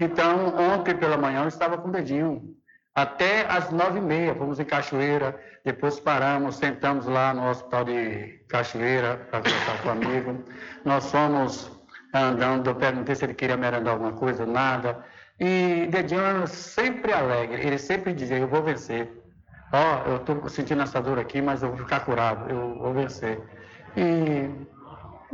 Então, 0.00 0.54
ontem 0.56 0.96
pela 0.96 1.18
manhã 1.18 1.42
eu 1.42 1.48
estava 1.48 1.76
com 1.76 1.88
o 1.88 1.92
dedinho. 1.92 2.55
Até 2.96 3.44
às 3.46 3.70
nove 3.70 3.98
e 3.98 4.02
meia, 4.02 4.34
fomos 4.34 4.58
em 4.58 4.64
Cachoeira, 4.64 5.38
depois 5.62 6.00
paramos, 6.00 6.56
sentamos 6.56 7.04
lá 7.04 7.34
no 7.34 7.50
hospital 7.50 7.84
de 7.84 8.40
Cachoeira 8.48 9.18
para 9.30 9.42
conversar 9.42 9.82
com 9.82 9.88
o 9.88 9.92
amigo. 9.92 10.44
Nós 10.82 11.10
fomos 11.10 11.70
andando, 12.14 12.70
eu 12.70 12.74
perguntei 12.74 13.14
se 13.14 13.26
ele 13.26 13.34
queria 13.34 13.56
merendar 13.58 13.92
alguma 13.92 14.12
coisa, 14.12 14.46
nada. 14.46 15.04
E 15.38 15.86
Dedinho 15.90 16.46
sempre 16.46 17.12
alegre, 17.12 17.66
ele 17.66 17.76
sempre 17.76 18.14
dizia, 18.14 18.38
eu 18.38 18.48
vou 18.48 18.62
vencer. 18.62 19.12
Ó, 19.74 19.78
oh, 19.78 20.10
eu 20.12 20.16
estou 20.16 20.48
sentindo 20.48 20.80
essa 20.80 20.98
dor 20.98 21.18
aqui, 21.18 21.42
mas 21.42 21.62
eu 21.62 21.68
vou 21.68 21.78
ficar 21.78 22.00
curado, 22.00 22.48
eu 22.50 22.78
vou 22.78 22.94
vencer. 22.94 23.38
E 23.94 24.48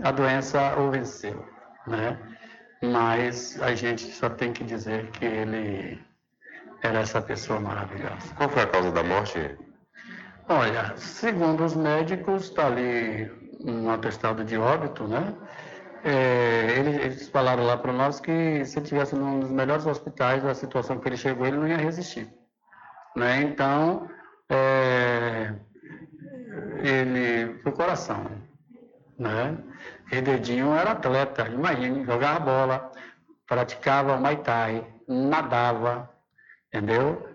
a 0.03 0.11
doença 0.11 0.77
o 0.81 0.91
venceu, 0.91 1.47
né? 1.87 2.19
Mas 2.83 3.63
a 3.63 3.73
gente 3.73 4.03
só 4.11 4.29
tem 4.29 4.53
que 4.53 4.65
dizer 4.65 5.11
que 5.13 5.25
ele 5.25 6.12
era 6.83 7.01
essa 7.01 7.23
pessoa 7.23 7.61
maravilhosa. 7.61 8.35
Qual 8.37 8.49
foi 8.49 8.63
a 8.63 8.67
causa 8.67 8.91
da 8.91 9.03
morte? 9.03 9.57
Olha, 10.49 10.95
segundo 10.97 11.65
os 11.65 11.75
médicos, 11.75 12.45
está 12.45 12.67
ali 12.67 13.31
um 13.65 13.91
atestado 13.91 14.45
de 14.45 14.57
óbito, 14.59 15.07
né? 15.07 15.35
É, 16.05 16.79
eles 17.05 17.29
falaram 17.29 17.65
lá 17.65 17.77
para 17.77 17.93
nós 17.93 18.19
que 18.19 18.65
se 18.65 18.79
ele 18.79 18.87
tivesse 18.87 19.15
num 19.15 19.39
dos 19.39 19.53
melhores 19.53 19.87
hospitais, 19.87 20.45
a 20.45 20.55
situação 20.55 20.99
que 20.99 21.09
ele 21.09 21.17
chegou, 21.17 21.47
ele 21.47 21.57
não 21.57 21.69
ia 21.69 21.77
resistir. 21.77 22.29
Né? 23.15 23.43
Então, 23.43 24.09
é, 24.49 25.55
ele 26.83 27.61
foi 27.63 27.73
coração. 27.73 28.27
Né? 29.17 29.57
E 30.11 30.21
Dedinho 30.21 30.75
era 30.75 30.91
atleta, 30.91 31.47
imagine, 31.49 32.05
jogava 32.05 32.41
bola, 32.41 32.93
praticava 33.47 34.17
Muay 34.17 34.39
Thai, 34.39 34.85
nadava, 35.07 36.12
entendeu? 36.73 37.29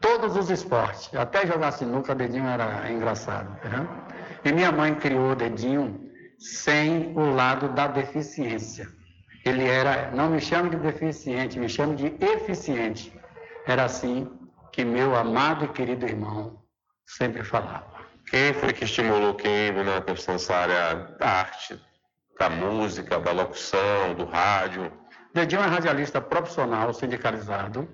Todos 0.00 0.36
os 0.36 0.50
esportes, 0.50 1.12
até 1.14 1.46
jogar 1.46 1.72
sinuca, 1.72 2.14
Dedinho 2.14 2.46
era 2.46 2.90
engraçado. 2.90 3.50
Né? 3.68 3.88
E 4.44 4.52
minha 4.52 4.70
mãe 4.70 4.94
criou 4.94 5.34
Dedinho 5.34 6.10
sem 6.38 7.12
o 7.16 7.34
lado 7.34 7.68
da 7.70 7.86
deficiência. 7.86 8.86
Ele 9.44 9.66
era, 9.66 10.10
não 10.12 10.30
me 10.30 10.40
chame 10.40 10.70
de 10.70 10.76
deficiente, 10.76 11.58
me 11.58 11.68
chame 11.68 11.96
de 11.96 12.14
eficiente. 12.24 13.12
Era 13.66 13.84
assim 13.84 14.30
que 14.72 14.84
meu 14.84 15.14
amado 15.14 15.64
e 15.64 15.68
querido 15.68 16.06
irmão 16.06 16.62
sempre 17.06 17.42
falava. 17.42 17.94
Quem 18.30 18.54
foi 18.54 18.72
que 18.72 18.84
estimulou 18.84 19.34
quem 19.34 19.72
na 19.72 20.00
questão 20.00 20.34
dessa 20.34 20.54
área 20.54 20.94
da 21.18 21.26
arte, 21.26 21.80
da 22.38 22.48
música, 22.48 23.18
da 23.18 23.32
locução, 23.32 24.14
do 24.16 24.24
rádio? 24.24 24.90
Dedinho 25.34 25.62
é 25.62 25.66
radialista 25.66 26.20
profissional, 26.20 26.92
sindicalizado. 26.94 27.88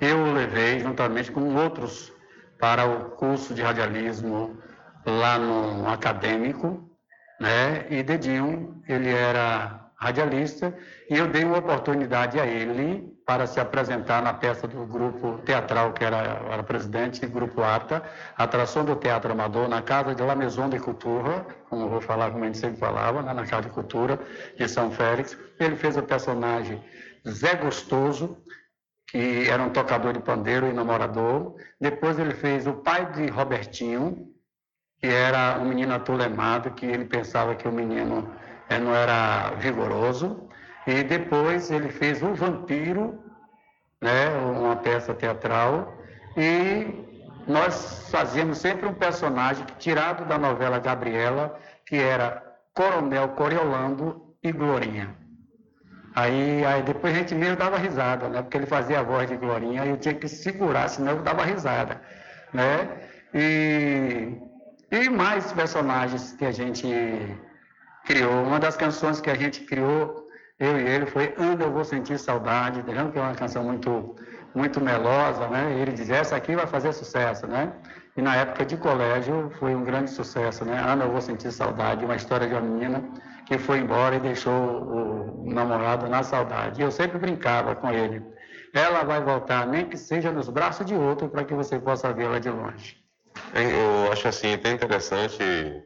Eu 0.00 0.18
o 0.18 0.32
levei, 0.32 0.80
juntamente 0.80 1.30
com 1.30 1.54
outros, 1.56 2.12
para 2.58 2.86
o 2.86 3.10
curso 3.10 3.54
de 3.54 3.62
radialismo 3.62 4.56
lá 5.04 5.38
no 5.38 5.88
acadêmico, 5.88 6.90
né? 7.40 7.86
E 7.90 8.02
Dedinho, 8.02 8.82
ele 8.88 9.08
era 9.10 9.90
radialista 9.96 10.74
e 11.10 11.16
eu 11.16 11.28
dei 11.28 11.44
uma 11.44 11.58
oportunidade 11.58 12.40
a 12.40 12.46
ele 12.46 13.10
para 13.26 13.46
se 13.46 13.60
apresentar 13.60 14.22
na 14.22 14.32
peça 14.32 14.66
do 14.66 14.86
grupo 14.86 15.38
teatral, 15.44 15.92
que 15.92 16.02
era, 16.02 16.16
era 16.50 16.62
presidente, 16.62 17.24
grupo 17.26 17.62
ATA, 17.62 18.02
atração 18.36 18.84
do 18.84 18.96
Teatro 18.96 19.30
Amador, 19.30 19.68
na 19.68 19.82
Casa 19.82 20.14
de 20.14 20.22
La 20.22 20.34
Maison 20.34 20.68
de 20.68 20.80
Cultura, 20.80 21.46
como 21.68 21.82
eu 21.82 21.88
vou 21.88 22.00
falar, 22.00 22.30
como 22.30 22.42
a 22.42 22.46
gente 22.46 22.58
sempre 22.58 22.80
falava, 22.80 23.22
né? 23.22 23.32
na 23.32 23.46
Casa 23.46 23.62
de 23.62 23.68
Cultura 23.68 24.18
de 24.56 24.66
São 24.66 24.90
Félix. 24.90 25.36
Ele 25.60 25.76
fez 25.76 25.96
o 25.96 26.02
personagem 26.02 26.82
Zé 27.28 27.54
Gostoso, 27.54 28.36
que 29.10 29.48
era 29.48 29.62
um 29.62 29.70
tocador 29.70 30.12
de 30.12 30.20
pandeiro 30.20 30.68
e 30.68 30.72
namorador. 30.72 31.56
Depois 31.80 32.18
ele 32.18 32.32
fez 32.32 32.66
o 32.66 32.74
pai 32.74 33.10
de 33.12 33.26
Robertinho, 33.26 34.28
que 34.98 35.06
era 35.08 35.58
um 35.58 35.64
menino 35.64 35.94
atulemado, 35.94 36.70
que 36.70 36.86
ele 36.86 37.04
pensava 37.04 37.54
que 37.56 37.66
o 37.66 37.72
menino 37.72 38.32
eh, 38.68 38.78
não 38.78 38.94
era 38.94 39.50
vigoroso. 39.56 40.48
E 40.86 41.02
depois 41.02 41.70
ele 41.70 41.88
fez 41.90 42.22
O 42.22 42.34
Vampiro, 42.34 43.18
né, 44.00 44.28
uma 44.38 44.76
peça 44.76 45.12
teatral, 45.12 45.92
e 46.36 46.86
nós 47.46 48.08
fazíamos 48.10 48.58
sempre 48.58 48.86
um 48.86 48.94
personagem 48.94 49.66
tirado 49.78 50.24
da 50.26 50.38
novela 50.38 50.78
Gabriela, 50.78 51.58
que 51.84 51.96
era 51.96 52.42
Coronel 52.72 53.30
Coriolando 53.30 54.34
e 54.42 54.52
Glorinha. 54.52 55.19
Aí, 56.14 56.64
aí 56.64 56.82
depois 56.82 57.14
a 57.14 57.18
gente 57.18 57.34
mesmo 57.34 57.56
dava 57.56 57.78
risada, 57.78 58.28
né? 58.28 58.42
Porque 58.42 58.56
ele 58.56 58.66
fazia 58.66 59.00
a 59.00 59.02
voz 59.02 59.28
de 59.28 59.36
Glorinha 59.36 59.84
e 59.84 59.90
eu 59.90 59.96
tinha 59.96 60.14
que 60.14 60.28
segurar, 60.28 60.88
senão 60.88 61.12
eu 61.12 61.22
dava 61.22 61.44
risada, 61.44 62.00
né? 62.52 62.88
E 63.32 64.50
e 64.90 65.08
mais 65.08 65.52
personagens 65.52 66.32
que 66.32 66.44
a 66.44 66.50
gente 66.50 66.88
criou. 68.04 68.42
Uma 68.42 68.58
das 68.58 68.76
canções 68.76 69.20
que 69.20 69.30
a 69.30 69.36
gente 69.36 69.60
criou, 69.60 70.28
eu 70.58 70.76
e 70.80 70.82
ele, 70.82 71.06
foi 71.06 71.32
Anda 71.38 71.64
Eu 71.64 71.72
Vou 71.72 71.84
Sentir 71.84 72.18
Saudade, 72.18 72.82
que 72.82 72.90
é 72.90 73.22
uma 73.22 73.34
canção 73.34 73.62
muito, 73.62 74.16
muito 74.52 74.80
melosa, 74.80 75.46
né? 75.46 75.76
E 75.76 75.80
ele 75.80 75.92
dizia, 75.92 76.16
essa 76.16 76.34
aqui 76.34 76.56
vai 76.56 76.66
fazer 76.66 76.92
sucesso, 76.92 77.46
né? 77.46 77.72
E 78.16 78.20
na 78.20 78.34
época 78.34 78.66
de 78.66 78.76
colégio 78.76 79.52
foi 79.60 79.76
um 79.76 79.84
grande 79.84 80.10
sucesso, 80.10 80.64
né? 80.64 80.82
Anda 80.84 81.04
Eu 81.04 81.12
Vou 81.12 81.20
Sentir 81.20 81.52
Saudade, 81.52 82.04
uma 82.04 82.16
história 82.16 82.48
de 82.48 82.54
uma 82.54 82.60
menina 82.60 83.00
que 83.50 83.58
foi 83.58 83.80
embora 83.80 84.14
e 84.14 84.20
deixou 84.20 84.52
o 84.52 85.52
namorado 85.52 86.08
na 86.08 86.22
saudade. 86.22 86.80
Eu 86.80 86.92
sempre 86.92 87.18
brincava 87.18 87.74
com 87.74 87.90
ele. 87.90 88.22
Ela 88.72 89.02
vai 89.02 89.20
voltar, 89.20 89.66
nem 89.66 89.86
que 89.86 89.96
seja 89.96 90.30
nos 90.30 90.48
braços 90.48 90.86
de 90.86 90.94
outro, 90.94 91.28
para 91.28 91.42
que 91.42 91.52
você 91.52 91.76
possa 91.76 92.12
vê-la 92.12 92.38
de 92.38 92.48
longe. 92.48 92.96
Eu 93.52 94.12
acho 94.12 94.28
assim 94.28 94.54
até 94.54 94.70
interessante, 94.70 95.38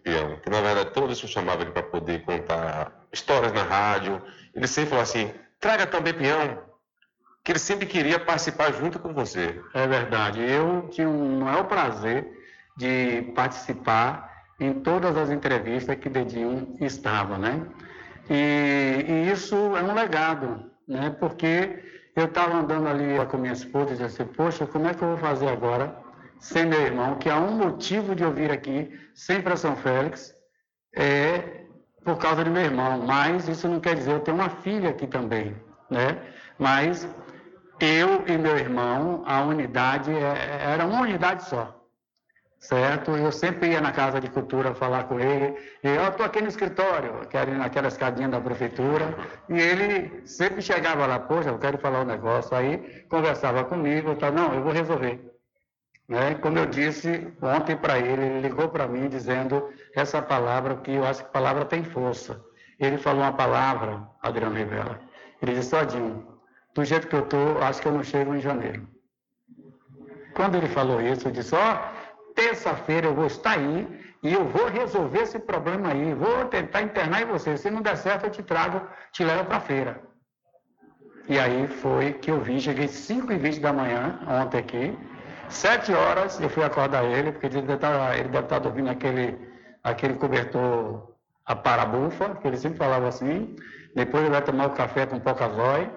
Pião, 0.02 0.38
que 0.42 0.50
na 0.50 0.60
verdade 0.60 0.90
todos 0.90 1.22
eu 1.22 1.26
chamava 1.26 1.62
ele 1.62 1.70
para 1.70 1.82
poder 1.84 2.22
contar 2.26 2.92
histórias 3.10 3.54
na 3.54 3.62
rádio. 3.62 4.20
Ele 4.54 4.66
sempre 4.66 4.90
falou 4.90 5.02
assim: 5.02 5.32
traga 5.58 5.86
também 5.86 6.12
Pião, 6.12 6.58
que 7.42 7.50
ele 7.52 7.58
sempre 7.58 7.86
queria 7.86 8.20
participar 8.20 8.74
junto 8.74 8.98
com 8.98 9.14
você. 9.14 9.58
É 9.72 9.86
verdade. 9.86 10.42
Eu 10.42 10.86
tinha 10.90 11.08
um 11.08 11.40
maior 11.40 11.64
prazer 11.64 12.30
de 12.76 13.22
participar 13.34 14.33
em 14.60 14.74
todas 14.74 15.16
as 15.16 15.30
entrevistas 15.30 15.96
que 15.96 16.08
Dedinho 16.08 16.76
estava, 16.80 17.38
né? 17.38 17.66
E, 18.30 19.04
e 19.08 19.32
isso 19.32 19.54
é 19.76 19.82
um 19.82 19.94
legado, 19.94 20.70
né? 20.86 21.14
Porque 21.18 21.82
eu 22.16 22.26
estava 22.26 22.58
andando 22.58 22.88
ali 22.88 23.24
com 23.26 23.38
minha 23.38 23.52
esposa 23.52 23.90
e 23.92 23.96
disse 23.96 24.22
assim, 24.22 24.32
poxa, 24.32 24.66
como 24.66 24.86
é 24.86 24.94
que 24.94 25.02
eu 25.02 25.08
vou 25.08 25.18
fazer 25.18 25.48
agora 25.48 26.04
sem 26.38 26.66
meu 26.66 26.80
irmão, 26.80 27.14
que 27.16 27.30
há 27.30 27.38
um 27.38 27.52
motivo 27.56 28.14
de 28.14 28.22
eu 28.22 28.30
vir 28.30 28.50
aqui 28.50 28.92
sempre 29.14 29.52
a 29.54 29.56
São 29.56 29.74
Félix, 29.76 30.34
é 30.94 31.64
por 32.04 32.18
causa 32.18 32.44
de 32.44 32.50
meu 32.50 32.62
irmão. 32.62 33.02
Mas 33.06 33.48
isso 33.48 33.66
não 33.66 33.80
quer 33.80 33.96
dizer 33.96 34.12
eu 34.12 34.20
tenho 34.20 34.36
uma 34.36 34.50
filha 34.50 34.90
aqui 34.90 35.06
também, 35.06 35.56
né? 35.90 36.18
Mas 36.58 37.08
eu 37.80 38.24
e 38.26 38.36
meu 38.36 38.58
irmão, 38.58 39.22
a 39.26 39.42
unidade 39.42 40.12
é, 40.12 40.72
era 40.72 40.84
uma 40.84 41.00
unidade 41.00 41.44
só, 41.44 41.83
certo? 42.64 43.10
Eu 43.10 43.30
sempre 43.30 43.70
ia 43.72 43.80
na 43.80 43.92
casa 43.92 44.20
de 44.20 44.28
cultura 44.28 44.74
falar 44.74 45.04
com 45.04 45.20
ele, 45.20 45.54
e 45.82 45.88
eu 45.88 46.08
estou 46.08 46.24
aqui 46.24 46.40
no 46.40 46.48
escritório, 46.48 47.12
naquela 47.58 47.88
escadinha 47.88 48.28
da 48.28 48.40
prefeitura, 48.40 49.14
e 49.48 49.60
ele 49.60 50.22
sempre 50.26 50.62
chegava 50.62 51.06
lá, 51.06 51.18
poxa, 51.18 51.50
eu 51.50 51.58
quero 51.58 51.78
falar 51.78 52.02
um 52.02 52.06
negócio, 52.06 52.56
aí 52.56 53.04
conversava 53.08 53.64
comigo, 53.64 54.14
tá, 54.16 54.30
não, 54.30 54.54
eu 54.54 54.62
vou 54.62 54.72
resolver. 54.72 55.30
Né? 56.08 56.34
Como 56.36 56.58
eu 56.58 56.66
disse 56.66 57.28
ontem 57.40 57.76
para 57.76 57.98
ele, 57.98 58.22
ele 58.24 58.40
ligou 58.40 58.68
para 58.68 58.86
mim 58.86 59.08
dizendo 59.08 59.70
essa 59.94 60.22
palavra, 60.22 60.76
que 60.76 60.92
eu 60.92 61.04
acho 61.04 61.24
que 61.24 61.30
palavra 61.32 61.64
tem 61.64 61.84
força. 61.84 62.42
Ele 62.80 62.98
falou 62.98 63.22
uma 63.22 63.32
palavra, 63.32 64.06
Adriano 64.22 64.56
Rivera. 64.56 65.00
Ele 65.40 65.54
disse, 65.54 65.74
Odinho, 65.74 66.26
do 66.74 66.84
jeito 66.84 67.08
que 67.08 67.14
eu 67.14 67.20
estou, 67.20 67.62
acho 67.62 67.80
que 67.80 67.88
eu 67.88 67.92
não 67.92 68.02
chego 68.02 68.34
em 68.34 68.40
janeiro. 68.40 68.86
Quando 70.34 70.56
ele 70.56 70.66
falou 70.68 71.00
isso, 71.00 71.28
eu 71.28 71.32
disse, 71.32 71.54
ó, 71.54 71.58
oh, 71.58 71.93
terça-feira 72.34 73.06
eu 73.06 73.14
vou 73.14 73.26
estar 73.26 73.52
aí 73.58 73.86
e 74.22 74.32
eu 74.32 74.44
vou 74.46 74.66
resolver 74.68 75.22
esse 75.22 75.38
problema 75.38 75.90
aí, 75.90 76.14
vou 76.14 76.46
tentar 76.46 76.82
internar 76.82 77.22
em 77.22 77.26
você. 77.26 77.56
Se 77.56 77.70
não 77.70 77.82
der 77.82 77.96
certo, 77.96 78.24
eu 78.24 78.30
te 78.30 78.42
trago, 78.42 78.80
te 79.12 79.24
levo 79.24 79.44
para 79.44 79.56
a 79.58 79.60
feira. 79.60 80.00
E 81.28 81.38
aí 81.38 81.66
foi 81.68 82.12
que 82.12 82.30
eu 82.30 82.40
vi, 82.40 82.60
cheguei 82.60 82.88
5 82.88 83.32
e 83.32 83.38
20 83.38 83.60
da 83.60 83.72
manhã, 83.72 84.18
ontem 84.28 84.58
aqui, 84.58 84.96
Sete 85.48 85.92
horas 85.92 86.40
eu 86.40 86.48
fui 86.48 86.64
acordar 86.64 87.04
ele, 87.04 87.32
porque 87.32 87.46
ele 87.46 87.60
deve 87.60 87.74
estar, 87.74 87.92
tá, 87.92 88.16
ele 88.16 88.28
deve 88.28 88.44
estar 88.44 88.56
tá 88.56 88.58
dormindo 88.58 88.90
aquele, 88.90 89.38
aquele 89.82 90.14
cobertor 90.14 91.14
a 91.44 91.54
parabufa, 91.54 92.34
que 92.36 92.48
ele 92.48 92.56
sempre 92.56 92.78
falava 92.78 93.08
assim. 93.08 93.54
Depois 93.94 94.22
ele 94.24 94.32
vai 94.32 94.42
tomar 94.42 94.66
o 94.66 94.70
café 94.74 95.06
com 95.06 95.20
pocazói. 95.20 95.90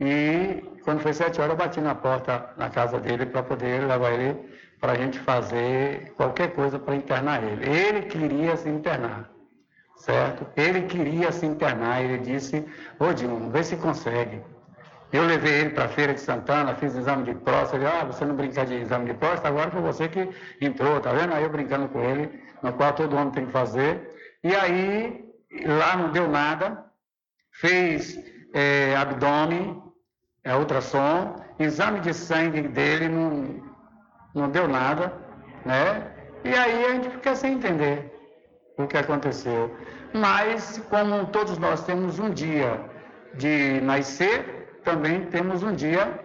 E 0.00 0.80
quando 0.82 1.00
foi 1.00 1.12
sete 1.12 1.40
horas 1.40 1.52
eu 1.52 1.56
bati 1.56 1.80
na 1.80 1.94
porta 1.94 2.52
na 2.56 2.68
casa 2.70 2.98
dele 2.98 3.26
para 3.26 3.42
poder 3.42 3.86
levar 3.86 4.12
ele 4.12 4.53
para 4.84 4.92
a 4.92 4.96
gente 4.96 5.18
fazer 5.20 6.12
qualquer 6.14 6.52
coisa 6.54 6.78
para 6.78 6.94
internar 6.94 7.42
ele. 7.42 7.66
Ele 7.66 8.02
queria 8.02 8.54
se 8.54 8.68
internar, 8.68 9.30
certo? 9.96 10.46
Ele 10.54 10.82
queria 10.82 11.32
se 11.32 11.46
internar. 11.46 12.04
Ele 12.04 12.18
disse: 12.18 12.62
Ô 12.98 13.10
Dilma, 13.10 13.48
vê 13.48 13.64
se 13.64 13.76
consegue. 13.76 14.42
Eu 15.10 15.24
levei 15.24 15.54
ele 15.54 15.70
para 15.70 15.86
a 15.86 15.88
Feira 15.88 16.12
de 16.12 16.20
Santana, 16.20 16.74
fiz 16.74 16.94
exame 16.94 17.24
de 17.24 17.34
próstata. 17.34 17.76
Ele, 17.76 17.86
ah, 17.86 18.04
você 18.04 18.26
não 18.26 18.36
brinca 18.36 18.66
de 18.66 18.74
exame 18.74 19.06
de 19.06 19.14
próstata, 19.14 19.48
agora 19.48 19.70
foi 19.70 19.80
você 19.80 20.06
que 20.06 20.28
entrou, 20.60 21.00
tá 21.00 21.14
vendo? 21.14 21.32
Aí 21.32 21.44
eu 21.44 21.48
brincando 21.48 21.88
com 21.88 22.02
ele, 22.02 22.42
no 22.62 22.70
qual 22.74 22.92
todo 22.92 23.16
homem 23.16 23.32
tem 23.32 23.46
que 23.46 23.52
fazer. 23.52 24.06
E 24.42 24.54
aí, 24.54 25.24
lá 25.64 25.96
não 25.96 26.12
deu 26.12 26.28
nada, 26.28 26.84
fez 27.52 28.18
é, 28.52 28.94
abdômen, 28.96 29.82
é, 30.42 30.54
ultrassom, 30.54 31.36
exame 31.58 32.00
de 32.00 32.12
sangue 32.12 32.60
dele 32.68 33.08
não, 33.08 33.73
não 34.34 34.50
deu 34.50 34.68
nada, 34.68 35.12
né? 35.64 36.10
E 36.44 36.54
aí 36.54 36.84
a 36.84 36.92
gente 36.92 37.10
fica 37.10 37.34
sem 37.34 37.54
entender 37.54 38.12
o 38.76 38.86
que 38.86 38.96
aconteceu. 38.96 39.74
Mas, 40.12 40.82
como 40.90 41.26
todos 41.26 41.58
nós 41.58 41.84
temos 41.84 42.18
um 42.18 42.30
dia 42.30 42.80
de 43.34 43.80
nascer, 43.80 44.80
também 44.84 45.26
temos 45.26 45.62
um 45.62 45.74
dia 45.74 46.20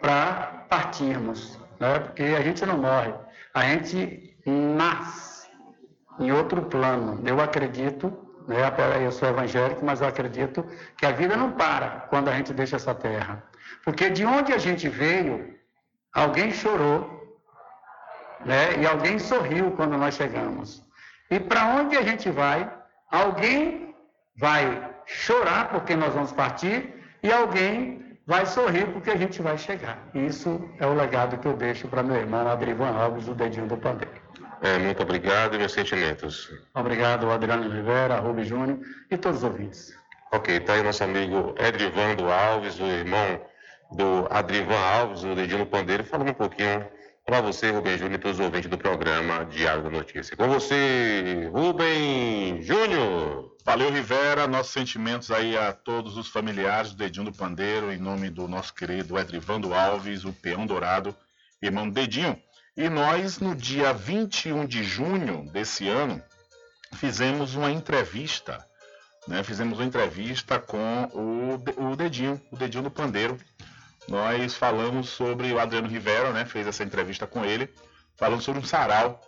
para 0.00 0.66
partirmos, 0.68 1.58
né? 1.78 1.98
Porque 2.00 2.22
a 2.22 2.40
gente 2.42 2.64
não 2.64 2.78
morre, 2.78 3.12
a 3.54 3.62
gente 3.62 4.36
nasce 4.46 5.48
em 6.18 6.30
outro 6.32 6.62
plano. 6.62 7.20
Eu 7.26 7.40
acredito 7.40 8.30
né? 8.50 8.72
Eu 9.04 9.12
sou 9.12 9.28
evangélico, 9.28 9.84
mas 9.84 10.00
eu 10.00 10.08
acredito 10.08 10.66
que 10.96 11.06
a 11.06 11.12
vida 11.12 11.36
não 11.36 11.52
para 11.52 12.06
quando 12.10 12.28
a 12.28 12.32
gente 12.32 12.52
deixa 12.52 12.76
essa 12.76 12.92
terra. 12.92 13.42
Porque 13.84 14.10
de 14.10 14.24
onde 14.24 14.52
a 14.52 14.58
gente 14.58 14.88
veio, 14.88 15.54
alguém 16.12 16.50
chorou, 16.50 17.19
né? 18.44 18.80
E 18.80 18.86
alguém 18.86 19.18
sorriu 19.18 19.70
quando 19.72 19.96
nós 19.96 20.14
chegamos. 20.14 20.82
E 21.30 21.38
para 21.38 21.66
onde 21.66 21.96
a 21.96 22.02
gente 22.02 22.30
vai, 22.30 22.70
alguém 23.10 23.94
vai 24.36 24.90
chorar 25.06 25.68
porque 25.70 25.94
nós 25.94 26.14
vamos 26.14 26.32
partir 26.32 26.94
e 27.22 27.32
alguém 27.32 28.18
vai 28.26 28.46
sorrir 28.46 28.86
porque 28.86 29.10
a 29.10 29.16
gente 29.16 29.42
vai 29.42 29.58
chegar. 29.58 29.98
Isso 30.14 30.60
é 30.78 30.86
o 30.86 30.94
legado 30.94 31.38
que 31.38 31.46
eu 31.46 31.56
deixo 31.56 31.88
para 31.88 32.02
meu 32.02 32.16
irmão 32.16 32.48
Adrivan 32.48 32.90
Alves, 32.90 33.28
o 33.28 33.34
dedinho 33.34 33.66
do 33.66 33.76
pandeiro. 33.76 34.14
É, 34.62 34.78
muito 34.78 35.02
obrigado 35.02 35.54
e 35.54 35.58
meus 35.58 35.72
sentimentos. 35.72 36.50
Obrigado, 36.74 37.30
Adriano 37.30 37.68
Rivera, 37.68 38.16
Rubens 38.16 38.48
Júnior 38.48 38.78
e 39.10 39.16
todos 39.16 39.38
os 39.38 39.44
ouvintes. 39.44 39.94
Ok, 40.32 40.58
está 40.58 40.74
aí 40.74 40.82
nosso 40.82 41.02
amigo 41.02 41.54
Edrivando 41.58 42.30
Alves, 42.30 42.78
o 42.78 42.84
irmão 42.84 43.40
do 43.92 44.28
Adrivan 44.30 44.78
Alves, 44.78 45.24
o 45.24 45.34
Dedinho 45.34 45.66
Pandeiro, 45.66 46.04
falando 46.04 46.30
um 46.30 46.34
pouquinho 46.34 46.86
para 47.30 47.42
você, 47.42 47.70
Rubem 47.70 47.96
Júnior, 47.96 48.14
e 48.14 48.18
todos 48.18 48.40
os 48.40 48.44
ouvintes 48.44 48.68
do 48.68 48.76
programa 48.76 49.44
Diário 49.44 49.84
da 49.84 49.90
Notícia. 49.90 50.36
Com 50.36 50.48
você, 50.48 51.48
Rubem 51.52 52.60
Júnior. 52.60 53.56
Valeu, 53.64 53.88
Rivera. 53.88 54.48
Nossos 54.48 54.72
sentimentos 54.72 55.30
aí 55.30 55.56
a 55.56 55.72
todos 55.72 56.16
os 56.16 56.26
familiares 56.26 56.90
do 56.90 56.96
Dedinho 56.96 57.26
do 57.26 57.32
Pandeiro, 57.32 57.92
em 57.92 57.98
nome 57.98 58.30
do 58.30 58.48
nosso 58.48 58.74
querido 58.74 59.16
Edrivando 59.16 59.72
Alves, 59.72 60.24
o 60.24 60.32
Peão 60.32 60.66
Dourado, 60.66 61.14
irmão 61.62 61.88
Dedinho. 61.88 62.36
E 62.76 62.88
nós, 62.88 63.38
no 63.38 63.54
dia 63.54 63.92
21 63.92 64.66
de 64.66 64.82
junho 64.82 65.48
desse 65.52 65.88
ano, 65.88 66.20
fizemos 66.94 67.54
uma 67.54 67.70
entrevista. 67.70 68.58
Né? 69.28 69.44
Fizemos 69.44 69.78
uma 69.78 69.86
entrevista 69.86 70.58
com 70.58 71.04
o, 71.12 71.90
o 71.90 71.94
Dedinho, 71.94 72.42
o 72.50 72.56
Dedinho 72.56 72.82
do 72.82 72.90
Pandeiro. 72.90 73.38
Nós 74.10 74.56
falamos 74.56 75.08
sobre 75.08 75.52
o 75.52 75.60
Adriano 75.60 75.86
Rivera, 75.86 76.32
né? 76.32 76.44
fez 76.44 76.66
essa 76.66 76.82
entrevista 76.82 77.28
com 77.28 77.44
ele, 77.44 77.72
falando 78.16 78.42
sobre 78.42 78.60
um 78.60 78.64
sarau 78.64 79.20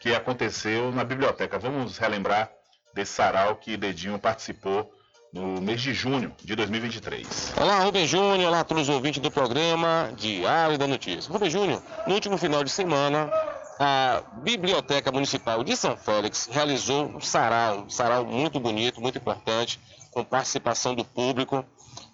que 0.00 0.14
aconteceu 0.14 0.90
na 0.92 1.04
biblioteca. 1.04 1.58
Vamos 1.58 1.98
relembrar 1.98 2.50
desse 2.94 3.12
sarau 3.12 3.56
que 3.56 3.76
Dedinho 3.76 4.18
participou 4.18 4.90
no 5.30 5.60
mês 5.60 5.82
de 5.82 5.92
junho 5.92 6.34
de 6.42 6.56
2023. 6.56 7.52
Olá, 7.60 7.80
Rubem 7.80 8.06
Júnior, 8.06 8.48
olá 8.48 8.60
a 8.60 8.64
todos 8.64 8.84
os 8.84 8.88
ouvintes 8.88 9.20
do 9.20 9.30
programa 9.30 10.10
Diário 10.16 10.78
da 10.78 10.86
Notícia. 10.86 11.30
Rubem 11.30 11.50
Júnior, 11.50 11.82
no 12.06 12.14
último 12.14 12.38
final 12.38 12.64
de 12.64 12.70
semana, 12.70 13.30
a 13.78 14.22
Biblioteca 14.42 15.12
Municipal 15.12 15.62
de 15.62 15.76
São 15.76 15.98
Félix 15.98 16.48
realizou 16.50 17.04
um 17.08 17.20
sarau, 17.20 17.80
um 17.80 17.90
sarau 17.90 18.24
muito 18.24 18.58
bonito, 18.58 19.02
muito 19.02 19.18
importante, 19.18 19.78
com 20.10 20.24
participação 20.24 20.94
do 20.94 21.04
público. 21.04 21.62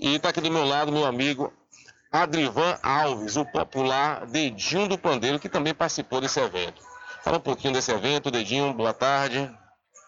E 0.01 0.17
está 0.17 0.31
aqui 0.31 0.41
do 0.41 0.51
meu 0.51 0.65
lado 0.65 0.91
meu 0.91 1.07
amigo 1.07 1.53
Adrivan 2.11 2.79
Alves, 2.83 3.37
o 3.37 3.45
popular 3.45 4.27
Dedinho 4.27 4.89
do 4.89 4.99
Pandeiro, 4.99 5.39
que 5.39 5.49
também 5.49 5.75
participou 5.75 6.21
desse 6.21 6.41
evento. 6.41 6.81
Fala 7.23 7.39
um 7.39 7.41
pouquinho 7.41 7.75
desse 7.75 7.91
evento, 7.93 8.31
Dedinho, 8.31 8.73
boa 8.73 8.95
tarde. 8.95 9.51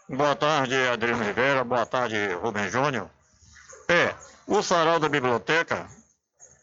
Boa 0.09 0.35
tarde, 0.35 0.75
Adriano 0.89 1.23
Rivera. 1.23 1.65
Boa 1.65 1.85
tarde, 1.85 2.17
Rubem 2.35 2.71
Júnior. 2.71 3.11
É, 3.89 4.15
o 4.47 4.63
sarau 4.63 4.99
da 4.99 5.09
biblioteca 5.09 5.87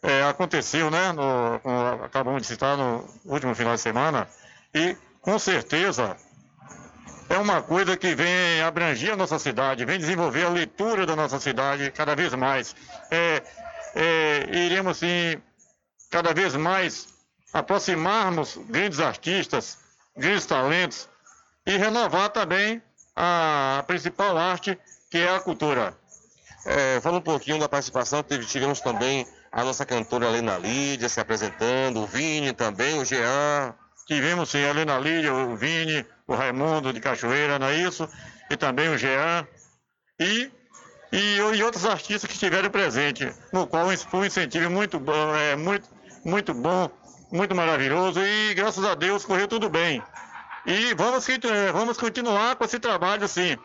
é, 0.02 0.24
aconteceu, 0.24 0.90
né? 0.90 1.12
No, 1.12 1.60
no, 1.64 2.04
acabamos 2.04 2.42
de 2.42 2.48
citar 2.48 2.76
no 2.76 3.04
último 3.24 3.54
final 3.54 3.74
de 3.74 3.80
semana. 3.80 4.28
E, 4.74 4.96
com 5.20 5.38
certeza, 5.38 6.16
é 7.28 7.36
uma 7.38 7.60
coisa 7.62 7.96
que 7.96 8.14
vem 8.14 8.62
abranger 8.62 9.12
a 9.12 9.16
nossa 9.16 9.38
cidade, 9.38 9.84
vem 9.84 9.98
desenvolver 9.98 10.44
a 10.44 10.48
leitura 10.48 11.04
da 11.04 11.16
nossa 11.16 11.40
cidade 11.40 11.90
cada 11.90 12.14
vez 12.14 12.32
mais. 12.34 12.74
É, 13.10 13.42
é, 13.96 14.46
iremos, 14.52 14.98
sim, 14.98 15.40
cada 16.10 16.34
vez 16.34 16.54
mais 16.54 17.08
aproximarmos 17.52 18.58
grandes 18.68 19.00
artistas, 19.00 19.78
grandes 20.14 20.44
talentos 20.44 21.08
e 21.66 21.78
renovar 21.78 22.28
também 22.28 22.82
a 23.16 23.82
principal 23.86 24.36
arte, 24.36 24.78
que 25.10 25.16
é 25.16 25.34
a 25.34 25.40
cultura. 25.40 25.96
É, 26.66 27.00
fala 27.00 27.18
um 27.18 27.22
pouquinho 27.22 27.58
da 27.58 27.68
participação, 27.68 28.22
tivemos 28.22 28.80
também 28.80 29.26
a 29.50 29.64
nossa 29.64 29.86
cantora 29.86 30.26
Helena 30.26 30.58
Lídia 30.58 31.08
se 31.08 31.18
apresentando, 31.18 32.02
o 32.02 32.06
Vini 32.06 32.52
também, 32.52 32.98
o 32.98 33.04
Jean. 33.04 33.74
Tivemos 34.06 34.50
sim 34.50 34.58
a 34.58 34.68
Helena 34.68 34.98
Lídia, 34.98 35.32
o 35.32 35.56
Vini, 35.56 36.04
o 36.26 36.34
Raimundo 36.34 36.92
de 36.92 37.00
Cachoeira, 37.00 37.58
não 37.58 37.68
é 37.68 37.76
isso? 37.76 38.06
E 38.50 38.56
também 38.56 38.90
o 38.90 38.98
Jean. 38.98 39.46
E, 40.20 40.50
e, 41.16 41.36
e 41.38 41.62
outros 41.62 41.86
artistas 41.86 42.28
que 42.28 42.34
estiveram 42.34 42.68
presentes, 42.68 43.34
no 43.50 43.66
qual 43.66 43.88
foi 43.96 44.20
um 44.20 44.24
incentivo 44.26 44.70
muito 44.70 45.00
bom, 45.00 45.34
é, 45.34 45.56
muito, 45.56 45.88
muito 46.22 46.52
bom, 46.52 46.90
muito 47.32 47.54
maravilhoso 47.54 48.20
e 48.20 48.52
graças 48.52 48.84
a 48.84 48.94
Deus 48.94 49.24
correu 49.24 49.48
tudo 49.48 49.70
bem. 49.70 50.02
E 50.66 50.92
vamos, 50.94 51.26
eh, 51.28 51.72
vamos 51.72 51.96
continuar 51.96 52.56
com 52.56 52.64
esse 52.64 52.78
trabalho, 52.78 53.24
assim, 53.24 53.56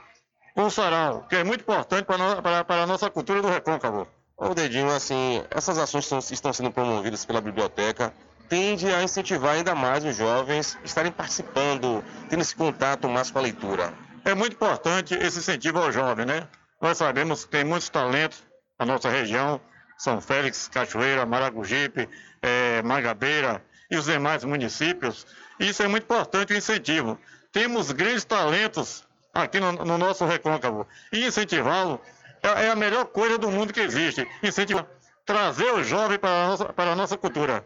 com 0.56 0.64
o 0.64 0.72
sarau, 0.72 1.26
que 1.28 1.36
é 1.36 1.44
muito 1.44 1.62
importante 1.62 2.06
para, 2.06 2.84
a 2.84 2.88
nossa 2.88 3.10
cultura 3.10 3.42
do 3.42 3.50
recôncavo. 3.50 4.08
Ô 4.38 4.54
Dedinho, 4.54 4.90
assim, 4.90 5.44
essas 5.50 5.78
ações 5.78 6.06
estão, 6.06 6.20
estão 6.20 6.54
sendo 6.54 6.72
promovidas 6.72 7.26
pela 7.26 7.42
biblioteca, 7.42 8.14
tende 8.48 8.88
a 8.88 9.04
incentivar 9.04 9.56
ainda 9.56 9.76
mais 9.76 10.06
os 10.06 10.16
jovens 10.16 10.78
estarem 10.86 11.12
participando, 11.12 12.04
tendo 12.30 12.42
esse 12.42 12.56
contato 12.56 13.10
mais 13.10 13.30
com 13.30 13.40
a 13.40 13.42
leitura. 13.42 13.94
É 14.24 14.34
muito 14.34 14.54
importante 14.54 15.16
esse 15.16 15.40
incentivo 15.40 15.80
ao 15.80 15.92
jovem, 15.92 16.26
né? 16.26 16.48
Nós 16.82 16.98
sabemos 16.98 17.46
que 17.46 17.52
tem 17.52 17.64
muitos 17.64 17.90
talentos 17.90 18.44
na 18.80 18.86
nossa 18.86 19.10
região, 19.10 19.62
São 19.98 20.20
Félix, 20.20 20.68
Cachoeira, 20.68 21.26
Maragogipe, 21.26 22.10
é, 22.42 22.82
Magabeira 22.82 23.64
e 23.90 23.98
os 23.98 24.06
demais 24.06 24.44
municípios, 24.44 25.28
isso 25.60 25.84
é 25.84 25.88
muito 25.88 26.04
importante, 26.04 26.54
o 26.54 26.58
incentivo. 26.58 27.20
Temos 27.52 27.92
grandes 27.92 28.24
talentos 28.24 29.04
aqui 29.34 29.60
no, 29.60 29.72
no 29.74 29.98
nosso 29.98 30.26
recôncavo. 30.26 30.88
E 31.12 31.26
incentivá-lo 31.26 32.02
é, 32.42 32.66
é, 32.66 32.70
a 32.72 32.76
melhor 32.76 33.06
coisa 33.06 33.38
do 33.38 33.52
mundo 33.52 33.72
que 33.72 33.80
existe. 33.80 34.28
Incentivar, 34.42 34.88
trazer 35.26 35.72
o 35.72 35.84
jovem 35.84 36.18
para 36.18 36.30
a 36.30 36.48
nossa, 36.48 36.66
para 36.74 36.92
a 36.94 36.96
nossa 36.96 37.18
cultura. 37.18 37.64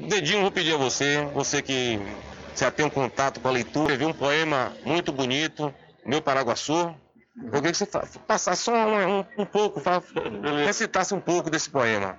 Dedinho, 0.00 0.40
vou 0.40 0.50
pedir 0.50 0.74
a 0.74 0.78
você, 0.78 1.28
você 1.34 1.60
que 1.60 2.00
já 2.56 2.70
tem 2.70 2.86
um 2.86 2.90
contato 2.90 3.40
com 3.40 3.48
a 3.48 3.52
leitura, 3.52 3.96
viu 3.96 4.08
um 4.08 4.12
poema 4.14 4.72
muito 4.84 5.12
bonito, 5.12 5.72
Meu 6.06 6.22
Paraguaçu. 6.22 6.94
Eu 7.36 7.50
queria 7.50 7.72
que 7.72 7.78
você 7.78 7.86
passasse 8.26 8.62
só 8.62 8.72
um, 8.72 9.24
um, 9.38 9.46
pouco, 9.46 9.82
recitasse 10.64 11.14
um 11.14 11.20
pouco 11.20 11.48
desse 11.48 11.70
poema. 11.70 12.18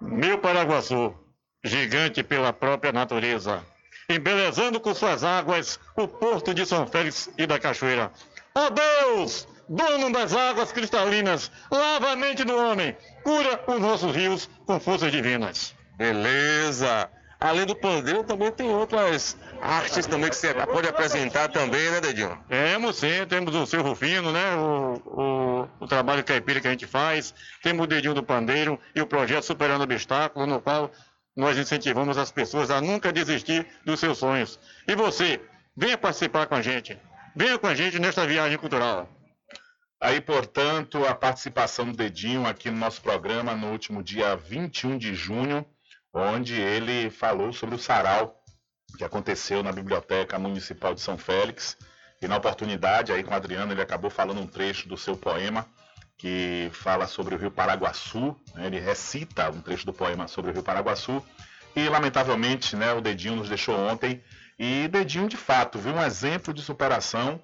Meu 0.00 0.38
Paraguaçu 0.38 1.14
gigante 1.62 2.22
pela 2.22 2.52
própria 2.52 2.92
natureza, 2.92 3.64
embelezando 4.08 4.80
com 4.80 4.94
suas 4.94 5.24
águas 5.24 5.78
o 5.96 6.06
porto 6.06 6.54
de 6.54 6.64
São 6.64 6.86
Félix 6.86 7.30
e 7.36 7.46
da 7.46 7.58
Cachoeira. 7.58 8.10
Ó 8.54 8.66
oh 8.66 8.70
Deus, 8.70 9.48
dono 9.68 10.12
das 10.12 10.34
águas 10.34 10.72
cristalinas, 10.72 11.50
lava 11.70 12.12
a 12.12 12.16
mente 12.16 12.44
do 12.44 12.56
homem, 12.56 12.96
cura 13.22 13.62
os 13.66 13.80
nossos 13.80 14.14
rios 14.14 14.48
com 14.66 14.78
forças 14.78 15.10
divinas. 15.10 15.74
Beleza! 15.96 17.10
Além 17.44 17.66
do 17.66 17.76
pandeiro, 17.76 18.24
também 18.24 18.50
tem 18.50 18.70
outras 18.70 19.36
artes 19.60 20.06
também 20.06 20.30
que 20.30 20.36
você 20.36 20.54
pode 20.54 20.88
apresentar 20.88 21.48
também, 21.48 21.90
né, 21.90 22.00
Dedinho? 22.00 22.42
Temos 22.48 22.96
sim, 22.96 23.26
temos 23.28 23.54
o 23.54 23.66
seu 23.66 23.82
Rufino, 23.82 24.32
né? 24.32 24.56
O, 24.56 25.02
o, 25.04 25.68
o 25.84 25.86
trabalho 25.86 26.24
caipira 26.24 26.58
que 26.58 26.66
a 26.66 26.70
gente 26.70 26.86
faz, 26.86 27.34
temos 27.62 27.84
o 27.84 27.86
Dedinho 27.86 28.14
do 28.14 28.22
Pandeiro 28.22 28.80
e 28.94 29.02
o 29.02 29.06
projeto 29.06 29.44
Superando 29.44 29.82
Obstáculos, 29.82 30.48
no 30.48 30.58
qual 30.58 30.90
nós 31.36 31.58
incentivamos 31.58 32.16
as 32.16 32.32
pessoas 32.32 32.70
a 32.70 32.80
nunca 32.80 33.12
desistir 33.12 33.66
dos 33.84 34.00
seus 34.00 34.16
sonhos. 34.16 34.58
E 34.88 34.94
você, 34.94 35.38
venha 35.76 35.98
participar 35.98 36.46
com 36.46 36.54
a 36.54 36.62
gente. 36.62 36.98
Venha 37.36 37.58
com 37.58 37.66
a 37.66 37.74
gente 37.74 37.98
nesta 37.98 38.26
viagem 38.26 38.56
cultural. 38.56 39.06
Aí, 40.00 40.18
portanto, 40.18 41.04
a 41.04 41.14
participação 41.14 41.90
do 41.90 41.96
Dedinho 41.96 42.46
aqui 42.46 42.70
no 42.70 42.78
nosso 42.78 43.02
programa 43.02 43.54
no 43.54 43.70
último 43.70 44.02
dia 44.02 44.34
21 44.34 44.96
de 44.96 45.14
junho, 45.14 45.66
onde 46.14 46.54
ele 46.54 47.10
falou 47.10 47.52
sobre 47.52 47.74
o 47.74 47.78
sarau 47.78 48.40
que 48.96 49.04
aconteceu 49.04 49.62
na 49.62 49.72
Biblioteca 49.72 50.38
Municipal 50.38 50.94
de 50.94 51.00
São 51.00 51.18
Félix. 51.18 51.76
E 52.22 52.28
na 52.28 52.36
oportunidade, 52.36 53.12
aí 53.12 53.24
com 53.24 53.32
o 53.32 53.36
Adriano, 53.36 53.72
ele 53.72 53.82
acabou 53.82 54.08
falando 54.08 54.40
um 54.40 54.46
trecho 54.46 54.88
do 54.88 54.96
seu 54.96 55.16
poema, 55.16 55.66
que 56.16 56.70
fala 56.72 57.06
sobre 57.06 57.34
o 57.34 57.38
Rio 57.38 57.50
Paraguaçu. 57.50 58.36
Né? 58.54 58.66
Ele 58.66 58.78
recita 58.78 59.50
um 59.50 59.60
trecho 59.60 59.84
do 59.84 59.92
poema 59.92 60.28
sobre 60.28 60.52
o 60.52 60.54
Rio 60.54 60.62
Paraguaçu. 60.62 61.22
E, 61.74 61.88
lamentavelmente, 61.88 62.76
né, 62.76 62.92
o 62.92 63.00
Dedinho 63.00 63.36
nos 63.36 63.48
deixou 63.48 63.76
ontem. 63.76 64.22
E 64.56 64.86
Dedinho, 64.86 65.28
de 65.28 65.36
fato, 65.36 65.78
viu 65.78 65.92
um 65.92 66.02
exemplo 66.02 66.54
de 66.54 66.62
superação, 66.62 67.40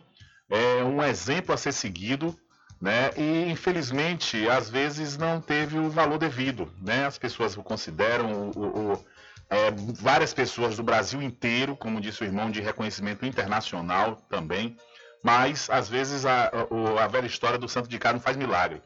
é, 0.48 0.84
um 0.84 1.02
exemplo 1.02 1.52
a 1.52 1.59
ser 1.59 1.72
seguido. 1.72 2.38
Né? 2.81 3.11
E 3.16 3.51
infelizmente, 3.51 4.48
às 4.48 4.70
vezes 4.70 5.19
não 5.19 5.40
teve 5.40 5.78
o 5.78 5.90
valor 5.90 6.19
devido, 6.19 6.73
né? 6.81 7.05
As 7.05 7.19
pessoas 7.19 7.55
o 7.57 7.62
consideram 7.62 8.51
o, 8.57 8.93
o, 8.93 9.05
é, 9.51 9.70
várias 10.01 10.32
pessoas 10.32 10.77
do 10.77 10.82
Brasil 10.82 11.20
inteiro, 11.20 11.77
como 11.77 12.01
disse 12.01 12.23
o 12.23 12.24
irmão, 12.24 12.51
de 12.51 12.62
reconhecimento 12.62 13.27
internacional 13.27 14.16
também, 14.31 14.78
mas 15.23 15.69
às 15.69 15.90
vezes 15.90 16.24
a, 16.24 16.44
a, 16.44 17.05
a 17.05 17.07
velha 17.07 17.27
história 17.27 17.59
do 17.59 17.69
santo 17.69 17.89
de 17.89 17.98
cá 17.98 18.15
não 18.15 18.20
faz 18.20 18.36
milagre. 18.36 18.81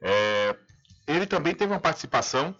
É, 0.00 0.54
ele 1.08 1.26
também 1.26 1.52
teve 1.52 1.72
uma 1.72 1.80
participação 1.80 2.54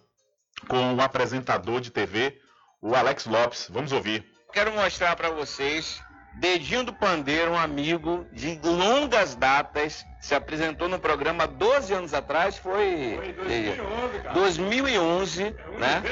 com 0.68 0.94
o 0.94 1.00
apresentador 1.00 1.80
de 1.80 1.90
TV, 1.90 2.40
o 2.82 2.94
Alex 2.94 3.26
Lopes. 3.26 3.68
Vamos 3.70 3.92
ouvir. 3.92 4.26
Quero 4.52 4.72
mostrar 4.72 5.14
para 5.14 5.30
vocês 5.30 6.02
Dedinho 6.34 6.84
do 6.84 6.92
Pandeiro, 6.92 7.50
um 7.50 7.58
amigo 7.58 8.26
de 8.32 8.58
longas 8.62 9.34
datas, 9.34 10.06
se 10.20 10.34
apresentou 10.34 10.88
no 10.88 10.98
programa 10.98 11.46
12 11.46 11.92
anos 11.92 12.14
atrás, 12.14 12.56
foi, 12.56 13.16
foi 13.16 13.32
2011, 13.32 14.18
cara. 14.20 14.34
2011, 14.34 15.42
é 15.42 15.78
né? 15.78 16.02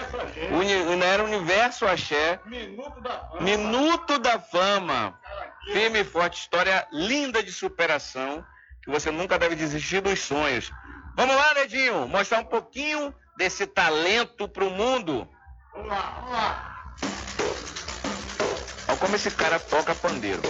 Uni, 0.50 1.02
era 1.04 1.24
Universo 1.24 1.86
Axé. 1.86 2.40
Minuto 2.44 3.00
da 3.00 3.10
Fama. 3.10 3.40
Minuto 3.40 4.18
da 4.18 4.38
Fama. 4.38 5.18
Firme 5.72 6.00
e 6.00 6.04
forte, 6.04 6.40
história 6.40 6.86
linda 6.92 7.42
de 7.42 7.52
superação, 7.52 8.44
que 8.82 8.90
você 8.90 9.10
nunca 9.10 9.38
deve 9.38 9.54
desistir 9.54 10.00
dos 10.00 10.20
sonhos. 10.20 10.70
Vamos 11.14 11.36
lá, 11.36 11.52
Dedinho, 11.54 12.08
mostrar 12.08 12.40
um 12.40 12.44
pouquinho 12.44 13.14
desse 13.36 13.66
talento 13.66 14.48
pro 14.48 14.70
mundo. 14.70 15.28
Vamos 15.72 15.88
lá, 15.88 16.12
vamos 16.20 16.32
lá. 16.32 16.67
Como 19.00 19.14
esse 19.16 19.30
cara 19.30 19.58
toca 19.60 19.94
pandeiro. 19.94 20.42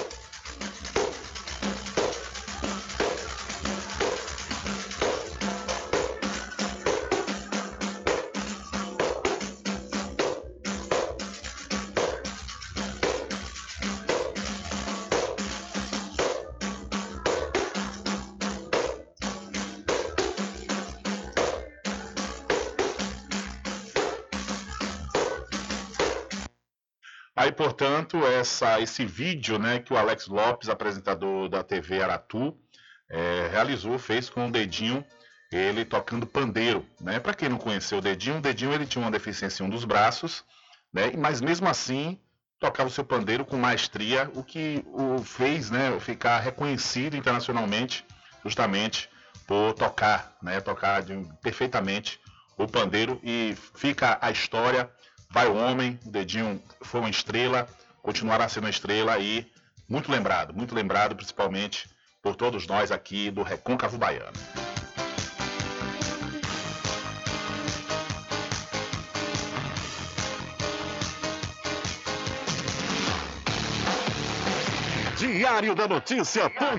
Portanto, 27.59 28.25
essa, 28.25 28.81
esse 28.81 29.05
vídeo 29.05 29.59
né, 29.59 29.81
que 29.81 29.93
o 29.93 29.97
Alex 29.97 30.29
Lopes, 30.29 30.69
apresentador 30.69 31.49
da 31.49 31.65
TV 31.65 32.01
Aratu, 32.01 32.57
é, 33.11 33.49
realizou, 33.51 33.99
fez 33.99 34.31
com 34.31 34.47
o 34.47 34.53
Dedinho, 34.53 35.05
ele 35.51 35.85
tocando 35.85 36.25
pandeiro. 36.25 36.87
Né? 37.01 37.19
Para 37.19 37.35
quem 37.35 37.49
não 37.49 37.59
conheceu 37.59 37.99
o 37.99 38.01
Dedinho, 38.01 38.39
o 38.39 38.41
Dedinho 38.41 38.73
ele 38.73 38.87
tinha 38.87 39.05
uma 39.05 39.11
deficiência 39.11 39.65
em 39.65 39.67
um 39.67 39.71
dos 39.71 39.85
braços, 39.85 40.45
né? 40.93 41.13
mas 41.19 41.41
mesmo 41.41 41.69
assim 41.69 42.21
tocava 42.61 42.89
o 42.89 42.93
seu 42.93 43.05
pandeiro 43.05 43.45
com 43.45 43.57
maestria, 43.57 44.31
o 44.35 44.45
que 44.45 44.85
o 44.87 45.19
fez 45.19 45.69
né, 45.69 45.99
ficar 45.99 46.39
reconhecido 46.39 47.17
internacionalmente, 47.17 48.07
justamente 48.45 49.11
por 49.49 49.73
tocar, 49.75 50.37
né, 50.41 50.61
tocar 50.61 51.03
de, 51.03 51.27
perfeitamente 51.43 52.21
o 52.57 52.69
pandeiro 52.69 53.21
e 53.23 53.57
fica 53.75 54.17
a 54.21 54.31
história 54.31 54.89
Vai 55.31 55.47
o 55.47 55.55
Homem, 55.55 55.99
o 56.07 56.11
Dedinho 56.11 56.63
foi 56.81 57.01
uma 57.01 57.11
estrela, 57.11 57.69
continuará 58.03 58.49
sendo 58.49 58.65
uma 58.65 58.71
estrela 58.71 59.19
e 59.19 59.47
muito 59.89 60.11
lembrado, 60.11 60.55
muito 60.55 60.75
lembrado 60.75 61.15
principalmente 61.15 61.89
por 62.23 62.35
todos 62.35 62.67
nós 62.67 62.91
aqui 62.91 63.31
do 63.31 63.43
Recôncavo 63.43 63.99
Baiano. 63.99 64.33
Diário 75.19 75.75
da 75.75 75.87
Notícia.com 75.87 76.79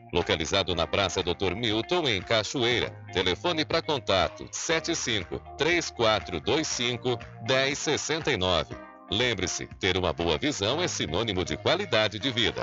localizado 0.11 0.75
na 0.75 0.85
Praça 0.85 1.23
Dr. 1.23 1.55
Milton, 1.55 2.07
em 2.07 2.21
Cachoeira. 2.21 2.91
Telefone 3.13 3.65
para 3.65 3.81
contato 3.81 4.47
75 4.51 5.39
3425 5.57 7.17
1069. 7.47 8.75
Lembre-se, 9.11 9.67
ter 9.79 9.97
uma 9.97 10.13
boa 10.13 10.37
visão 10.37 10.81
é 10.81 10.87
sinônimo 10.87 11.43
de 11.43 11.57
qualidade 11.57 12.17
de 12.17 12.31
vida. 12.31 12.61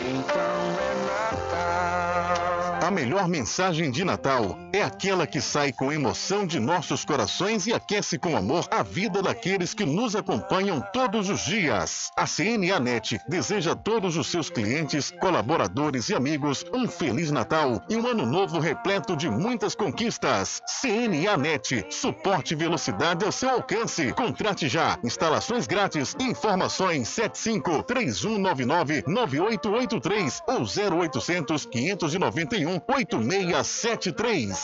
Então 0.00 0.40
é 0.80 0.94
Natal. 1.06 2.88
A 2.88 2.90
melhor 2.90 3.28
mensagem 3.28 3.90
de 3.90 4.04
Natal 4.04 4.58
é 4.72 4.82
aquela 4.82 5.26
que 5.26 5.40
sai 5.40 5.72
com 5.72 5.92
emoção 5.92 6.46
de 6.46 6.58
nossos 6.58 7.04
corações 7.04 7.66
e 7.66 7.72
aquece 7.72 8.18
com 8.18 8.36
amor 8.36 8.66
a 8.70 8.82
vida 8.82 9.20
daqueles 9.20 9.74
que 9.74 9.84
nos 9.84 10.16
acompanham 10.16 10.80
todos 10.92 11.28
os 11.28 11.44
dias. 11.44 12.10
A 12.16 12.26
CNA 12.26 12.80
Net 12.80 13.20
deseja 13.28 13.72
a 13.72 13.76
todos 13.76 14.16
os 14.16 14.28
seus 14.28 14.48
clientes, 14.48 15.12
colaboradores 15.20 16.08
e 16.08 16.14
amigos 16.14 16.64
um 16.72 16.88
Feliz 16.88 17.30
Natal 17.30 17.82
e 17.88 17.96
um 17.96 18.06
ano 18.06 18.24
novo 18.24 18.58
repleto 18.58 19.16
de 19.16 19.28
muitas 19.28 19.74
conquistas. 19.74 20.62
CNA 20.80 21.36
Net, 21.36 21.86
suporte 21.90 22.54
e 22.54 22.56
velocidade 22.56 23.24
ao 23.24 23.32
seu 23.32 23.50
alcance. 23.50 24.12
Contrate 24.12 24.68
já. 24.68 24.98
Instalações 25.04 25.66
grátis. 25.66 26.16
Informações 26.18 27.08
75 27.08 27.82
3199 27.82 29.04
9883 29.06 30.42
ou 30.46 30.62
0800 30.62 31.66
591 31.66 32.80
8673. 32.88 34.61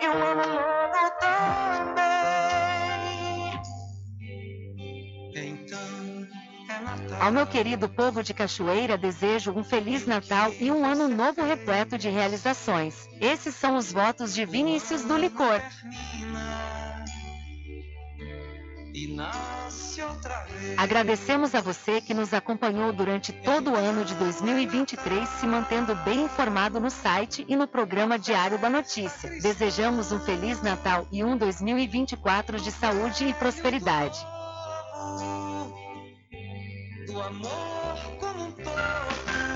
E 0.00 0.08
um 0.08 0.22
ano 0.22 0.46
novo 0.54 1.10
também. 1.20 2.02
Então 5.34 6.28
é 6.68 6.80
Natal. 6.80 7.22
Ao 7.22 7.30
meu 7.30 7.46
querido 7.46 7.88
povo 7.88 8.22
de 8.22 8.34
Cachoeira, 8.34 8.96
desejo 8.98 9.52
um 9.52 9.62
Feliz 9.62 10.06
Natal 10.06 10.52
e 10.58 10.70
um 10.70 10.84
ano 10.84 11.08
novo 11.08 11.42
repleto 11.42 11.98
de 11.98 12.08
realizações. 12.08 13.08
Esses 13.20 13.54
são 13.54 13.76
os 13.76 13.92
votos 13.92 14.34
de 14.34 14.44
Vinícius 14.44 15.02
do 15.04 15.16
Licor. 15.16 15.60
E 18.94 19.06
nasce 19.06 20.02
outra 20.02 20.44
vez. 20.44 20.78
Agradecemos 20.78 21.54
a 21.54 21.62
você 21.62 22.00
que 22.00 22.12
nos 22.12 22.34
acompanhou 22.34 22.92
durante 22.92 23.32
todo 23.32 23.70
o 23.70 23.76
ano 23.76 24.04
de 24.04 24.14
2023, 24.16 25.26
se 25.28 25.46
mantendo 25.46 25.94
bem 25.96 26.24
informado 26.24 26.78
no 26.78 26.90
site 26.90 27.44
e 27.48 27.56
no 27.56 27.66
programa 27.66 28.18
Diário 28.18 28.58
da 28.58 28.68
Notícia. 28.68 29.30
Desejamos 29.40 30.12
um 30.12 30.20
Feliz 30.20 30.60
Natal 30.62 31.06
e 31.10 31.24
um 31.24 31.38
2024 31.38 32.60
de 32.60 32.70
saúde 32.70 33.26
e 33.26 33.34
prosperidade. 33.34 34.18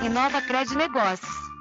Inova 0.03 0.41
Cred 0.41 0.75
Negócios. 0.75 1.46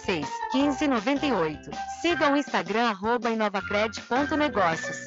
86 0.00 0.28
15 0.52 0.88
98. 0.88 1.70
Siga 2.00 2.32
o 2.32 2.36
Instagram 2.36 2.88
arroba 2.90 3.30
inovacred.negócios. 3.30 5.06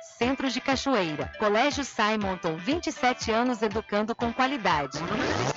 Centro 0.01 0.49
de 0.49 0.59
Cachoeira. 0.59 1.31
Colégio 1.39 1.83
Simonton, 1.83 2.55
27 2.57 3.31
anos 3.31 3.61
educando 3.61 4.15
com 4.15 4.31
qualidade. 4.33 4.97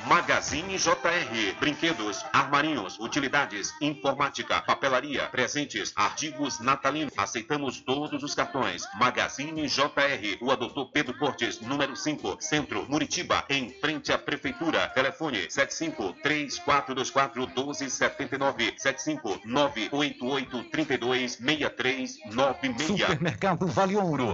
Magazine 0.07 0.77
JR. 0.77 1.55
Brinquedos, 1.59 2.25
armarinhos, 2.33 2.99
utilidades, 2.99 3.73
informática, 3.81 4.61
papelaria, 4.63 5.27
presentes, 5.29 5.93
artigos 5.97 6.61
natalinos. 6.61 7.13
Aceitamos 7.17 7.81
todos 7.81 8.23
os 8.23 8.35
cartões. 8.35 8.87
Magazine 8.95 9.67
JR. 9.67 10.39
Rua 10.41 10.57
Doutor 10.57 10.91
Pedro 10.93 11.19
Cortes, 11.19 11.61
número 11.61 11.97
5, 11.97 12.37
Centro, 12.41 12.87
Muritiba, 12.89 13.45
em 13.49 13.71
frente 13.81 14.13
à 14.13 14.19
Prefeitura. 14.19 14.89
Telefone 14.89 15.51
75 15.51 16.15
3424 16.23 17.47
1279 17.49 18.75
75 18.77 19.41
988 19.45 20.65
32 20.71 21.33
6396. 21.33 23.01
Supermercado 23.01 23.67
Vale 23.67 23.97
Ouro. 23.97 24.34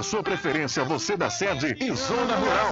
sua 0.03 0.23
preferência, 0.23 0.83
você 0.83 1.15
da 1.15 1.29
sede 1.29 1.75
e 1.79 1.91
zona 1.95 2.35
rural. 2.35 2.71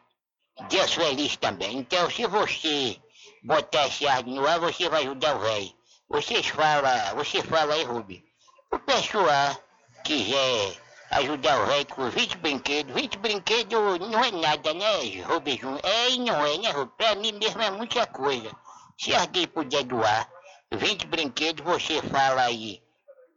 Deus 0.70 0.94
feliz 0.94 1.38
também. 1.38 1.78
Então, 1.78 2.10
se 2.10 2.26
você 2.28 3.00
botar 3.44 3.88
esse 3.88 4.08
ar 4.08 4.24
no 4.24 4.46
ar, 4.48 4.60
você 4.60 4.90
vai 4.90 5.04
ajudar 5.04 5.36
o 5.36 5.40
velho. 5.40 5.74
Vocês 6.10 6.48
fala, 6.48 7.14
você 7.16 7.42
fala 7.44 7.74
aí, 7.74 7.84
Rubi. 7.84 8.24
O 8.72 8.80
pessoal 8.80 9.56
quiser 10.04 10.78
ajudar 11.12 11.62
o 11.62 11.66
velho 11.66 11.86
com 11.88 12.10
20 12.10 12.38
brinquedos, 12.38 12.94
20 12.94 13.18
brinquedos 13.18 14.00
não 14.00 14.24
é 14.24 14.32
nada, 14.32 14.74
né, 14.74 15.22
Rubi? 15.24 15.60
É 15.84 16.10
e 16.12 16.20
não 16.20 16.46
é, 16.46 16.58
né, 16.58 16.72
Rubi? 16.72 16.92
Pra 16.98 17.16
mim 17.16 17.32
mesmo 17.32 17.62
é 17.62 17.72
muita 17.72 18.06
coisa. 18.08 18.52
Se 18.98 19.16
alguém 19.16 19.48
puder 19.48 19.84
doar 19.84 20.30
20 20.72 21.08
brinquedos, 21.08 21.66
você 21.66 22.00
fala 22.04 22.44
aí 22.44 22.80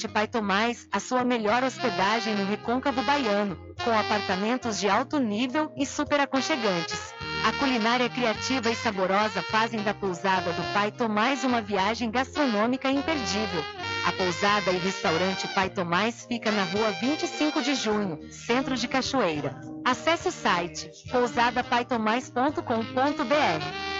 Restaurante 0.00 0.08
Pai 0.08 0.26
Tomás, 0.26 0.88
a 0.90 0.98
sua 0.98 1.22
melhor 1.24 1.62
hospedagem 1.62 2.34
no 2.34 2.46
Recôncavo 2.46 3.02
Baiano, 3.02 3.54
com 3.84 3.90
apartamentos 3.90 4.80
de 4.80 4.88
alto 4.88 5.18
nível 5.18 5.70
e 5.76 5.84
super 5.84 6.18
aconchegantes. 6.20 7.12
A 7.46 7.52
culinária 7.58 8.08
criativa 8.08 8.70
e 8.70 8.74
saborosa 8.74 9.42
fazem 9.42 9.82
da 9.82 9.92
pousada 9.92 10.52
do 10.52 10.62
Pai 10.72 10.90
Tomás 10.90 11.44
uma 11.44 11.60
viagem 11.60 12.10
gastronômica 12.10 12.90
imperdível. 12.90 13.62
A 14.06 14.12
pousada 14.12 14.70
e 14.70 14.78
restaurante 14.78 15.46
Pai 15.48 15.68
Tomás 15.68 16.24
fica 16.26 16.50
na 16.50 16.64
rua 16.64 16.92
25 16.92 17.60
de 17.60 17.74
junho, 17.74 18.20
centro 18.30 18.74
de 18.76 18.88
Cachoeira. 18.88 19.60
Acesse 19.84 20.28
o 20.28 20.32
site 20.32 20.90
pousadapaitomais.com.br. 21.10 23.99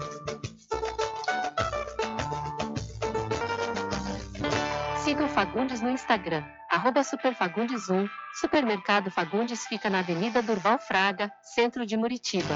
Siga 5.11 5.25
o 5.25 5.27
Fagundes 5.27 5.81
no 5.81 5.91
Instagram, 5.91 6.41
arroba 6.69 7.01
Superfagundes1. 7.01 8.09
Supermercado 8.39 9.11
Fagundes 9.11 9.67
fica 9.67 9.89
na 9.89 9.99
Avenida 9.99 10.41
Durval 10.41 10.79
Fraga, 10.79 11.29
centro 11.43 11.85
de 11.85 11.97
Muritiba. 11.97 12.55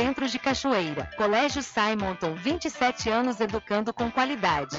Centro 0.00 0.26
de 0.26 0.38
Cachoeira. 0.38 1.10
Colégio 1.14 1.62
Simonton, 1.62 2.34
27 2.34 3.10
anos 3.10 3.38
educando 3.38 3.92
com 3.92 4.10
qualidade. 4.10 4.78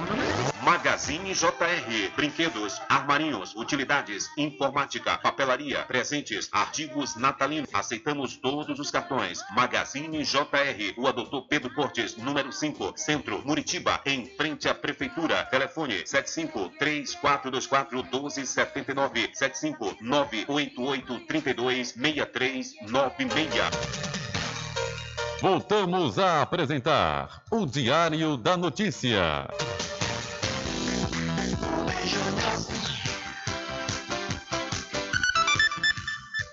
Magazine 0.63 1.31
JR. 1.35 2.09
Brinquedos, 2.15 2.81
armarinhos, 2.89 3.55
utilidades, 3.55 4.31
informática, 4.35 5.19
papelaria, 5.19 5.83
presentes, 5.83 6.49
artigos 6.51 7.15
natalinos. 7.15 7.69
Aceitamos 7.71 8.35
todos 8.35 8.79
os 8.79 8.89
cartões. 8.89 9.43
Magazine 9.51 10.23
JR. 10.23 10.95
Rua 10.97 11.13
Doutor 11.13 11.47
Pedro 11.47 11.71
Cortes, 11.75 12.17
número 12.17 12.51
5, 12.51 12.93
Centro, 12.95 13.43
Muritiba, 13.45 14.01
em 14.07 14.25
frente 14.25 14.67
à 14.67 14.73
Prefeitura. 14.73 15.45
Telefone 15.45 16.01
75 16.03 16.71
3424 16.79 18.01
Voltamos 25.41 26.19
a 26.19 26.43
apresentar 26.43 27.41
o 27.49 27.65
Diário 27.65 28.37
da 28.37 28.55
Notícia. 28.55 29.47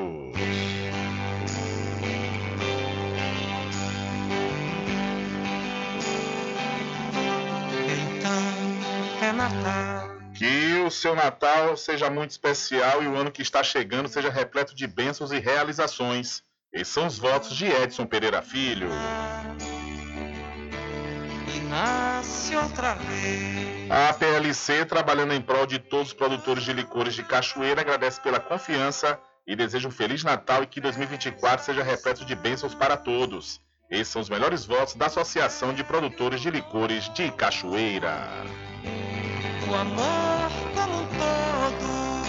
Natal. 9.34 10.10
Que 10.34 10.82
o 10.86 10.90
seu 10.90 11.16
Natal 11.16 11.76
seja 11.78 12.10
muito 12.10 12.32
especial 12.32 13.04
e 13.04 13.08
o 13.08 13.16
ano 13.16 13.32
que 13.32 13.42
está 13.42 13.64
chegando 13.64 14.08
seja 14.08 14.30
repleto 14.30 14.76
de 14.76 14.88
bênçãos 14.88 15.32
e 15.32 15.40
realizações. 15.40 16.44
Esses 16.72 16.94
são 16.94 17.06
os 17.06 17.20
votos 17.20 17.56
de 17.56 17.66
Edson 17.66 18.06
Pereira 18.06 18.42
Filho. 18.42 18.90
E 21.56 21.60
nasce 21.70 22.56
outra 22.56 22.96
vez. 22.96 23.92
A 23.92 24.14
PLC, 24.14 24.86
trabalhando 24.86 25.34
em 25.34 25.42
prol 25.42 25.68
de 25.68 25.78
todos 25.78 26.08
os 26.08 26.14
produtores 26.14 26.64
de 26.64 26.74
licores 26.74 27.14
de 27.14 27.24
Cachoeira, 27.24 27.82
agradece 27.82 28.20
pela 28.22 28.40
confiança 28.40 29.20
e 29.46 29.56
deseja 29.56 29.88
um 29.88 29.92
Feliz 29.92 30.24
Natal 30.24 30.64
e 30.64 30.68
que 30.68 30.82
2024 30.82 31.64
seja 31.64 31.84
repleto 31.84 32.26
de 32.26 32.36
bênçãos 32.36 32.74
para 32.74 32.98
todos. 32.98 33.62
Esses 33.94 34.08
são 34.08 34.24
os 34.24 34.30
melhores 34.30 34.66
votos 34.66 34.96
da 34.96 35.06
Associação 35.06 35.72
de 35.72 35.84
Produtores 35.84 36.42
de 36.42 36.50
Licores 36.50 37.14
de 37.14 37.30
Cachoeira. 37.30 38.28
O 39.70 39.76
amor 39.76 40.52
como 40.74 41.02
um 41.02 41.06
todo. 41.06 42.24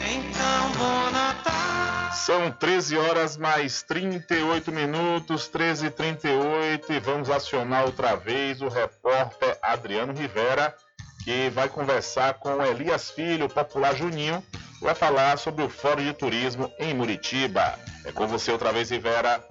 Então, 0.00 0.72
bom 0.78 1.10
Natal. 1.10 2.10
São 2.14 2.50
13 2.50 2.96
horas 2.96 3.36
mais 3.36 3.82
38 3.82 4.72
minutos, 4.72 5.46
13 5.46 5.88
e 5.88 5.90
38 5.90 6.94
e 6.94 6.98
vamos 6.98 7.28
acionar 7.28 7.84
outra 7.84 8.16
vez 8.16 8.62
o 8.62 8.68
repórter 8.68 9.58
Adriano 9.60 10.14
Rivera, 10.14 10.74
que 11.22 11.50
vai 11.50 11.68
conversar 11.68 12.32
com 12.34 12.62
Elias 12.62 13.10
Filho, 13.10 13.46
popular 13.46 13.94
Juninho, 13.94 14.42
vai 14.80 14.94
falar 14.94 15.38
sobre 15.38 15.64
o 15.64 15.68
Fórum 15.68 16.04
de 16.04 16.12
Turismo 16.12 16.70
em 16.78 16.94
Muritiba. 16.94 17.78
É 18.04 18.12
com 18.12 18.26
você 18.26 18.52
outra 18.52 18.72
vez, 18.72 18.90
Rivera. 18.90 19.42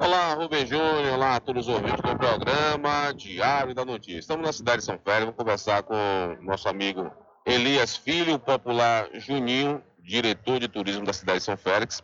Olá, 0.00 0.34
Rubem 0.34 0.66
Júnior, 0.66 1.14
olá 1.14 1.36
a 1.36 1.40
todos 1.40 1.68
os 1.68 1.74
ouvintes 1.74 2.00
do 2.00 2.16
programa 2.16 3.12
Diário 3.14 3.74
da 3.74 3.84
Notícia. 3.84 4.18
Estamos 4.18 4.46
na 4.46 4.52
cidade 4.52 4.78
de 4.78 4.84
São 4.84 4.98
Félix, 4.98 5.24
vamos 5.24 5.36
conversar 5.36 5.82
com 5.82 5.94
nosso 6.40 6.68
amigo 6.68 7.10
Elias 7.44 7.96
Filho, 7.96 8.38
popular 8.38 9.08
Juninho, 9.14 9.82
diretor 9.98 10.58
de 10.58 10.68
turismo 10.68 11.04
da 11.04 11.12
cidade 11.12 11.38
de 11.38 11.44
São 11.44 11.56
Félix. 11.56 12.02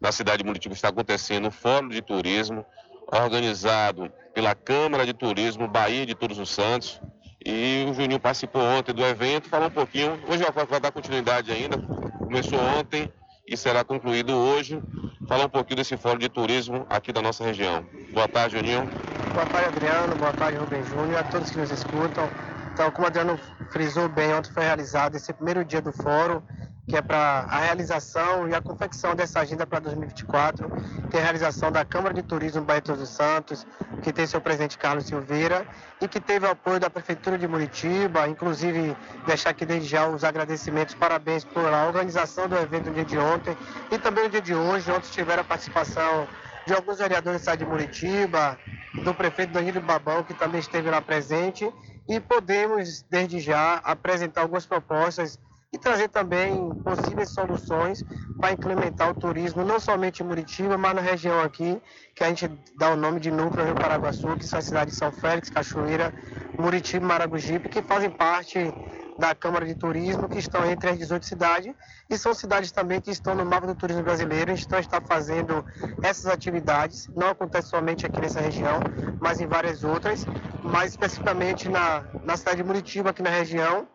Na 0.00 0.12
cidade 0.12 0.38
de 0.38 0.44
Muritiba 0.44 0.74
está 0.74 0.88
acontecendo 0.88 1.48
o 1.48 1.50
Fórum 1.50 1.88
de 1.88 2.02
Turismo, 2.02 2.64
organizado 3.12 4.10
pela 4.32 4.54
Câmara 4.54 5.06
de 5.06 5.12
Turismo 5.12 5.68
Bahia 5.68 6.06
de 6.06 6.14
Todos 6.14 6.38
os 6.38 6.50
Santos. 6.50 7.00
E 7.44 7.84
o 7.88 7.92
Juninho 7.92 8.18
participou 8.18 8.62
ontem 8.62 8.94
do 8.94 9.04
evento, 9.04 9.48
falou 9.48 9.68
um 9.68 9.70
pouquinho. 9.70 10.18
Hoje 10.28 10.42
vai, 10.68 10.80
dar 10.80 10.90
continuidade 10.90 11.52
ainda. 11.52 11.76
Começou 12.18 12.58
ontem 12.58 13.12
e 13.46 13.56
será 13.56 13.84
concluído 13.84 14.34
hoje. 14.34 14.82
Falar 15.28 15.44
um 15.44 15.50
pouquinho 15.50 15.76
desse 15.76 15.96
Fórum 15.96 16.18
de 16.18 16.28
Turismo 16.28 16.86
aqui 16.88 17.12
da 17.12 17.20
nossa 17.20 17.44
região. 17.44 17.84
Boa 18.12 18.26
tarde, 18.26 18.56
Juninho. 18.56 18.88
Boa 19.34 19.46
tarde, 19.46 19.68
Adriano. 19.68 20.16
Boa 20.16 20.32
tarde, 20.32 20.56
Rubem 20.56 20.82
Júnior. 20.84 21.18
A 21.18 21.24
todos 21.24 21.50
que 21.50 21.58
nos 21.58 21.70
escutam. 21.70 22.28
Então, 22.72 22.90
como 22.90 23.04
o 23.04 23.08
Adriano 23.08 23.38
frisou 23.70 24.08
bem, 24.08 24.32
ontem 24.32 24.50
foi 24.50 24.62
realizado 24.62 25.16
esse 25.16 25.32
primeiro 25.32 25.64
dia 25.64 25.82
do 25.82 25.92
fórum 25.92 26.40
que 26.86 26.96
é 26.96 27.02
para 27.02 27.46
a 27.48 27.58
realização 27.60 28.48
e 28.48 28.54
a 28.54 28.60
confecção 28.60 29.14
dessa 29.14 29.40
agenda 29.40 29.66
para 29.66 29.78
2024, 29.80 30.70
que 31.10 31.16
é 31.16 31.20
a 31.20 31.22
realização 31.22 31.72
da 31.72 31.84
Câmara 31.84 32.12
de 32.12 32.22
Turismo 32.22 32.62
Bahia 32.62 32.82
dos 32.82 33.08
Santos, 33.08 33.66
que 34.02 34.12
tem 34.12 34.26
seu 34.26 34.40
presidente 34.40 34.76
Carlos 34.76 35.06
Silveira, 35.06 35.66
e 36.00 36.06
que 36.06 36.20
teve 36.20 36.46
o 36.46 36.50
apoio 36.50 36.78
da 36.78 36.90
Prefeitura 36.90 37.38
de 37.38 37.48
Muritiba, 37.48 38.28
inclusive 38.28 38.94
deixar 39.26 39.50
aqui 39.50 39.64
desde 39.64 39.88
já 39.88 40.06
os 40.06 40.24
agradecimentos, 40.24 40.94
parabéns 40.94 41.42
por 41.42 41.64
a 41.64 41.86
organização 41.86 42.48
do 42.48 42.56
evento 42.56 42.88
no 42.88 42.94
dia 42.94 43.04
de 43.04 43.18
ontem 43.18 43.56
e 43.90 43.98
também 43.98 44.24
no 44.24 44.30
dia 44.30 44.42
de 44.42 44.54
hoje, 44.54 44.90
onde 44.90 45.08
tiveram 45.10 45.40
a 45.40 45.44
participação 45.44 46.28
de 46.66 46.74
alguns 46.74 46.98
vereadores 46.98 47.40
da 47.40 47.52
cidade 47.52 47.64
de 47.64 47.70
Muritiba, 47.70 48.58
do 49.02 49.14
prefeito 49.14 49.52
Danilo 49.52 49.80
Babão, 49.80 50.22
que 50.22 50.34
também 50.34 50.60
esteve 50.60 50.90
lá 50.90 51.00
presente, 51.00 51.70
e 52.08 52.20
podemos, 52.20 53.02
desde 53.10 53.40
já, 53.40 53.76
apresentar 53.76 54.42
algumas 54.42 54.66
propostas 54.66 55.38
e 55.74 55.78
trazer 55.78 56.08
também 56.08 56.70
possíveis 56.84 57.30
soluções 57.30 58.04
para 58.38 58.52
implementar 58.52 59.10
o 59.10 59.14
turismo, 59.14 59.64
não 59.64 59.80
somente 59.80 60.22
em 60.22 60.26
Muritiba, 60.26 60.78
mas 60.78 60.94
na 60.94 61.00
região 61.00 61.40
aqui, 61.40 61.82
que 62.14 62.22
a 62.22 62.28
gente 62.28 62.48
dá 62.76 62.90
o 62.90 62.96
nome 62.96 63.18
de 63.18 63.28
Núcleo 63.28 63.66
Rio 63.66 63.74
Paraguaçu, 63.74 64.36
que 64.36 64.46
são 64.46 64.60
as 64.60 64.66
cidades 64.66 64.94
de 64.94 64.98
São 65.00 65.10
Félix, 65.10 65.50
Cachoeira, 65.50 66.14
Muritiba 66.56 67.04
e 67.04 67.08
Maragogipe, 67.08 67.68
que 67.68 67.82
fazem 67.82 68.08
parte 68.08 68.72
da 69.18 69.34
Câmara 69.34 69.66
de 69.66 69.74
Turismo, 69.74 70.28
que 70.28 70.38
estão 70.38 70.64
entre 70.64 70.90
as 70.90 70.98
18 70.98 71.26
cidades, 71.26 71.74
e 72.08 72.16
são 72.16 72.32
cidades 72.34 72.70
também 72.70 73.00
que 73.00 73.10
estão 73.10 73.34
no 73.34 73.44
mapa 73.44 73.66
do 73.66 73.74
turismo 73.74 74.02
brasileiro, 74.02 74.52
a 74.52 74.54
gente 74.54 74.66
está 74.66 75.00
fazendo 75.00 75.64
essas 76.02 76.26
atividades, 76.26 77.08
não 77.16 77.30
acontece 77.30 77.68
somente 77.68 78.06
aqui 78.06 78.20
nessa 78.20 78.40
região, 78.40 78.78
mas 79.20 79.40
em 79.40 79.46
várias 79.48 79.82
outras, 79.82 80.24
mas 80.62 80.92
especificamente 80.92 81.68
na, 81.68 82.04
na 82.24 82.36
cidade 82.36 82.58
de 82.58 82.64
Muritiba, 82.64 83.10
aqui 83.10 83.22
na 83.22 83.30
região, 83.30 83.88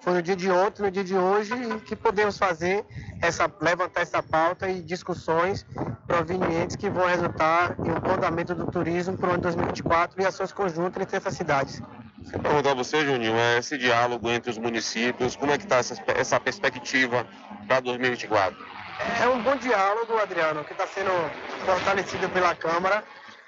foi 0.00 0.14
no 0.14 0.22
dia 0.22 0.34
de 0.34 0.50
ontem, 0.50 0.82
no 0.82 0.90
dia 0.90 1.04
de 1.04 1.14
hoje, 1.14 1.52
que 1.84 1.94
podemos 1.94 2.38
fazer 2.38 2.84
essa, 3.20 3.52
levantar 3.60 4.00
essa 4.00 4.22
pauta 4.22 4.68
e 4.68 4.80
discussões 4.80 5.66
provenientes 6.06 6.76
que 6.76 6.88
vão 6.88 7.06
resultar 7.06 7.76
em 7.78 7.90
um 7.90 8.14
andamento 8.14 8.54
do 8.54 8.66
turismo 8.66 9.16
para 9.16 9.30
o 9.30 9.32
ano 9.32 9.42
2024 9.42 10.22
e 10.22 10.26
ações 10.26 10.52
conjuntas 10.52 11.02
entre 11.02 11.16
essas 11.16 11.34
cidades. 11.34 11.82
Perguntar 12.30 12.70
a 12.70 12.74
você, 12.74 13.04
Juninho, 13.04 13.34
é 13.34 13.58
esse 13.58 13.76
diálogo 13.76 14.30
entre 14.30 14.50
os 14.50 14.58
municípios, 14.58 15.36
como 15.36 15.52
é 15.52 15.58
que 15.58 15.64
está 15.64 15.76
essa, 15.76 15.96
essa 16.14 16.40
perspectiva 16.40 17.26
para 17.66 17.80
2024? 17.80 18.56
É 19.20 19.28
um 19.28 19.42
bom 19.42 19.56
diálogo, 19.56 20.18
Adriano, 20.18 20.64
que 20.64 20.72
está 20.72 20.86
sendo 20.86 21.10
fortalecido 21.64 22.28
pela 22.30 22.54
Câmara. 22.54 23.02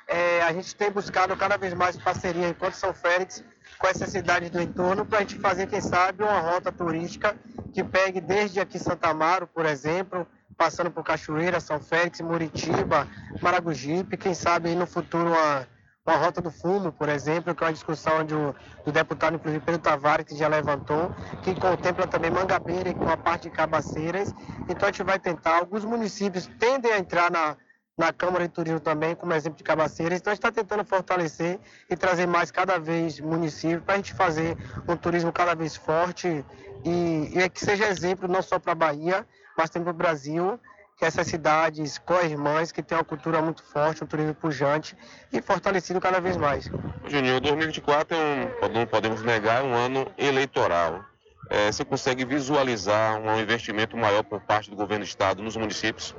É, 0.09 0.43
a 0.43 0.53
gente 0.53 0.75
tem 0.75 0.91
buscado 0.91 1.37
cada 1.37 1.57
vez 1.57 1.75
mais 1.75 1.97
parceria 1.97 2.49
enquanto 2.49 2.75
São 2.75 2.93
Félix 2.93 3.45
com 3.83 3.89
essas 3.89 4.11
cidades 4.11 4.49
do 4.49 4.63
entorno 4.63 5.05
para 5.05 5.19
a 5.19 5.21
gente 5.23 5.41
fazer, 5.41 5.67
quem 5.67 5.81
sabe, 5.81 6.23
uma 6.23 6.39
rota 6.39 6.71
turística 6.71 7.35
que 7.75 7.83
pegue 7.83 8.21
desde 8.21 8.61
aqui 8.61 8.79
Santa 8.79 9.09
Amaro, 9.09 9.45
por 9.49 9.67
exemplo, 9.67 10.25
passando 10.57 10.89
por 10.89 11.03
Cachoeira, 11.03 11.59
São 11.59 11.81
Félix, 11.81 12.21
Muritiba, 12.21 13.09
Maragogipe, 13.41 14.17
quem 14.17 14.35
sabe 14.35 14.73
no 14.77 14.87
futuro 14.87 15.31
uma, 15.31 15.67
uma 16.07 16.17
rota 16.17 16.41
do 16.41 16.49
fumo, 16.49 16.93
por 16.93 17.09
exemplo, 17.09 17.53
que 17.57 17.65
é 17.65 17.67
uma 17.67 17.73
discussão 17.73 18.21
o, 18.21 18.55
do 18.85 18.93
deputado, 18.93 19.35
inclusive 19.35 19.65
Pedro 19.65 19.81
Tavares, 19.81 20.27
que 20.27 20.37
já 20.37 20.47
levantou, 20.47 21.13
que 21.43 21.53
contempla 21.57 22.07
também 22.07 22.31
Mangabeira 22.31 22.89
e 22.89 22.95
com 22.95 23.09
a 23.09 23.17
parte 23.17 23.51
de 23.51 23.51
Cabaceiras. 23.51 24.33
Então 24.69 24.89
a 24.89 24.93
gente 24.93 25.03
vai 25.03 25.19
tentar, 25.19 25.59
alguns 25.59 25.85
municípios 25.85 26.49
tendem 26.61 26.93
a 26.93 27.01
entrar 27.01 27.33
na, 27.33 27.57
na 27.97 28.13
Câmara 28.13 28.47
de 28.47 28.55
Turismo 28.55 28.81
também, 28.81 29.15
como 29.15 29.33
exemplo 29.35 29.59
de 29.59 29.65
Cabaceiras. 29.65 30.19
Então, 30.19 30.31
a 30.31 30.35
gente 30.35 30.45
está 30.45 30.53
tentando 30.53 30.85
fortalecer 30.85 31.59
e 31.91 31.97
trazer 31.97 32.27
mais 32.27 32.51
cada 32.51 32.79
vez 32.79 33.21
municípios 33.21 33.83
para 33.85 33.95
a 33.95 33.97
gente 33.97 34.15
fazer 34.15 34.57
um 34.89 34.97
turismo 34.97 35.33
cada 35.33 35.55
vez 35.55 35.77
forte 35.77 36.45
e, 36.85 37.31
e 37.35 37.39
é 37.39 37.49
que 37.49 37.61
seja 37.61 37.87
exemplo 37.87 38.27
não 38.27 38.43
só 38.43 38.59
para 38.59 38.73
a 38.73 38.75
Bahia, 38.75 39.27
mas 39.57 39.71
também 39.71 39.85
para 39.85 39.93
o 39.93 39.97
Brasil, 39.97 40.59
que 40.97 41.05
essas 41.05 41.27
cidades 41.27 41.99
co-irmãs, 41.99 42.73
que 42.73 42.83
têm 42.83 42.97
uma 42.97 43.05
cultura 43.05 43.43
muito 43.43 43.63
forte, 43.63 44.03
um 44.03 44.07
turismo 44.07 44.35
pujante 44.35 44.97
e 45.33 45.43
fortalecido 45.43 46.01
cada 46.01 46.21
vez 46.21 46.37
mais. 46.37 46.71
Juninho, 47.07 47.41
2024 47.41 48.17
é 48.17 48.21
um, 48.21 48.69
não 48.69 48.87
podemos 48.87 49.23
negar, 49.23 49.63
um 49.65 49.75
ano 49.75 50.07
eleitoral. 50.17 51.05
É, 51.51 51.71
você 51.71 51.85
consegue 51.85 52.25
visualizar 52.25 53.21
um 53.21 53.39
investimento 53.39 53.97
maior 53.97 54.23
por 54.23 54.41
parte 54.41 54.71
do 54.71 54.77
governo 54.77 55.05
do 55.05 55.09
estado 55.09 55.43
nos 55.43 55.57
municípios? 55.57 56.15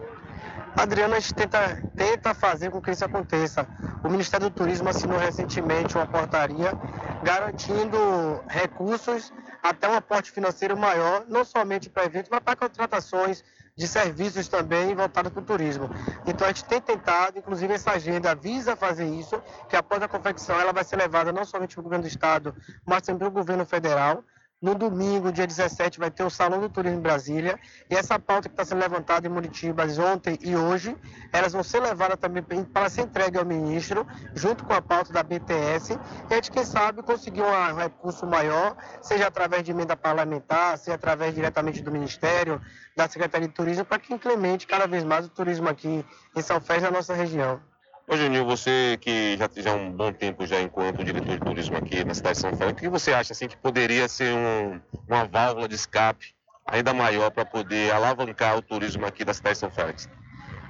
Adriano, 0.76 1.14
a 1.14 1.20
gente 1.20 1.34
tenta, 1.34 1.84
tenta 1.96 2.34
fazer 2.34 2.72
com 2.72 2.82
que 2.82 2.92
isso 2.92 3.06
aconteça. 3.06 3.68
O 4.04 4.10
Ministério 4.10 4.50
do 4.50 4.56
Turismo 4.56 4.90
assinou 4.90 5.18
recentemente 5.18 5.96
uma 5.96 6.06
portaria 6.06 6.76
garantindo 7.22 8.44
recursos 8.50 9.32
até 9.62 9.88
um 9.88 9.94
aporte 9.94 10.32
financeiro 10.32 10.76
maior, 10.76 11.26
não 11.30 11.46
somente 11.46 11.90
para 11.90 12.04
eventos, 12.04 12.30
mas 12.30 12.42
para 12.42 12.56
contratações 12.56 13.44
de 13.78 13.88
serviços 13.88 14.48
também 14.48 14.94
voltados 14.94 15.32
para 15.32 15.42
o 15.42 15.46
turismo. 15.46 15.90
Então 16.26 16.46
a 16.46 16.50
gente 16.50 16.66
tem 16.66 16.82
tentado, 16.82 17.40
inclusive 17.40 17.74
essa 17.74 17.92
agenda 17.92 18.36
visa 18.36 18.76
fazer 18.76 19.06
isso, 19.06 19.42
que 19.70 19.76
após 19.76 20.02
a 20.04 20.08
confecção 20.08 20.60
ela 20.60 20.74
vai 20.74 20.84
ser 20.84 20.98
levada 20.98 21.32
não 21.32 21.46
somente 21.46 21.76
para 21.76 21.82
o 21.82 21.84
governo 21.84 22.04
do 22.04 22.08
estado, 22.08 22.54
mas 22.86 23.02
também 23.04 23.20
para 23.20 23.28
o 23.30 23.32
governo 23.32 23.66
federal. 23.66 24.24
No 24.64 24.76
domingo, 24.76 25.30
dia 25.30 25.46
17, 25.46 26.00
vai 26.00 26.10
ter 26.10 26.24
o 26.24 26.30
Salão 26.30 26.62
do 26.62 26.70
Turismo 26.70 26.98
em 26.98 27.02
Brasília. 27.02 27.60
E 27.90 27.96
essa 27.96 28.18
pauta 28.18 28.48
que 28.48 28.54
está 28.54 28.64
sendo 28.64 28.80
levantada 28.80 29.28
em 29.28 29.30
Muritiba 29.30 29.84
ontem 30.00 30.40
e 30.42 30.56
hoje, 30.56 30.96
elas 31.34 31.52
vão 31.52 31.62
ser 31.62 31.82
levadas 31.82 32.18
também 32.18 32.42
para 32.64 32.90
ser 32.90 33.02
entregue 33.02 33.38
ao 33.38 33.44
ministro, 33.44 34.08
junto 34.34 34.64
com 34.64 34.72
a 34.72 34.82
pauta 34.82 35.12
da 35.12 35.22
BTS. 35.22 36.00
E 36.30 36.34
a 36.34 36.36
gente, 36.36 36.50
quem 36.50 36.64
sabe, 36.64 37.04
conseguir 37.04 37.42
um 37.42 37.76
recurso 37.76 38.26
maior, 38.26 38.78
seja 39.02 39.28
através 39.28 39.64
de 39.64 39.72
emenda 39.72 39.98
parlamentar, 39.98 40.78
seja 40.78 40.96
através 40.96 41.36
diretamente 41.36 41.82
do 41.82 41.92
Ministério, 41.92 42.62
da 42.96 43.06
Secretaria 43.10 43.50
de 43.50 43.54
Turismo, 43.54 43.84
para 43.84 44.00
que 44.00 44.14
incremente 44.14 44.66
cada 44.66 44.88
vez 44.88 45.04
mais 45.04 45.26
o 45.26 45.30
turismo 45.30 45.68
aqui 45.68 46.06
em 46.34 46.42
São 46.42 46.62
Félix, 46.62 46.86
na 46.86 46.92
nossa 46.92 47.14
região. 47.14 47.60
Ô 48.06 48.18
Juninho, 48.18 48.46
você 48.46 48.98
que 49.00 49.38
já 49.38 49.50
já 49.56 49.74
um 49.74 49.90
bom 49.92 50.12
tempo 50.12 50.46
já 50.46 50.60
enquanto 50.60 51.04
diretor 51.04 51.38
de 51.38 51.40
turismo 51.40 51.78
aqui 51.78 52.04
na 52.04 52.14
cidade 52.14 52.36
de 52.36 52.42
São 52.42 52.54
Félix, 52.54 52.74
o 52.74 52.84
que 52.84 52.90
você 52.90 53.14
acha 53.14 53.32
assim 53.32 53.48
que 53.48 53.56
poderia 53.56 54.10
ser 54.10 54.34
um, 54.34 54.82
uma 55.08 55.24
válvula 55.24 55.70
de 55.70 55.76
escape 55.76 56.36
ainda 56.68 56.94
maior 56.94 57.32
para 57.32 57.46
poder 57.46 57.94
alavancar 57.94 58.58
o 58.58 58.62
turismo 58.62 59.06
aqui 59.06 59.24
da 59.24 59.34
cidade 59.34 59.56
de 59.56 59.60
São 59.60 59.72
Félix? 59.72 60.10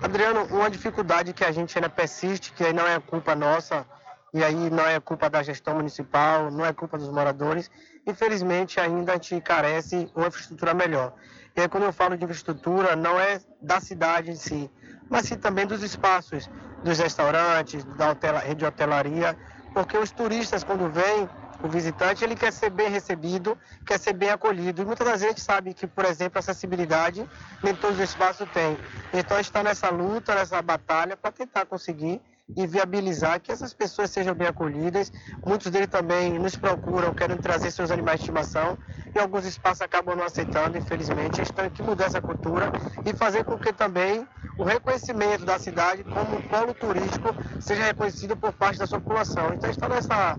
Adriano, 0.02 0.46
uma 0.52 0.70
dificuldade 0.70 1.34
que 1.34 1.44
a 1.44 1.52
gente 1.52 1.76
ainda 1.76 1.90
persiste, 1.90 2.54
que 2.54 2.64
aí 2.64 2.72
não 2.72 2.88
é 2.88 3.00
culpa 3.00 3.34
nossa, 3.34 3.84
e 4.32 4.44
aí 4.44 4.70
não 4.70 4.86
é 4.86 5.00
culpa 5.00 5.28
da 5.28 5.42
gestão 5.42 5.76
municipal, 5.76 6.52
não 6.52 6.66
é 6.66 6.72
culpa 6.72 7.00
dos 7.00 7.10
moradores, 7.10 7.70
infelizmente 8.06 8.80
ainda 8.80 9.14
a 9.14 9.16
gente 9.16 9.42
carece 9.42 10.08
uma 10.16 10.28
infraestrutura 10.28 10.74
melhor. 10.74 11.14
E 11.56 11.62
aí 11.62 11.70
quando 11.70 11.84
eu 11.84 11.94
falo 11.94 12.18
de 12.18 12.24
infraestrutura, 12.24 12.96
não 12.96 13.20
é 13.20 13.40
da 13.62 13.80
cidade 13.80 14.32
em 14.32 14.36
si, 14.36 14.70
mas 15.10 15.28
sim 15.28 15.38
também 15.38 15.68
dos 15.68 15.84
espaços, 15.84 16.50
dos 16.84 16.98
restaurantes, 16.98 17.84
da 17.84 18.10
hotela, 18.10 18.40
rede 18.40 18.56
de 18.56 18.66
hotelaria, 18.66 19.38
porque 19.74 19.98
os 19.98 20.12
turistas, 20.12 20.64
quando 20.64 20.90
vêm, 20.90 21.30
o 21.64 21.68
visitante, 21.70 22.24
ele 22.24 22.36
quer 22.36 22.52
ser 22.52 22.70
bem 22.70 22.90
recebido, 22.90 23.58
quer 23.86 23.98
ser 23.98 24.14
bem 24.14 24.30
acolhido. 24.30 24.82
E 24.82 24.86
muitas 24.86 25.08
das 25.08 25.22
vezes 25.22 25.26
a 25.26 25.30
gente 25.30 25.42
sabe 25.42 25.74
que, 25.74 25.88
por 25.88 26.04
exemplo, 26.04 26.38
acessibilidade 26.38 27.26
nem 27.64 27.74
todos 27.74 27.98
os 27.98 28.04
espaços 28.04 28.50
têm. 28.50 28.78
Então 29.14 29.38
a 29.38 29.42
gente 29.42 29.50
está 29.50 29.64
nessa 29.64 29.90
luta, 29.90 30.36
nessa 30.36 30.62
batalha 30.62 31.16
para 31.16 31.32
tentar 31.32 31.66
conseguir 31.66 32.22
e 32.56 32.68
viabilizar 32.68 33.40
que 33.40 33.52
essas 33.52 33.74
pessoas 33.74 34.12
sejam 34.12 34.34
bem 34.34 34.48
acolhidas. 34.48 35.12
Muitos 35.46 35.72
deles 35.72 35.88
também 35.88 36.38
nos 36.38 36.56
procuram, 36.56 37.14
querem 37.14 37.38
trazer 37.38 37.72
seus 37.72 37.90
animais 37.90 38.20
de 38.20 38.24
estimação 38.24 38.78
e 39.16 39.20
alguns 39.20 39.46
espaços 39.46 39.82
acabam 39.82 40.16
não 40.16 40.26
aceitando, 40.26 40.78
infelizmente. 40.78 41.42
A 41.42 41.44
gente 41.44 41.54
tem 41.54 41.70
que 41.70 41.82
mudar 41.82 42.06
essa 42.06 42.22
cultura 42.22 42.72
e 43.06 43.14
fazer 43.14 43.44
com 43.44 43.58
que 43.58 43.74
também 43.74 44.28
o 44.58 44.64
reconhecimento 44.64 45.46
da 45.46 45.58
cidade 45.58 46.04
como 46.04 46.42
polo 46.44 46.74
turístico 46.74 47.36
seja 47.60 47.86
reconhecido 47.86 48.36
por 48.36 48.54
parte 48.54 48.78
da 48.78 48.86
sua 48.86 49.00
população. 49.00 49.54
Então, 49.54 49.70
está 49.70 49.90
nessa 49.90 50.38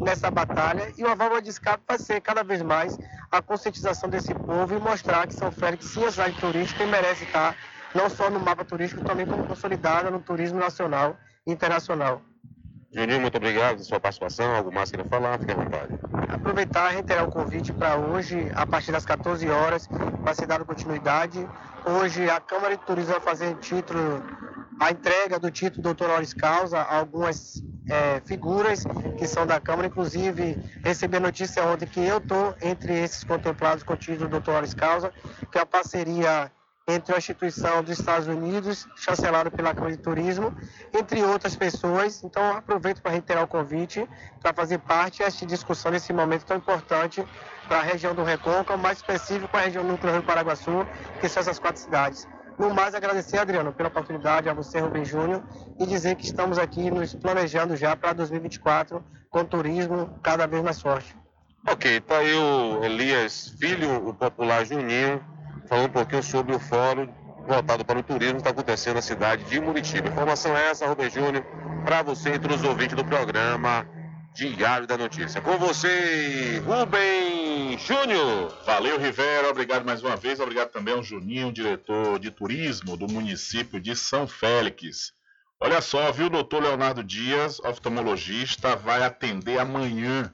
nessa 0.00 0.30
batalha 0.30 0.92
e 0.98 1.04
uma 1.04 1.14
válvula 1.14 1.40
de 1.40 1.48
escape 1.48 1.82
vai 1.86 1.98
ser 1.98 2.20
cada 2.20 2.42
vez 2.42 2.60
mais 2.60 2.98
a 3.30 3.40
conscientização 3.40 4.10
desse 4.10 4.34
povo 4.34 4.74
e 4.74 4.78
mostrar 4.78 5.26
que 5.26 5.34
São 5.34 5.50
Félix 5.50 5.86
sim 5.86 6.04
é 6.04 6.10
cidade 6.10 6.38
turística 6.38 6.82
e 6.82 6.86
merece 6.86 7.24
estar 7.24 7.56
não 7.94 8.10
só 8.10 8.28
no 8.28 8.40
mapa 8.40 8.64
turístico, 8.64 9.04
também 9.04 9.24
como 9.24 9.46
consolidada 9.46 10.10
no 10.10 10.20
turismo 10.20 10.58
nacional 10.58 11.16
internacional. 11.46 12.22
Juninho, 12.94 13.20
muito 13.20 13.36
obrigado 13.36 13.72
pela 13.72 13.84
sua 13.84 13.98
participação. 13.98 14.54
Algo 14.54 14.72
mais 14.72 14.88
queira 14.88 15.04
falar? 15.04 15.38
Fique 15.38 15.50
à 15.50 15.56
vontade. 15.56 15.98
Aproveitar 16.28 16.92
e 16.92 16.94
reiterar 16.94 17.24
o 17.24 17.30
convite 17.30 17.72
para 17.72 17.96
hoje, 17.96 18.50
a 18.54 18.64
partir 18.64 18.92
das 18.92 19.04
14 19.04 19.48
horas, 19.50 19.88
vai 20.20 20.32
ser 20.32 20.46
dado 20.46 20.64
continuidade. 20.64 21.44
Hoje 21.84 22.30
a 22.30 22.40
Câmara 22.40 22.76
de 22.76 22.84
Turismo 22.84 23.12
vai 23.12 23.20
fazer 23.20 23.56
título, 23.56 24.22
a 24.78 24.92
entrega 24.92 25.40
do 25.40 25.50
título 25.50 25.82
doutor 25.82 26.08
honoris 26.08 26.32
causa 26.32 26.78
a 26.78 26.98
algumas 26.98 27.60
é, 27.90 28.20
figuras 28.20 28.84
que 29.18 29.26
são 29.26 29.44
da 29.44 29.60
Câmara. 29.60 29.88
Inclusive, 29.88 30.56
recebi 30.84 31.16
a 31.16 31.20
notícia 31.20 31.64
ontem 31.64 31.86
que 31.86 31.98
eu 31.98 32.18
estou 32.18 32.54
entre 32.62 33.02
esses 33.02 33.24
contemplados 33.24 33.82
com 33.82 33.94
o 33.94 33.96
título 33.96 34.28
doutor 34.28 34.52
honoris 34.52 34.72
causa, 34.72 35.12
que 35.50 35.58
é 35.58 35.60
a 35.60 35.66
parceria 35.66 36.50
entre 36.86 37.14
a 37.14 37.18
instituição 37.18 37.82
dos 37.82 37.98
Estados 37.98 38.28
Unidos, 38.28 38.86
chancelada 38.96 39.50
pela 39.50 39.74
Câmara 39.74 39.96
de 39.96 40.02
Turismo, 40.02 40.54
entre 40.92 41.22
outras 41.22 41.56
pessoas. 41.56 42.22
Então, 42.22 42.56
aproveito 42.56 43.00
para 43.00 43.12
reiterar 43.12 43.44
o 43.44 43.48
convite 43.48 44.06
para 44.42 44.52
fazer 44.52 44.78
parte 44.78 45.20
desta 45.22 45.46
discussão 45.46 45.90
nesse 45.90 46.12
momento 46.12 46.44
tão 46.44 46.58
importante 46.58 47.24
para 47.66 47.78
a 47.78 47.82
região 47.82 48.14
do 48.14 48.22
Recôncavo, 48.22 48.78
mais 48.78 48.98
específico 48.98 49.56
a 49.56 49.60
região 49.60 49.82
núcleo 49.82 50.12
Rio 50.12 50.22
Paraguaçu, 50.22 50.86
que 51.20 51.28
são 51.28 51.40
essas 51.40 51.58
quatro 51.58 51.80
cidades. 51.80 52.28
No 52.58 52.72
mais, 52.72 52.94
agradecer, 52.94 53.38
Adriano, 53.38 53.72
pela 53.72 53.88
oportunidade, 53.88 54.48
a 54.48 54.52
você, 54.52 54.78
Rubem 54.78 55.04
Júnior, 55.04 55.42
e 55.80 55.86
dizer 55.86 56.14
que 56.16 56.24
estamos 56.24 56.58
aqui 56.58 56.90
nos 56.90 57.14
planejando 57.14 57.76
já 57.76 57.96
para 57.96 58.12
2024 58.12 59.02
com 59.30 59.44
turismo 59.44 60.18
cada 60.22 60.46
vez 60.46 60.62
mais 60.62 60.80
forte. 60.80 61.16
Ok, 61.66 61.98
tá 62.02 62.18
aí 62.18 62.34
o 62.34 62.84
Elias 62.84 63.54
Filho, 63.58 64.06
o 64.06 64.14
popular 64.14 64.64
Juninho, 64.66 65.24
falando 65.66 65.86
um 65.86 65.92
pouquinho 65.92 66.22
sobre 66.22 66.54
o 66.54 66.58
fórum 66.58 67.08
voltado 67.46 67.84
para 67.84 67.98
o 67.98 68.02
turismo 68.02 68.34
que 68.34 68.40
está 68.40 68.50
acontecendo 68.50 68.96
na 68.96 69.02
cidade 69.02 69.44
de 69.44 69.60
Muritiba. 69.60 70.08
Informação 70.08 70.56
é 70.56 70.70
essa, 70.70 70.86
Rubem 70.86 71.10
Júnior, 71.10 71.44
para 71.84 72.02
você 72.02 72.30
entre 72.30 72.52
os 72.52 72.62
ouvintes 72.64 72.96
do 72.96 73.04
programa 73.04 73.86
Diário 74.34 74.86
da 74.86 74.96
Notícia. 74.96 75.40
Com 75.40 75.56
você, 75.58 76.62
Rubem 76.66 77.78
Júnior. 77.78 78.56
Valeu, 78.64 78.98
Rivera. 78.98 79.50
Obrigado 79.50 79.84
mais 79.84 80.02
uma 80.02 80.16
vez. 80.16 80.40
Obrigado 80.40 80.70
também 80.70 80.94
ao 80.94 81.02
Juninho, 81.02 81.52
diretor 81.52 82.18
de 82.18 82.30
turismo 82.30 82.96
do 82.96 83.06
município 83.06 83.80
de 83.80 83.94
São 83.94 84.26
Félix. 84.26 85.12
Olha 85.60 85.80
só, 85.80 86.10
viu, 86.10 86.26
o 86.26 86.30
doutor 86.30 86.62
Leonardo 86.62 87.02
Dias, 87.02 87.60
oftalmologista, 87.60 88.74
vai 88.74 89.02
atender 89.02 89.58
amanhã, 89.58 90.32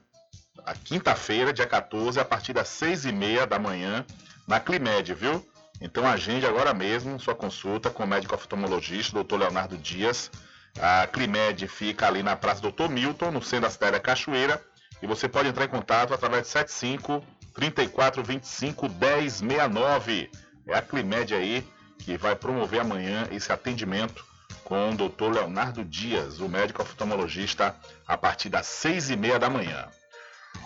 a 0.65 0.73
quinta-feira, 0.73 1.53
dia 1.53 1.67
14, 1.67 2.19
a 2.19 2.25
partir 2.25 2.53
das 2.53 2.67
seis 2.69 3.05
e 3.05 3.11
meia 3.11 3.45
da 3.45 3.59
manhã, 3.59 4.05
na 4.51 4.59
Climed, 4.59 5.13
viu? 5.13 5.49
Então 5.79 6.05
agende 6.05 6.45
agora 6.45 6.73
mesmo 6.73 7.17
sua 7.17 7.33
consulta 7.33 7.89
com 7.89 8.03
o 8.03 8.07
médico 8.07 8.35
oftalmologista, 8.35 9.23
Dr. 9.23 9.37
Leonardo 9.37 9.77
Dias. 9.77 10.29
A 10.77 11.07
Climed 11.07 11.65
fica 11.69 12.05
ali 12.05 12.21
na 12.21 12.35
Praça 12.35 12.61
Dr. 12.61 12.89
Milton, 12.89 13.31
no 13.31 13.41
centro 13.41 13.61
da 13.61 13.69
cidade 13.69 13.93
da 13.93 13.99
Cachoeira. 14.01 14.61
E 15.01 15.07
você 15.07 15.29
pode 15.29 15.47
entrar 15.47 15.63
em 15.63 15.69
contato 15.69 16.13
através 16.13 16.43
de 16.43 16.49
75 16.49 17.23
34 17.53 18.21
25 18.21 18.89
1069. 18.89 20.29
É 20.67 20.75
a 20.75 20.81
Climed 20.81 21.33
aí 21.33 21.65
que 21.99 22.17
vai 22.17 22.35
promover 22.35 22.81
amanhã 22.81 23.29
esse 23.31 23.53
atendimento 23.53 24.25
com 24.65 24.89
o 24.89 24.95
Dr. 24.95 25.31
Leonardo 25.33 25.85
Dias, 25.85 26.41
o 26.41 26.49
médico 26.49 26.81
oftalmologista, 26.81 27.73
a 28.05 28.17
partir 28.17 28.49
das 28.49 28.67
seis 28.67 29.09
e 29.09 29.15
meia 29.15 29.39
da 29.39 29.49
manhã. 29.49 29.87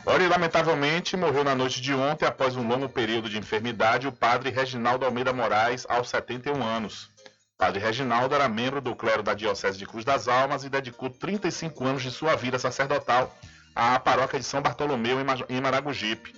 Ora, 0.08 0.30
lamentavelmente, 0.30 1.18
morreu 1.18 1.44
na 1.44 1.56
noite 1.56 1.82
de 1.82 1.92
ontem, 1.92 2.26
após 2.26 2.56
um 2.56 2.68
longo 2.68 2.88
período 2.88 3.28
de 3.28 3.40
enfermidade, 3.40 4.08
o 4.08 4.12
padre 4.12 4.52
Reginaldo 4.52 5.04
Almeida 5.04 5.34
Moraes, 5.34 5.84
aos 5.90 6.10
71 6.10 6.62
anos. 6.64 7.10
Padre 7.58 7.80
Reginaldo 7.80 8.36
era 8.36 8.48
membro 8.48 8.80
do 8.80 8.96
clero 8.96 9.24
da 9.24 9.34
Diocese 9.34 9.80
de 9.80 9.86
Cruz 9.88 10.06
das 10.06 10.28
Almas 10.28 10.64
e 10.64 10.70
dedicou 10.70 11.10
35 11.10 11.84
anos 11.84 12.04
de 12.04 12.12
sua 12.12 12.36
vida 12.36 12.60
sacerdotal 12.60 13.36
à 13.74 14.00
paróquia 14.00 14.40
de 14.40 14.46
São 14.46 14.62
Bartolomeu, 14.62 15.18
em 15.50 15.62
Maragogipe. 15.62 16.36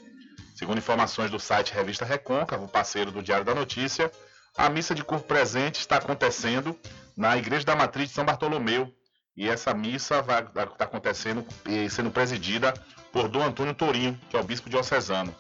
Segundo 0.56 0.78
informações 0.78 1.30
do 1.30 1.40
site 1.40 1.74
Revista 1.74 2.06
Recôncavo, 2.06 2.70
parceiro 2.70 3.12
do 3.12 3.22
Diário 3.22 3.46
da 3.46 3.54
Notícia, 3.54 4.10
a 4.58 4.70
missa 4.70 4.96
de 4.96 5.04
corpo 5.04 5.28
presente 5.28 5.82
está 5.82 5.98
acontecendo 5.98 6.76
na 7.18 7.36
Igreja 7.36 7.66
da 7.66 7.76
Matriz 7.76 8.10
de 8.10 8.16
São 8.16 8.24
Bartolomeu, 8.24 8.94
e 9.36 9.48
essa 9.48 9.74
missa 9.74 10.22
vai 10.22 10.42
estar 10.42 10.68
tá 10.68 10.86
acontecendo 10.86 11.46
e 11.66 11.90
sendo 11.90 12.10
presidida 12.10 12.74
por 13.12 13.28
Dom 13.28 13.44
Antônio 13.44 13.74
Torinho, 13.74 14.20
que 14.30 14.38
é 14.38 14.40
o 14.40 14.44
bispo 14.44 14.70
diocesano. 14.70 15.36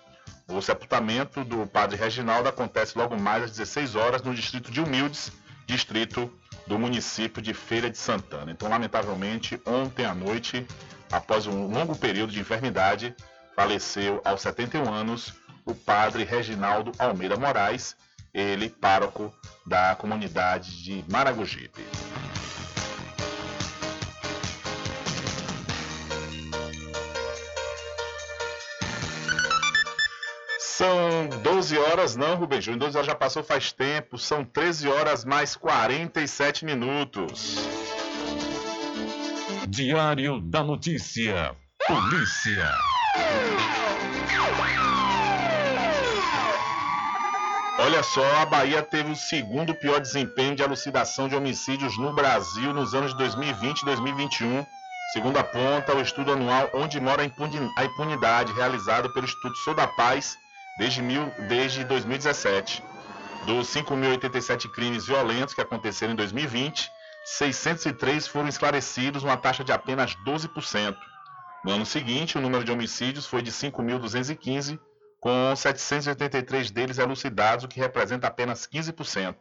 O 0.47 0.61
sepultamento 0.61 1.43
do 1.43 1.67
padre 1.67 1.97
Reginaldo 1.97 2.47
acontece 2.47 2.97
logo 2.97 3.19
mais 3.19 3.43
às 3.43 3.51
16 3.51 3.95
horas 3.95 4.21
no 4.21 4.33
distrito 4.33 4.71
de 4.71 4.79
Humildes, 4.79 5.31
distrito 5.65 6.31
do 6.65 6.79
município 6.79 7.41
de 7.41 7.53
Feira 7.53 7.89
de 7.89 7.97
Santana. 7.97 8.51
Então, 8.51 8.69
lamentavelmente, 8.69 9.59
ontem 9.65 10.05
à 10.05 10.13
noite, 10.13 10.65
após 11.11 11.47
um 11.47 11.67
longo 11.67 11.95
período 11.95 12.31
de 12.31 12.39
enfermidade, 12.39 13.15
faleceu 13.55 14.21
aos 14.23 14.41
71 14.41 14.93
anos 14.93 15.33
o 15.65 15.75
padre 15.75 16.23
Reginaldo 16.23 16.91
Almeida 16.97 17.35
Moraes, 17.35 17.95
ele 18.33 18.69
pároco 18.69 19.33
da 19.65 19.95
comunidade 19.95 20.83
de 20.83 21.03
Maragogipe. 21.09 21.83
São 30.77 31.27
12 31.41 31.75
horas, 31.75 32.15
não, 32.15 32.35
Rubem 32.35 32.61
Júnior, 32.61 32.81
12 32.81 32.97
horas 32.97 33.07
já 33.07 33.15
passou 33.15 33.43
faz 33.43 33.71
tempo, 33.71 34.15
são 34.15 34.45
13 34.45 34.87
horas 34.87 35.25
mais 35.25 35.55
47 35.55 36.65
minutos. 36.65 37.55
Diário 39.67 40.39
da 40.39 40.63
Notícia. 40.63 41.55
Polícia. 41.87 42.71
Olha 47.79 48.03
só, 48.03 48.23
a 48.35 48.45
Bahia 48.45 48.83
teve 48.83 49.11
o 49.11 49.15
segundo 49.15 49.73
pior 49.73 49.99
desempenho 49.99 50.55
de 50.55 50.61
elucidação 50.61 51.27
de 51.27 51.35
homicídios 51.35 51.97
no 51.97 52.13
Brasil 52.13 52.71
nos 52.71 52.93
anos 52.93 53.13
de 53.13 53.17
2020 53.17 53.81
e 53.81 53.85
2021, 53.85 54.63
segundo 55.11 55.37
aponta 55.39 55.95
o 55.95 56.01
estudo 56.01 56.33
anual 56.33 56.69
Onde 56.71 56.99
Mora 56.99 57.23
a 57.23 57.83
Impunidade, 57.83 58.53
realizado 58.53 59.09
pelo 59.09 59.25
Instituto 59.25 59.57
Sou 59.57 59.73
da 59.73 59.87
Paz 59.87 60.37
desde, 60.77 61.01
mil, 61.01 61.31
desde 61.47 61.83
2017. 61.83 62.83
Dos 63.45 63.73
5.087 63.73 64.69
crimes 64.71 65.05
violentos 65.05 65.53
que 65.53 65.61
aconteceram 65.61 66.13
em 66.13 66.15
2020, 66.15 66.91
603 67.25 68.27
foram 68.27 68.47
esclarecidos, 68.47 69.23
uma 69.23 69.37
taxa 69.37 69.63
de 69.63 69.71
apenas 69.71 70.15
12%. 70.25 70.95
No 71.63 71.71
ano 71.71 71.85
seguinte, 71.85 72.37
o 72.37 72.41
número 72.41 72.63
de 72.63 72.71
homicídios 72.71 73.25
foi 73.25 73.41
de 73.41 73.51
5.215, 73.51 74.79
com 75.19 75.55
783 75.55 76.71
deles 76.71 76.97
elucidados, 76.97 77.65
o 77.65 77.67
que 77.67 77.79
representa 77.79 78.27
apenas 78.27 78.67
15%. 78.67 79.35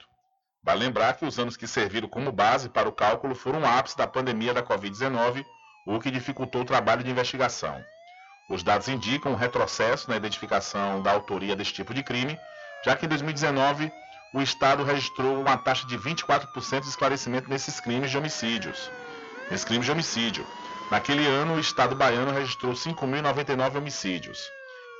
Vale 0.63 0.81
lembrar 0.81 1.17
que 1.17 1.25
os 1.25 1.39
anos 1.39 1.57
que 1.57 1.67
serviram 1.67 2.09
como 2.09 2.33
base 2.33 2.69
para 2.69 2.89
o 2.89 2.93
cálculo 2.93 3.35
foram 3.35 3.61
o 3.61 3.67
ápice 3.67 3.97
da 3.97 4.07
pandemia 4.07 4.53
da 4.53 4.65
Covid-19, 4.65 5.45
o 5.87 6.01
que 6.01 6.11
dificultou 6.11 6.63
o 6.63 6.65
trabalho 6.65 7.05
de 7.05 7.11
investigação. 7.11 7.81
Os 8.49 8.63
dados 8.63 8.87
indicam 8.87 9.33
um 9.33 9.37
retrocesso 9.37 10.09
na 10.09 10.17
identificação 10.17 11.03
da 11.03 11.11
autoria 11.11 11.57
desse 11.57 11.73
tipo 11.73 11.93
de 11.93 12.03
crime, 12.03 12.39
já 12.85 12.95
que 12.95 13.05
em 13.05 13.09
2019 13.09 13.91
o 14.33 14.41
Estado 14.41 14.85
registrou 14.85 15.41
uma 15.41 15.57
taxa 15.57 15.87
de 15.87 15.99
24% 15.99 16.83
de 16.83 16.89
esclarecimento 16.89 17.51
nesses 17.51 17.81
crimes 17.81 18.11
de 18.11 18.19
homicídios. 18.19 18.91
Nesses 19.51 19.65
crimes 19.65 19.87
de 19.87 19.93
homicídio. 19.93 20.47
Naquele 20.91 21.27
ano, 21.27 21.55
o 21.55 21.61
Estado 21.61 21.97
baiano 21.97 22.31
registrou 22.31 22.73
5.099 22.73 23.79
homicídios. 23.79 24.39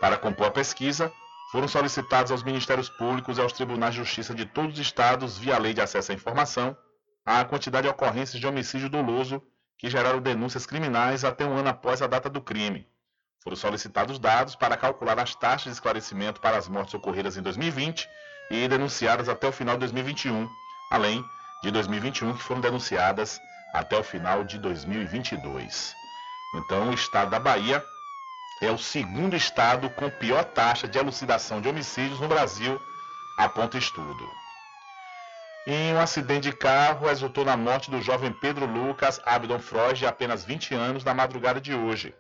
Para 0.01 0.17
compor 0.17 0.49
a 0.49 0.51
pesquisa, 0.51 1.13
foram 1.53 1.69
solicitados 1.69 2.33
aos 2.33 2.43
Ministérios 2.43 2.89
Públicos 2.89 3.39
e 3.39 3.41
aos 3.41 3.53
Tribunais 3.53 3.95
de 3.95 4.01
Justiça 4.01 4.35
de 4.35 4.45
todos 4.45 4.75
os 4.75 4.81
estados, 4.81 5.39
via 5.39 5.59
Lei 5.59 5.73
de 5.73 5.81
Acesso 5.81 6.11
à 6.11 6.15
Informação, 6.15 6.77
a 7.25 7.45
quantidade 7.45 7.87
de 7.87 7.93
ocorrências 7.93 8.41
de 8.41 8.47
homicídio 8.47 8.91
doloso 8.91 9.41
que 9.79 9.89
geraram 9.89 10.21
denúncias 10.21 10.67
criminais 10.67 11.25
até 11.25 11.45
um 11.45 11.57
ano 11.57 11.69
após 11.69 12.03
a 12.03 12.09
data 12.09 12.29
do 12.29 12.41
crime. 12.41 12.89
Foram 13.47 13.57
solicitados 13.57 14.19
dados 14.19 14.57
para 14.57 14.77
calcular 14.77 15.21
as 15.21 15.33
taxas 15.37 15.67
de 15.67 15.71
esclarecimento 15.71 16.41
para 16.41 16.57
as 16.57 16.67
mortes 16.67 16.95
ocorridas 16.95 17.37
em 17.37 17.43
2020 17.43 18.09
e 18.51 18.67
denunciadas 18.67 19.29
até 19.29 19.47
o 19.47 19.53
final 19.53 19.77
de 19.77 19.83
2021, 19.83 20.51
além 20.91 21.25
de 21.63 21.71
2021 21.71 22.37
que 22.37 22.43
foram 22.43 22.61
denunciadas 22.61 23.41
até 23.73 23.97
o 23.97 24.03
final 24.03 24.43
de 24.43 24.59
2022. 24.59 25.95
Então, 26.57 26.91
o 26.91 26.95
estado 26.95 27.31
da 27.31 27.39
Bahia 27.39 27.81
é 28.61 28.69
o 28.73 28.77
segundo 28.77 29.37
estado 29.37 29.89
com 29.91 30.11
pior 30.11 30.43
taxa 30.43 30.89
de 30.89 30.99
elucidação 30.99 31.61
de 31.61 31.69
homicídios 31.69 32.19
no 32.19 32.27
Brasil, 32.27 32.83
aponta 33.39 33.79
estudo. 33.79 34.29
Em 35.69 35.95
um 35.95 36.01
acidente 36.01 36.51
de 36.51 36.53
carro, 36.53 37.07
resultou 37.07 37.45
na 37.45 37.57
morte 37.57 37.93
do 37.93 38.03
jovem 38.03 38.33
Pedro 38.33 38.67
Lucas 38.67 39.21
Abdon 39.25 39.61
Freud, 39.61 40.01
de 40.01 40.07
apenas 40.07 40.45
20 40.45 40.75
anos, 40.75 41.05
na 41.05 41.15
madrugada 41.15 41.61
de 41.61 41.73
hoje. 41.73 42.13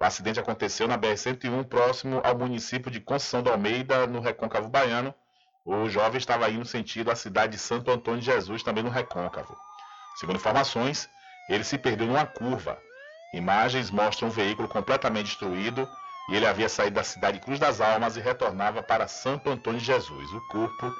O 0.00 0.04
acidente 0.04 0.40
aconteceu 0.40 0.88
na 0.88 0.96
BR-101, 0.96 1.64
próximo 1.68 2.20
ao 2.24 2.36
município 2.36 2.90
de 2.90 3.00
Conceição 3.00 3.42
do 3.42 3.50
Almeida, 3.50 4.06
no 4.06 4.20
Recôncavo 4.20 4.68
Baiano. 4.68 5.14
O 5.64 5.88
jovem 5.88 6.18
estava 6.18 6.48
indo 6.48 6.64
sentido 6.64 7.10
à 7.10 7.14
cidade 7.14 7.52
de 7.52 7.58
Santo 7.58 7.90
Antônio 7.90 8.20
de 8.20 8.26
Jesus, 8.26 8.62
também 8.62 8.82
no 8.82 8.90
Recôncavo. 8.90 9.56
Segundo 10.16 10.36
informações, 10.36 11.08
ele 11.48 11.64
se 11.64 11.76
perdeu 11.76 12.06
numa 12.06 12.24
curva. 12.24 12.78
Imagens 13.34 13.90
mostram 13.90 14.28
um 14.28 14.30
veículo 14.30 14.68
completamente 14.68 15.26
destruído 15.26 15.86
e 16.30 16.36
ele 16.36 16.46
havia 16.46 16.68
saído 16.68 16.96
da 16.96 17.04
cidade 17.04 17.38
de 17.38 17.44
Cruz 17.44 17.58
das 17.58 17.80
Almas 17.80 18.16
e 18.16 18.20
retornava 18.20 18.82
para 18.82 19.06
Santo 19.06 19.50
Antônio 19.50 19.80
de 19.80 19.86
Jesus. 19.86 20.32
O 20.32 20.40
corpo 20.48 20.90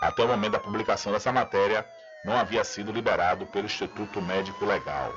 até 0.00 0.24
o 0.24 0.28
momento 0.28 0.52
da 0.52 0.58
publicação 0.58 1.12
dessa 1.12 1.30
matéria, 1.30 1.86
não 2.24 2.36
havia 2.36 2.64
sido 2.64 2.90
liberado 2.90 3.46
pelo 3.46 3.66
Instituto 3.66 4.20
Médico 4.22 4.64
Legal. 4.64 5.12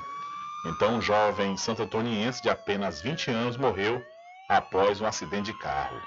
Então, 0.64 0.96
um 0.96 1.02
jovem 1.02 1.56
santo 1.56 1.82
antoniense 1.82 2.42
de 2.42 2.48
apenas 2.48 3.00
20 3.00 3.30
anos 3.30 3.56
morreu 3.56 4.02
após 4.48 5.00
um 5.00 5.06
acidente 5.06 5.52
de 5.52 5.58
carro. 5.58 6.00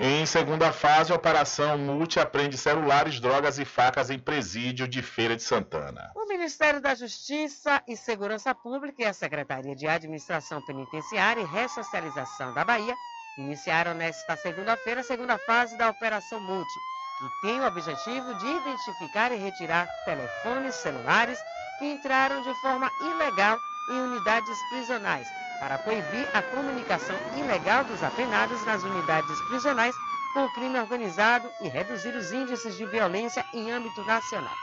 Em 0.00 0.24
segunda 0.26 0.72
fase, 0.72 1.10
a 1.10 1.16
Operação 1.16 1.76
Multi 1.76 2.20
apreende 2.20 2.56
celulares, 2.56 3.18
drogas 3.18 3.58
e 3.58 3.64
facas 3.64 4.10
em 4.10 4.18
presídio 4.18 4.86
de 4.86 5.02
Feira 5.02 5.34
de 5.34 5.42
Santana. 5.42 6.12
O 6.14 6.26
Ministério 6.26 6.80
da 6.80 6.94
Justiça 6.94 7.82
e 7.88 7.96
Segurança 7.96 8.54
Pública 8.54 9.02
e 9.02 9.06
a 9.06 9.12
Secretaria 9.12 9.74
de 9.74 9.88
Administração 9.88 10.64
Penitenciária 10.64 11.40
e 11.40 11.46
Ressocialização 11.46 12.54
da 12.54 12.64
Bahia 12.64 12.94
iniciaram 13.38 13.94
nesta 13.94 14.36
segunda-feira 14.36 15.00
a 15.00 15.04
segunda 15.04 15.36
fase 15.38 15.76
da 15.76 15.90
Operação 15.90 16.38
Multi 16.40 16.78
que 17.18 17.40
tem 17.40 17.60
o 17.60 17.66
objetivo 17.66 18.32
de 18.34 18.46
identificar 18.46 19.32
e 19.32 19.36
retirar 19.36 19.88
telefones 20.04 20.76
celulares 20.76 21.38
que 21.78 21.86
entraram 21.86 22.42
de 22.42 22.54
forma 22.60 22.90
ilegal 23.00 23.58
em 23.90 24.00
unidades 24.00 24.58
prisionais, 24.70 25.26
para 25.60 25.78
coibir 25.78 26.28
a 26.34 26.42
comunicação 26.42 27.16
ilegal 27.36 27.84
dos 27.84 28.02
apenados 28.02 28.64
nas 28.64 28.82
unidades 28.82 29.40
prisionais 29.48 29.94
com 30.34 30.44
o 30.44 30.52
crime 30.52 30.78
organizado 30.78 31.50
e 31.62 31.68
reduzir 31.68 32.14
os 32.14 32.32
índices 32.32 32.76
de 32.76 32.84
violência 32.86 33.44
em 33.54 33.70
âmbito 33.70 34.04
nacional. 34.04 34.54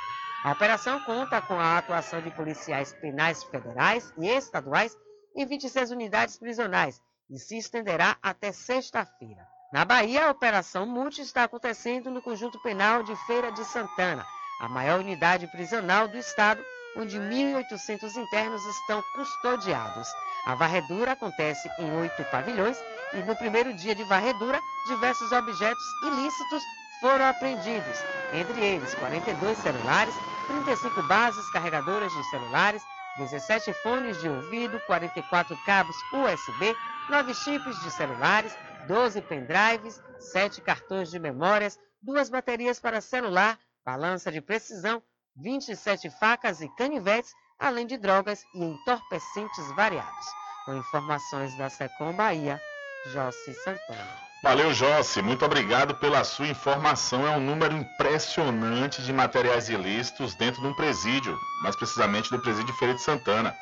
A 0.43 0.51
operação 0.51 0.99
conta 1.01 1.41
com 1.41 1.59
a 1.59 1.77
atuação 1.77 2.21
de 2.21 2.29
policiais 2.29 2.93
penais 2.93 3.43
federais 3.43 4.13
e 4.17 4.29
estaduais 4.29 4.95
em 5.35 5.45
26 5.45 5.91
unidades 5.91 6.37
prisionais 6.37 7.01
e 7.29 7.39
se 7.39 7.57
estenderá 7.57 8.15
até 8.21 8.51
sexta-feira. 8.51 9.45
Na 9.73 9.83
Bahia, 9.83 10.27
a 10.27 10.31
Operação 10.31 10.85
Multi 10.85 11.21
está 11.21 11.43
acontecendo 11.43 12.11
no 12.11 12.21
Conjunto 12.21 12.61
Penal 12.61 13.03
de 13.03 13.15
Feira 13.25 13.51
de 13.51 13.65
Santana, 13.65 14.25
a 14.61 14.69
maior 14.69 14.99
unidade 14.99 15.47
prisional 15.47 16.07
do 16.07 16.17
estado, 16.17 16.63
onde 16.95 17.19
1.800 17.19 18.15
internos 18.15 18.65
estão 18.65 19.03
custodiados. 19.13 20.07
A 20.45 20.55
varredura 20.55 21.11
acontece 21.11 21.69
em 21.79 21.91
oito 21.97 22.23
pavilhões 22.25 22.77
e 23.13 23.17
no 23.17 23.35
primeiro 23.35 23.73
dia 23.73 23.95
de 23.95 24.03
varredura, 24.03 24.59
diversos 24.87 25.31
objetos 25.31 25.83
ilícitos 26.03 26.63
foram 27.01 27.25
apreendidos, 27.25 27.97
entre 28.33 28.63
eles 28.63 28.93
42 28.95 29.57
celulares, 29.57 30.13
35 30.47 31.03
bases 31.03 31.49
carregadoras 31.51 32.11
de 32.11 32.23
celulares, 32.29 32.81
17 33.17 33.73
fones 33.81 34.19
de 34.21 34.27
ouvido, 34.27 34.79
44 34.87 35.57
cabos 35.65 35.95
USB, 36.13 36.75
9 37.09 37.33
chips 37.33 37.79
de 37.81 37.91
celulares, 37.91 38.55
12 38.87 39.21
pendrives, 39.21 40.01
7 40.19 40.61
cartões 40.61 41.09
de 41.09 41.19
memórias, 41.19 41.79
duas 42.01 42.29
baterias 42.29 42.79
para 42.79 43.01
celular, 43.01 43.57
balança 43.85 44.31
de 44.31 44.41
precisão, 44.41 45.01
27 45.37 46.09
facas 46.09 46.61
e 46.61 46.69
canivetes, 46.69 47.31
além 47.59 47.85
de 47.85 47.97
drogas 47.97 48.43
e 48.53 48.63
entorpecentes 48.63 49.71
variados. 49.75 50.25
Com 50.65 50.75
informações 50.75 51.55
da 51.57 51.69
Secom 51.69 52.13
Bahia, 52.13 52.59
Jossi 53.07 53.53
Santana. 53.63 54.25
Valeu, 54.43 54.73
Jossi. 54.73 55.21
Muito 55.21 55.45
obrigado 55.45 55.95
pela 55.95 56.23
sua 56.23 56.47
informação. 56.47 57.27
É 57.27 57.31
um 57.31 57.39
número 57.39 57.75
impressionante 57.75 59.01
de 59.01 59.11
materiais 59.11 59.69
ilícitos 59.69 60.35
dentro 60.35 60.61
de 60.61 60.67
um 60.67 60.73
presídio, 60.73 61.37
mais 61.63 61.75
precisamente 61.75 62.29
do 62.29 62.39
presídio 62.39 62.73
Feira 62.75 62.93
de 62.93 63.01
Santana. 63.01 63.55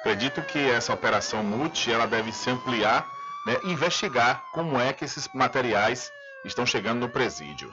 Acredito 0.00 0.42
que 0.42 0.58
essa 0.58 0.92
operação 0.92 1.42
multi 1.42 1.92
ela 1.92 2.06
deve 2.06 2.32
se 2.32 2.50
ampliar 2.50 3.06
né, 3.44 3.58
investigar 3.64 4.44
como 4.52 4.80
é 4.80 4.92
que 4.92 5.04
esses 5.04 5.28
materiais 5.34 6.10
estão 6.44 6.64
chegando 6.64 7.00
no 7.00 7.08
presídio. 7.08 7.72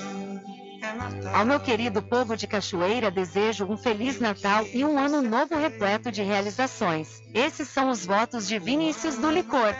Ao 1.33 1.45
meu 1.45 1.59
querido 1.59 2.01
povo 2.01 2.35
de 2.35 2.45
Cachoeira, 2.47 3.09
desejo 3.09 3.65
um 3.65 3.77
Feliz 3.77 4.19
Natal 4.19 4.65
e 4.73 4.83
um 4.83 4.99
ano 4.99 5.21
novo 5.21 5.55
repleto 5.55 6.11
de 6.11 6.21
realizações. 6.21 7.21
Esses 7.33 7.67
são 7.69 7.89
os 7.89 8.05
votos 8.05 8.47
de 8.47 8.59
Vinícius 8.59 9.17
do 9.17 9.31
Licor. 9.31 9.73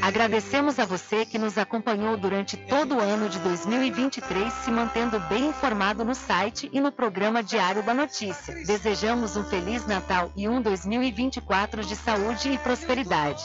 Agradecemos 0.00 0.78
a 0.78 0.84
você 0.84 1.24
que 1.24 1.38
nos 1.38 1.58
acompanhou 1.58 2.16
durante 2.16 2.56
todo 2.56 2.96
o 2.96 3.00
ano 3.00 3.28
de 3.28 3.38
2023, 3.40 4.52
se 4.52 4.70
mantendo 4.70 5.18
bem 5.20 5.46
informado 5.46 6.04
no 6.04 6.14
site 6.14 6.68
e 6.72 6.80
no 6.80 6.92
programa 6.92 7.42
Diário 7.42 7.82
da 7.82 7.94
Notícia. 7.94 8.54
Desejamos 8.64 9.36
um 9.36 9.44
Feliz 9.44 9.86
Natal 9.86 10.30
e 10.36 10.48
um 10.48 10.60
2024 10.60 11.84
de 11.84 11.96
saúde 11.96 12.50
e 12.50 12.58
prosperidade. 12.58 13.42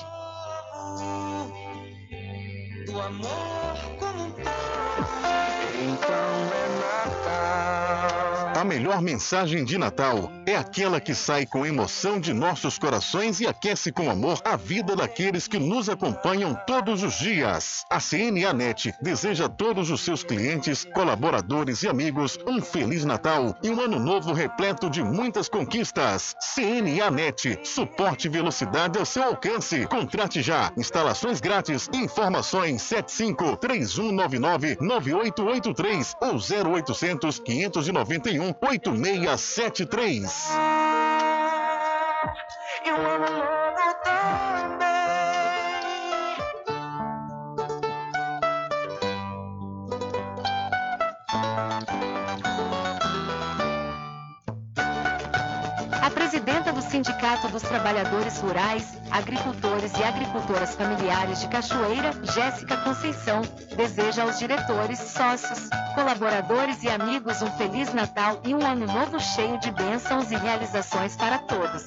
Do 2.87 3.01
amor 3.01 3.77
como 3.99 4.23
um 4.23 4.33
Então 5.75 6.25
é 6.53 6.67
Natal. 6.79 8.63
melhor 8.63 9.01
mensagem 9.01 9.65
de 9.65 9.77
Natal 9.77 10.31
é 10.47 10.55
aquela 10.55 11.01
que 11.01 11.13
sai 11.13 11.45
com 11.45 11.65
emoção 11.65 12.21
de 12.21 12.33
nossos 12.33 12.79
corações 12.79 13.41
e 13.41 13.45
aquece 13.45 13.91
com 13.91 14.09
amor 14.09 14.41
a 14.45 14.55
vida 14.55 14.95
daqueles 14.95 15.45
que 15.45 15.59
nos 15.59 15.89
acompanham 15.89 16.55
todos 16.65 17.03
os 17.03 17.15
dias. 17.15 17.83
A 17.89 17.99
CNA 17.99 18.53
Net 18.53 18.93
deseja 19.01 19.47
a 19.47 19.49
todos 19.49 19.89
os 19.91 19.99
seus 19.99 20.23
clientes, 20.23 20.85
colaboradores 20.93 21.83
e 21.83 21.89
amigos 21.89 22.39
um 22.47 22.61
feliz 22.61 23.03
Natal 23.03 23.57
e 23.61 23.69
um 23.69 23.81
ano 23.81 23.99
novo 23.99 24.31
repleto 24.31 24.89
de 24.89 25.03
muitas 25.03 25.49
conquistas. 25.49 26.33
CNA 26.55 27.11
Net, 27.11 27.59
suporte 27.63 28.27
e 28.27 28.31
velocidade 28.31 28.97
ao 28.97 29.05
seu 29.05 29.23
alcance. 29.23 29.85
Contrate 29.87 30.41
já. 30.41 30.71
Instalações 30.77 31.41
grátis. 31.41 31.89
Informações 31.93 32.81
75 32.83 33.57
3199 33.57 34.77
9883 34.79 36.15
ou 36.21 36.35
0800 36.35 37.39
591 37.39 38.55
8673. 38.61 40.36
E 42.85 42.91
um 42.91 43.07
ano 43.07 43.29
novo 43.37 43.93
também. 44.03 44.56
Sindicato 56.97 57.47
dos 57.49 57.61
Trabalhadores 57.61 58.39
Rurais, 58.39 58.97
Agricultores 59.11 59.95
e 59.99 60.03
Agricultoras 60.03 60.73
Familiares 60.73 61.39
de 61.41 61.47
Cachoeira, 61.47 62.11
Jéssica 62.23 62.75
Conceição, 62.77 63.43
deseja 63.75 64.23
aos 64.23 64.39
diretores, 64.39 64.97
sócios, 64.97 65.69
colaboradores 65.93 66.81
e 66.81 66.89
amigos 66.89 67.39
um 67.43 67.51
Feliz 67.51 67.93
Natal 67.93 68.41
e 68.43 68.55
um 68.55 68.65
ano 68.65 68.87
novo 68.87 69.19
cheio 69.19 69.59
de 69.59 69.69
bênçãos 69.73 70.31
e 70.31 70.35
realizações 70.37 71.15
para 71.15 71.37
todos. 71.37 71.85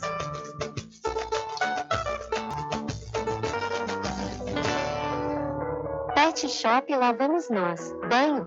Pet 6.14 6.48
Shop 6.48 6.94
Lá 6.94 7.10
Vamos 7.10 7.50
Nós. 7.50 7.92
Banho, 8.08 8.46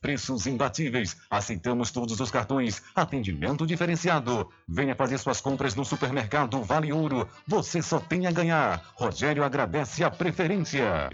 preços 0.00 0.46
imbatíveis. 0.46 1.16
Aceitamos 1.30 1.90
todos 1.90 2.20
os 2.20 2.30
cartões, 2.30 2.82
atendimento 2.94 3.66
diferenciado. 3.66 4.48
Venha 4.68 4.94
fazer 4.94 5.18
suas 5.18 5.40
compras 5.40 5.74
no 5.74 5.84
Supermercado 5.84 6.62
Vale 6.62 6.92
Ouro. 6.92 7.28
Você 7.46 7.82
só 7.82 7.98
tem 7.98 8.26
a 8.26 8.32
ganhar. 8.32 8.82
Rogério 8.94 9.44
agradece 9.44 10.04
a 10.04 10.10
preferência. 10.10 11.10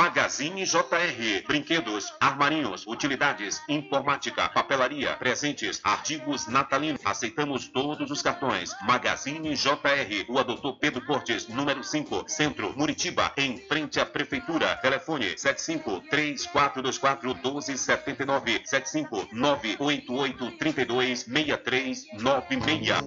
Magazine 0.00 0.64
JR. 0.64 1.44
Brinquedos, 1.46 2.10
armarinhos, 2.18 2.86
utilidades, 2.86 3.60
informática, 3.68 4.48
papelaria, 4.48 5.14
presentes, 5.16 5.78
artigos 5.84 6.46
natalinos. 6.46 7.02
Aceitamos 7.04 7.68
todos 7.68 8.10
os 8.10 8.22
cartões. 8.22 8.74
Magazine 8.80 9.54
JR. 9.54 10.24
Rua 10.26 10.42
Doutor 10.42 10.78
Pedro 10.78 11.04
Cortes, 11.04 11.48
número 11.48 11.84
5, 11.84 12.24
Centro, 12.28 12.72
Muritiba, 12.78 13.30
em 13.36 13.58
frente 13.58 14.00
à 14.00 14.06
Prefeitura. 14.06 14.74
Telefone 14.76 15.36
75 15.36 16.00
3424 16.08 17.34
1279 17.34 18.62
75 18.64 19.28
988 19.32 20.50
32 20.52 21.24
6396. 21.24 23.04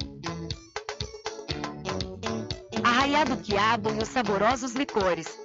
Arraiado 2.84 3.38
Quiabo 3.38 3.90
e 3.90 4.04
os 4.04 4.10
saborosos 4.10 4.74
licores. 4.74 5.40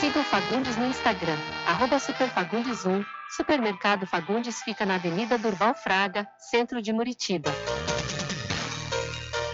Siga 0.00 0.20
o 0.20 0.24
Fagundes 0.24 0.76
no 0.76 0.86
Instagram, 0.86 1.36
arroba 1.66 1.96
superfagundes1. 1.96 3.04
Supermercado 3.36 4.06
Fagundes 4.06 4.62
fica 4.62 4.84
na 4.84 4.96
Avenida 4.96 5.38
Durval 5.38 5.74
Fraga, 5.74 6.26
centro 6.38 6.82
de 6.82 6.92
Muritiba. 6.92 7.50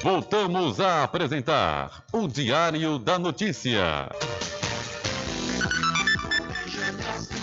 Voltamos 0.02 0.80
a 0.80 1.04
apresentar 1.04 2.02
o 2.12 2.26
Diário 2.26 2.98
da 2.98 3.18
Notícia. 3.18 4.08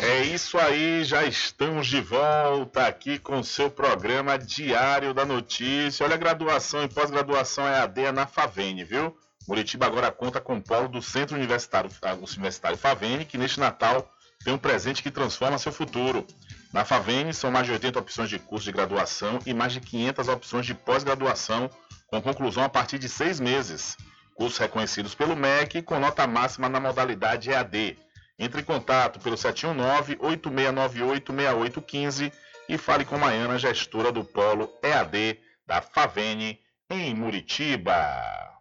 É 0.02 0.24
isso 0.24 0.58
aí, 0.58 1.04
já 1.04 1.24
estamos 1.24 1.88
de 1.88 2.02
volta 2.02 2.88
aqui 2.88 3.20
com 3.20 3.40
o 3.40 3.44
seu 3.44 3.70
programa 3.70 4.38
Diário 4.38 5.14
da 5.14 5.26
Notícia. 5.26 6.06
Olha, 6.06 6.16
a 6.16 6.18
graduação 6.18 6.84
e 6.84 6.88
pós-graduação 6.88 7.66
é 7.68 8.12
na 8.12 8.26
Favene, 8.26 8.84
viu? 8.84 9.16
Muritiba 9.48 9.86
agora 9.86 10.12
conta 10.12 10.42
com 10.42 10.58
o 10.58 10.62
polo 10.62 10.90
do 10.90 11.02
Centro 11.02 11.38
Universitário, 11.38 11.90
Universitário 12.22 12.78
Favene, 12.78 13.24
que 13.24 13.38
neste 13.38 13.58
Natal 13.60 14.12
tem 14.44 14.54
um 14.54 14.58
presente 14.58 15.02
que 15.02 15.10
transforma 15.10 15.58
seu 15.58 15.72
futuro. 15.72 16.28
Na 16.74 16.84
Favene, 16.84 17.34
são 17.34 17.50
mais 17.50 17.66
de 17.66 17.72
80 17.72 18.00
opções 18.00 18.30
de 18.30 18.38
curso 18.38 18.66
de 18.66 18.74
graduação 18.74 19.40
e 19.46 19.54
mais 19.54 19.72
de 19.72 19.80
500 19.80 20.28
opções 20.28 20.66
de 20.66 20.74
pós-graduação, 20.74 21.70
com 22.08 22.22
conclusão 22.22 22.64
a 22.64 22.70
partir 22.70 23.00
de 23.00 23.08
seis 23.08 23.40
meses. 23.40 23.96
Cursos 24.36 24.60
reconhecidos 24.60 25.16
pelo 25.16 25.34
MEC 25.36 25.82
com 25.82 25.98
nota 25.98 26.28
máxima 26.28 26.68
na 26.70 26.80
modalidade 26.80 27.50
EAD. 27.50 27.98
Entre 28.38 28.62
em 28.62 28.66
contato 28.66 29.20
pelo 29.20 29.36
719-8698-6815 29.36 32.32
e 32.70 32.78
fale 32.78 33.04
com 33.06 33.18
Maiana, 33.18 33.58
gestora 33.58 34.12
do 34.12 34.24
Polo 34.24 34.72
EAD 34.84 35.40
da 35.66 35.82
Favene, 35.82 36.60
em 36.90 37.16
Muritiba. 37.16 38.57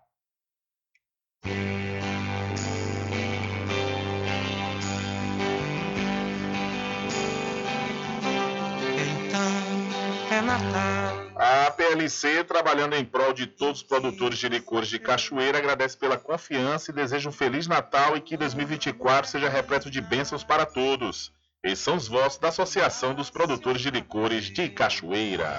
A 11.37 11.71
PLC, 11.71 12.45
trabalhando 12.45 12.95
em 12.95 13.05
prol 13.05 13.33
de 13.33 13.47
todos 13.47 13.81
os 13.81 13.87
produtores 13.87 14.39
de 14.39 14.49
licores 14.49 14.89
de 14.89 14.99
Cachoeira, 14.99 15.59
agradece 15.59 15.97
pela 15.97 16.17
confiança 16.17 16.91
e 16.91 16.95
deseja 16.95 17.29
um 17.29 17.33
Feliz 17.33 17.67
Natal 17.67 18.17
e 18.17 18.21
que 18.21 18.37
2024 18.37 19.31
seja 19.31 19.49
repleto 19.49 19.91
de 19.91 20.01
bênçãos 20.01 20.45
para 20.45 20.67
todos. 20.67 21.33
Esses 21.63 21.81
são 21.81 21.97
os 21.97 22.07
votos 22.09 22.39
da 22.39 22.49
Associação 22.49 23.15
dos 23.15 23.31
Produtores 23.31 23.81
de 23.81 23.91
Licores 23.91 24.45
de 24.45 24.69
Cachoeira. 24.69 25.51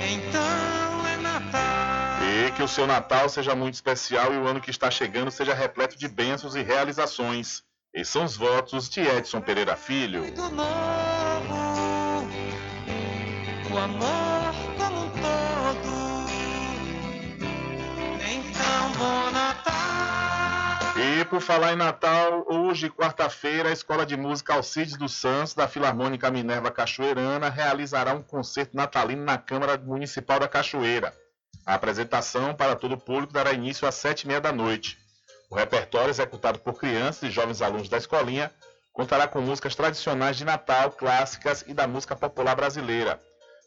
Então 0.00 0.69
que 2.60 2.64
o 2.64 2.68
seu 2.68 2.86
Natal 2.86 3.26
seja 3.26 3.56
muito 3.56 3.72
especial 3.72 4.34
e 4.34 4.36
o 4.36 4.46
ano 4.46 4.60
que 4.60 4.70
está 4.70 4.90
chegando 4.90 5.30
seja 5.30 5.54
repleto 5.54 5.96
de 5.96 6.06
bênçãos 6.06 6.54
e 6.54 6.60
realizações. 6.60 7.62
Esses 7.94 8.12
são 8.12 8.22
os 8.22 8.36
votos 8.36 8.90
de 8.90 9.00
Edson 9.00 9.40
Pereira 9.40 9.76
Filho. 9.76 10.30
Do 10.32 10.50
novo. 10.50 10.68
O 13.72 13.78
amor 13.78 14.54
como 14.76 15.06
um 15.06 15.08
todo. 15.08 15.90
Então, 18.30 18.92
bom 18.98 19.30
Natal. 19.30 20.98
E 20.98 21.24
por 21.24 21.40
falar 21.40 21.72
em 21.72 21.76
Natal, 21.76 22.44
hoje, 22.46 22.90
quarta-feira, 22.90 23.70
a 23.70 23.72
Escola 23.72 24.04
de 24.04 24.18
Música 24.18 24.52
Alcides 24.52 24.98
dos 24.98 25.14
Santos, 25.14 25.54
da 25.54 25.66
Filarmônica 25.66 26.30
Minerva 26.30 26.70
Cachoeirana, 26.70 27.48
realizará 27.48 28.12
um 28.12 28.22
concerto 28.22 28.76
natalino 28.76 29.24
na 29.24 29.38
Câmara 29.38 29.78
Municipal 29.78 30.38
da 30.38 30.46
Cachoeira. 30.46 31.14
A 31.66 31.74
apresentação 31.74 32.54
para 32.54 32.74
todo 32.74 32.94
o 32.94 33.00
público 33.00 33.32
dará 33.32 33.52
início 33.52 33.86
às 33.86 33.94
sete 33.94 34.22
e 34.22 34.26
meia 34.26 34.40
da 34.40 34.52
noite. 34.52 34.98
O 35.50 35.54
repertório, 35.54 36.10
executado 36.10 36.58
por 36.58 36.74
crianças 36.74 37.22
e 37.22 37.30
jovens 37.30 37.60
alunos 37.60 37.88
da 37.88 37.96
escolinha, 37.96 38.52
contará 38.92 39.26
com 39.26 39.40
músicas 39.40 39.74
tradicionais 39.74 40.36
de 40.36 40.44
Natal, 40.44 40.92
clássicas 40.92 41.64
e 41.66 41.74
da 41.74 41.86
música 41.86 42.16
popular 42.16 42.54
brasileira. 42.54 43.20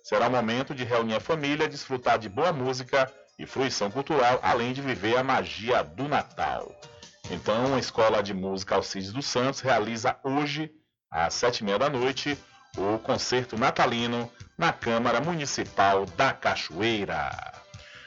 Será 0.03 0.28
um 0.28 0.32
momento 0.32 0.76
de 0.76 0.84
reunir 0.84 1.15
a 1.15 1.20
família, 1.20 1.68
desfrutar 1.68 2.20
de 2.20 2.28
boa 2.28 2.52
música 2.52 3.11
e 3.40 3.45
fruição 3.45 3.90
cultural, 3.90 4.40
além 4.41 4.74
de 4.74 4.82
viver 4.82 5.18
a 5.18 5.24
magia 5.24 5.84
do 5.84 6.07
Natal. 6.07 6.74
Então, 7.32 7.74
a 7.74 7.80
Escola 7.80 8.22
de 8.22 8.34
Música 8.34 8.76
Alcides 8.76 9.14
dos 9.14 9.26
Santos 9.26 9.61
realiza 9.61 10.18
hoje, 10.24 10.72
às 11.10 11.34
sete 11.34 11.60
e 11.60 11.64
meia 11.64 11.80
da 11.80 11.90
noite, 11.90 12.38
o 12.78 12.98
concerto 12.99 13.57
natalino 13.57 14.30
na 14.57 14.74
Câmara 14.74 15.22
Municipal 15.22 16.06
da 16.06 16.34
Cachoeira. 16.34 17.53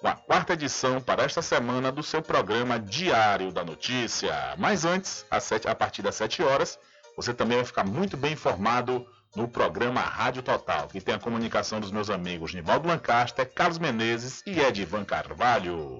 com 0.00 0.08
a 0.08 0.14
quarta 0.14 0.54
edição 0.54 1.00
para 1.00 1.22
esta 1.24 1.42
semana 1.42 1.92
do 1.92 2.02
seu 2.02 2.22
programa 2.22 2.78
Diário 2.78 3.52
da 3.52 3.62
Notícia. 3.64 4.54
Mas 4.56 4.84
antes, 4.84 5.24
sete- 5.40 5.68
a 5.68 5.74
partir 5.74 6.02
das 6.02 6.14
7 6.14 6.42
horas, 6.42 6.78
você 7.16 7.34
também 7.34 7.58
vai 7.58 7.66
ficar 7.66 7.84
muito 7.84 8.16
bem 8.16 8.32
informado 8.32 9.06
no 9.36 9.46
programa 9.46 10.00
Rádio 10.00 10.42
Total, 10.42 10.88
que 10.88 11.00
tem 11.00 11.14
a 11.14 11.18
comunicação 11.18 11.78
dos 11.80 11.90
meus 11.92 12.08
amigos 12.10 12.52
Nivaldo 12.54 12.88
Lancaster, 12.88 13.48
Carlos 13.54 13.78
Menezes 13.78 14.42
e 14.46 14.58
Edivan 14.58 15.04
Carvalho. 15.04 15.98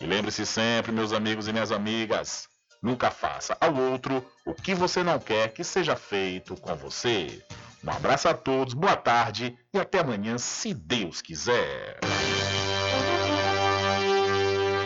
E 0.00 0.06
lembre-se 0.06 0.44
sempre, 0.44 0.92
meus 0.92 1.12
amigos 1.12 1.48
e 1.48 1.52
minhas 1.52 1.72
amigas, 1.72 2.48
nunca 2.82 3.10
faça 3.10 3.56
ao 3.60 3.74
outro 3.74 4.24
o 4.44 4.52
que 4.52 4.74
você 4.74 5.02
não 5.02 5.18
quer 5.18 5.52
que 5.52 5.62
seja 5.64 5.96
feito 5.96 6.56
com 6.56 6.74
você. 6.74 7.42
Um 7.84 7.90
abraço 7.90 8.28
a 8.28 8.34
todos, 8.34 8.74
boa 8.74 8.96
tarde 8.96 9.56
e 9.72 9.78
até 9.78 10.00
amanhã, 10.00 10.36
se 10.36 10.74
Deus 10.74 11.22
quiser. 11.22 11.98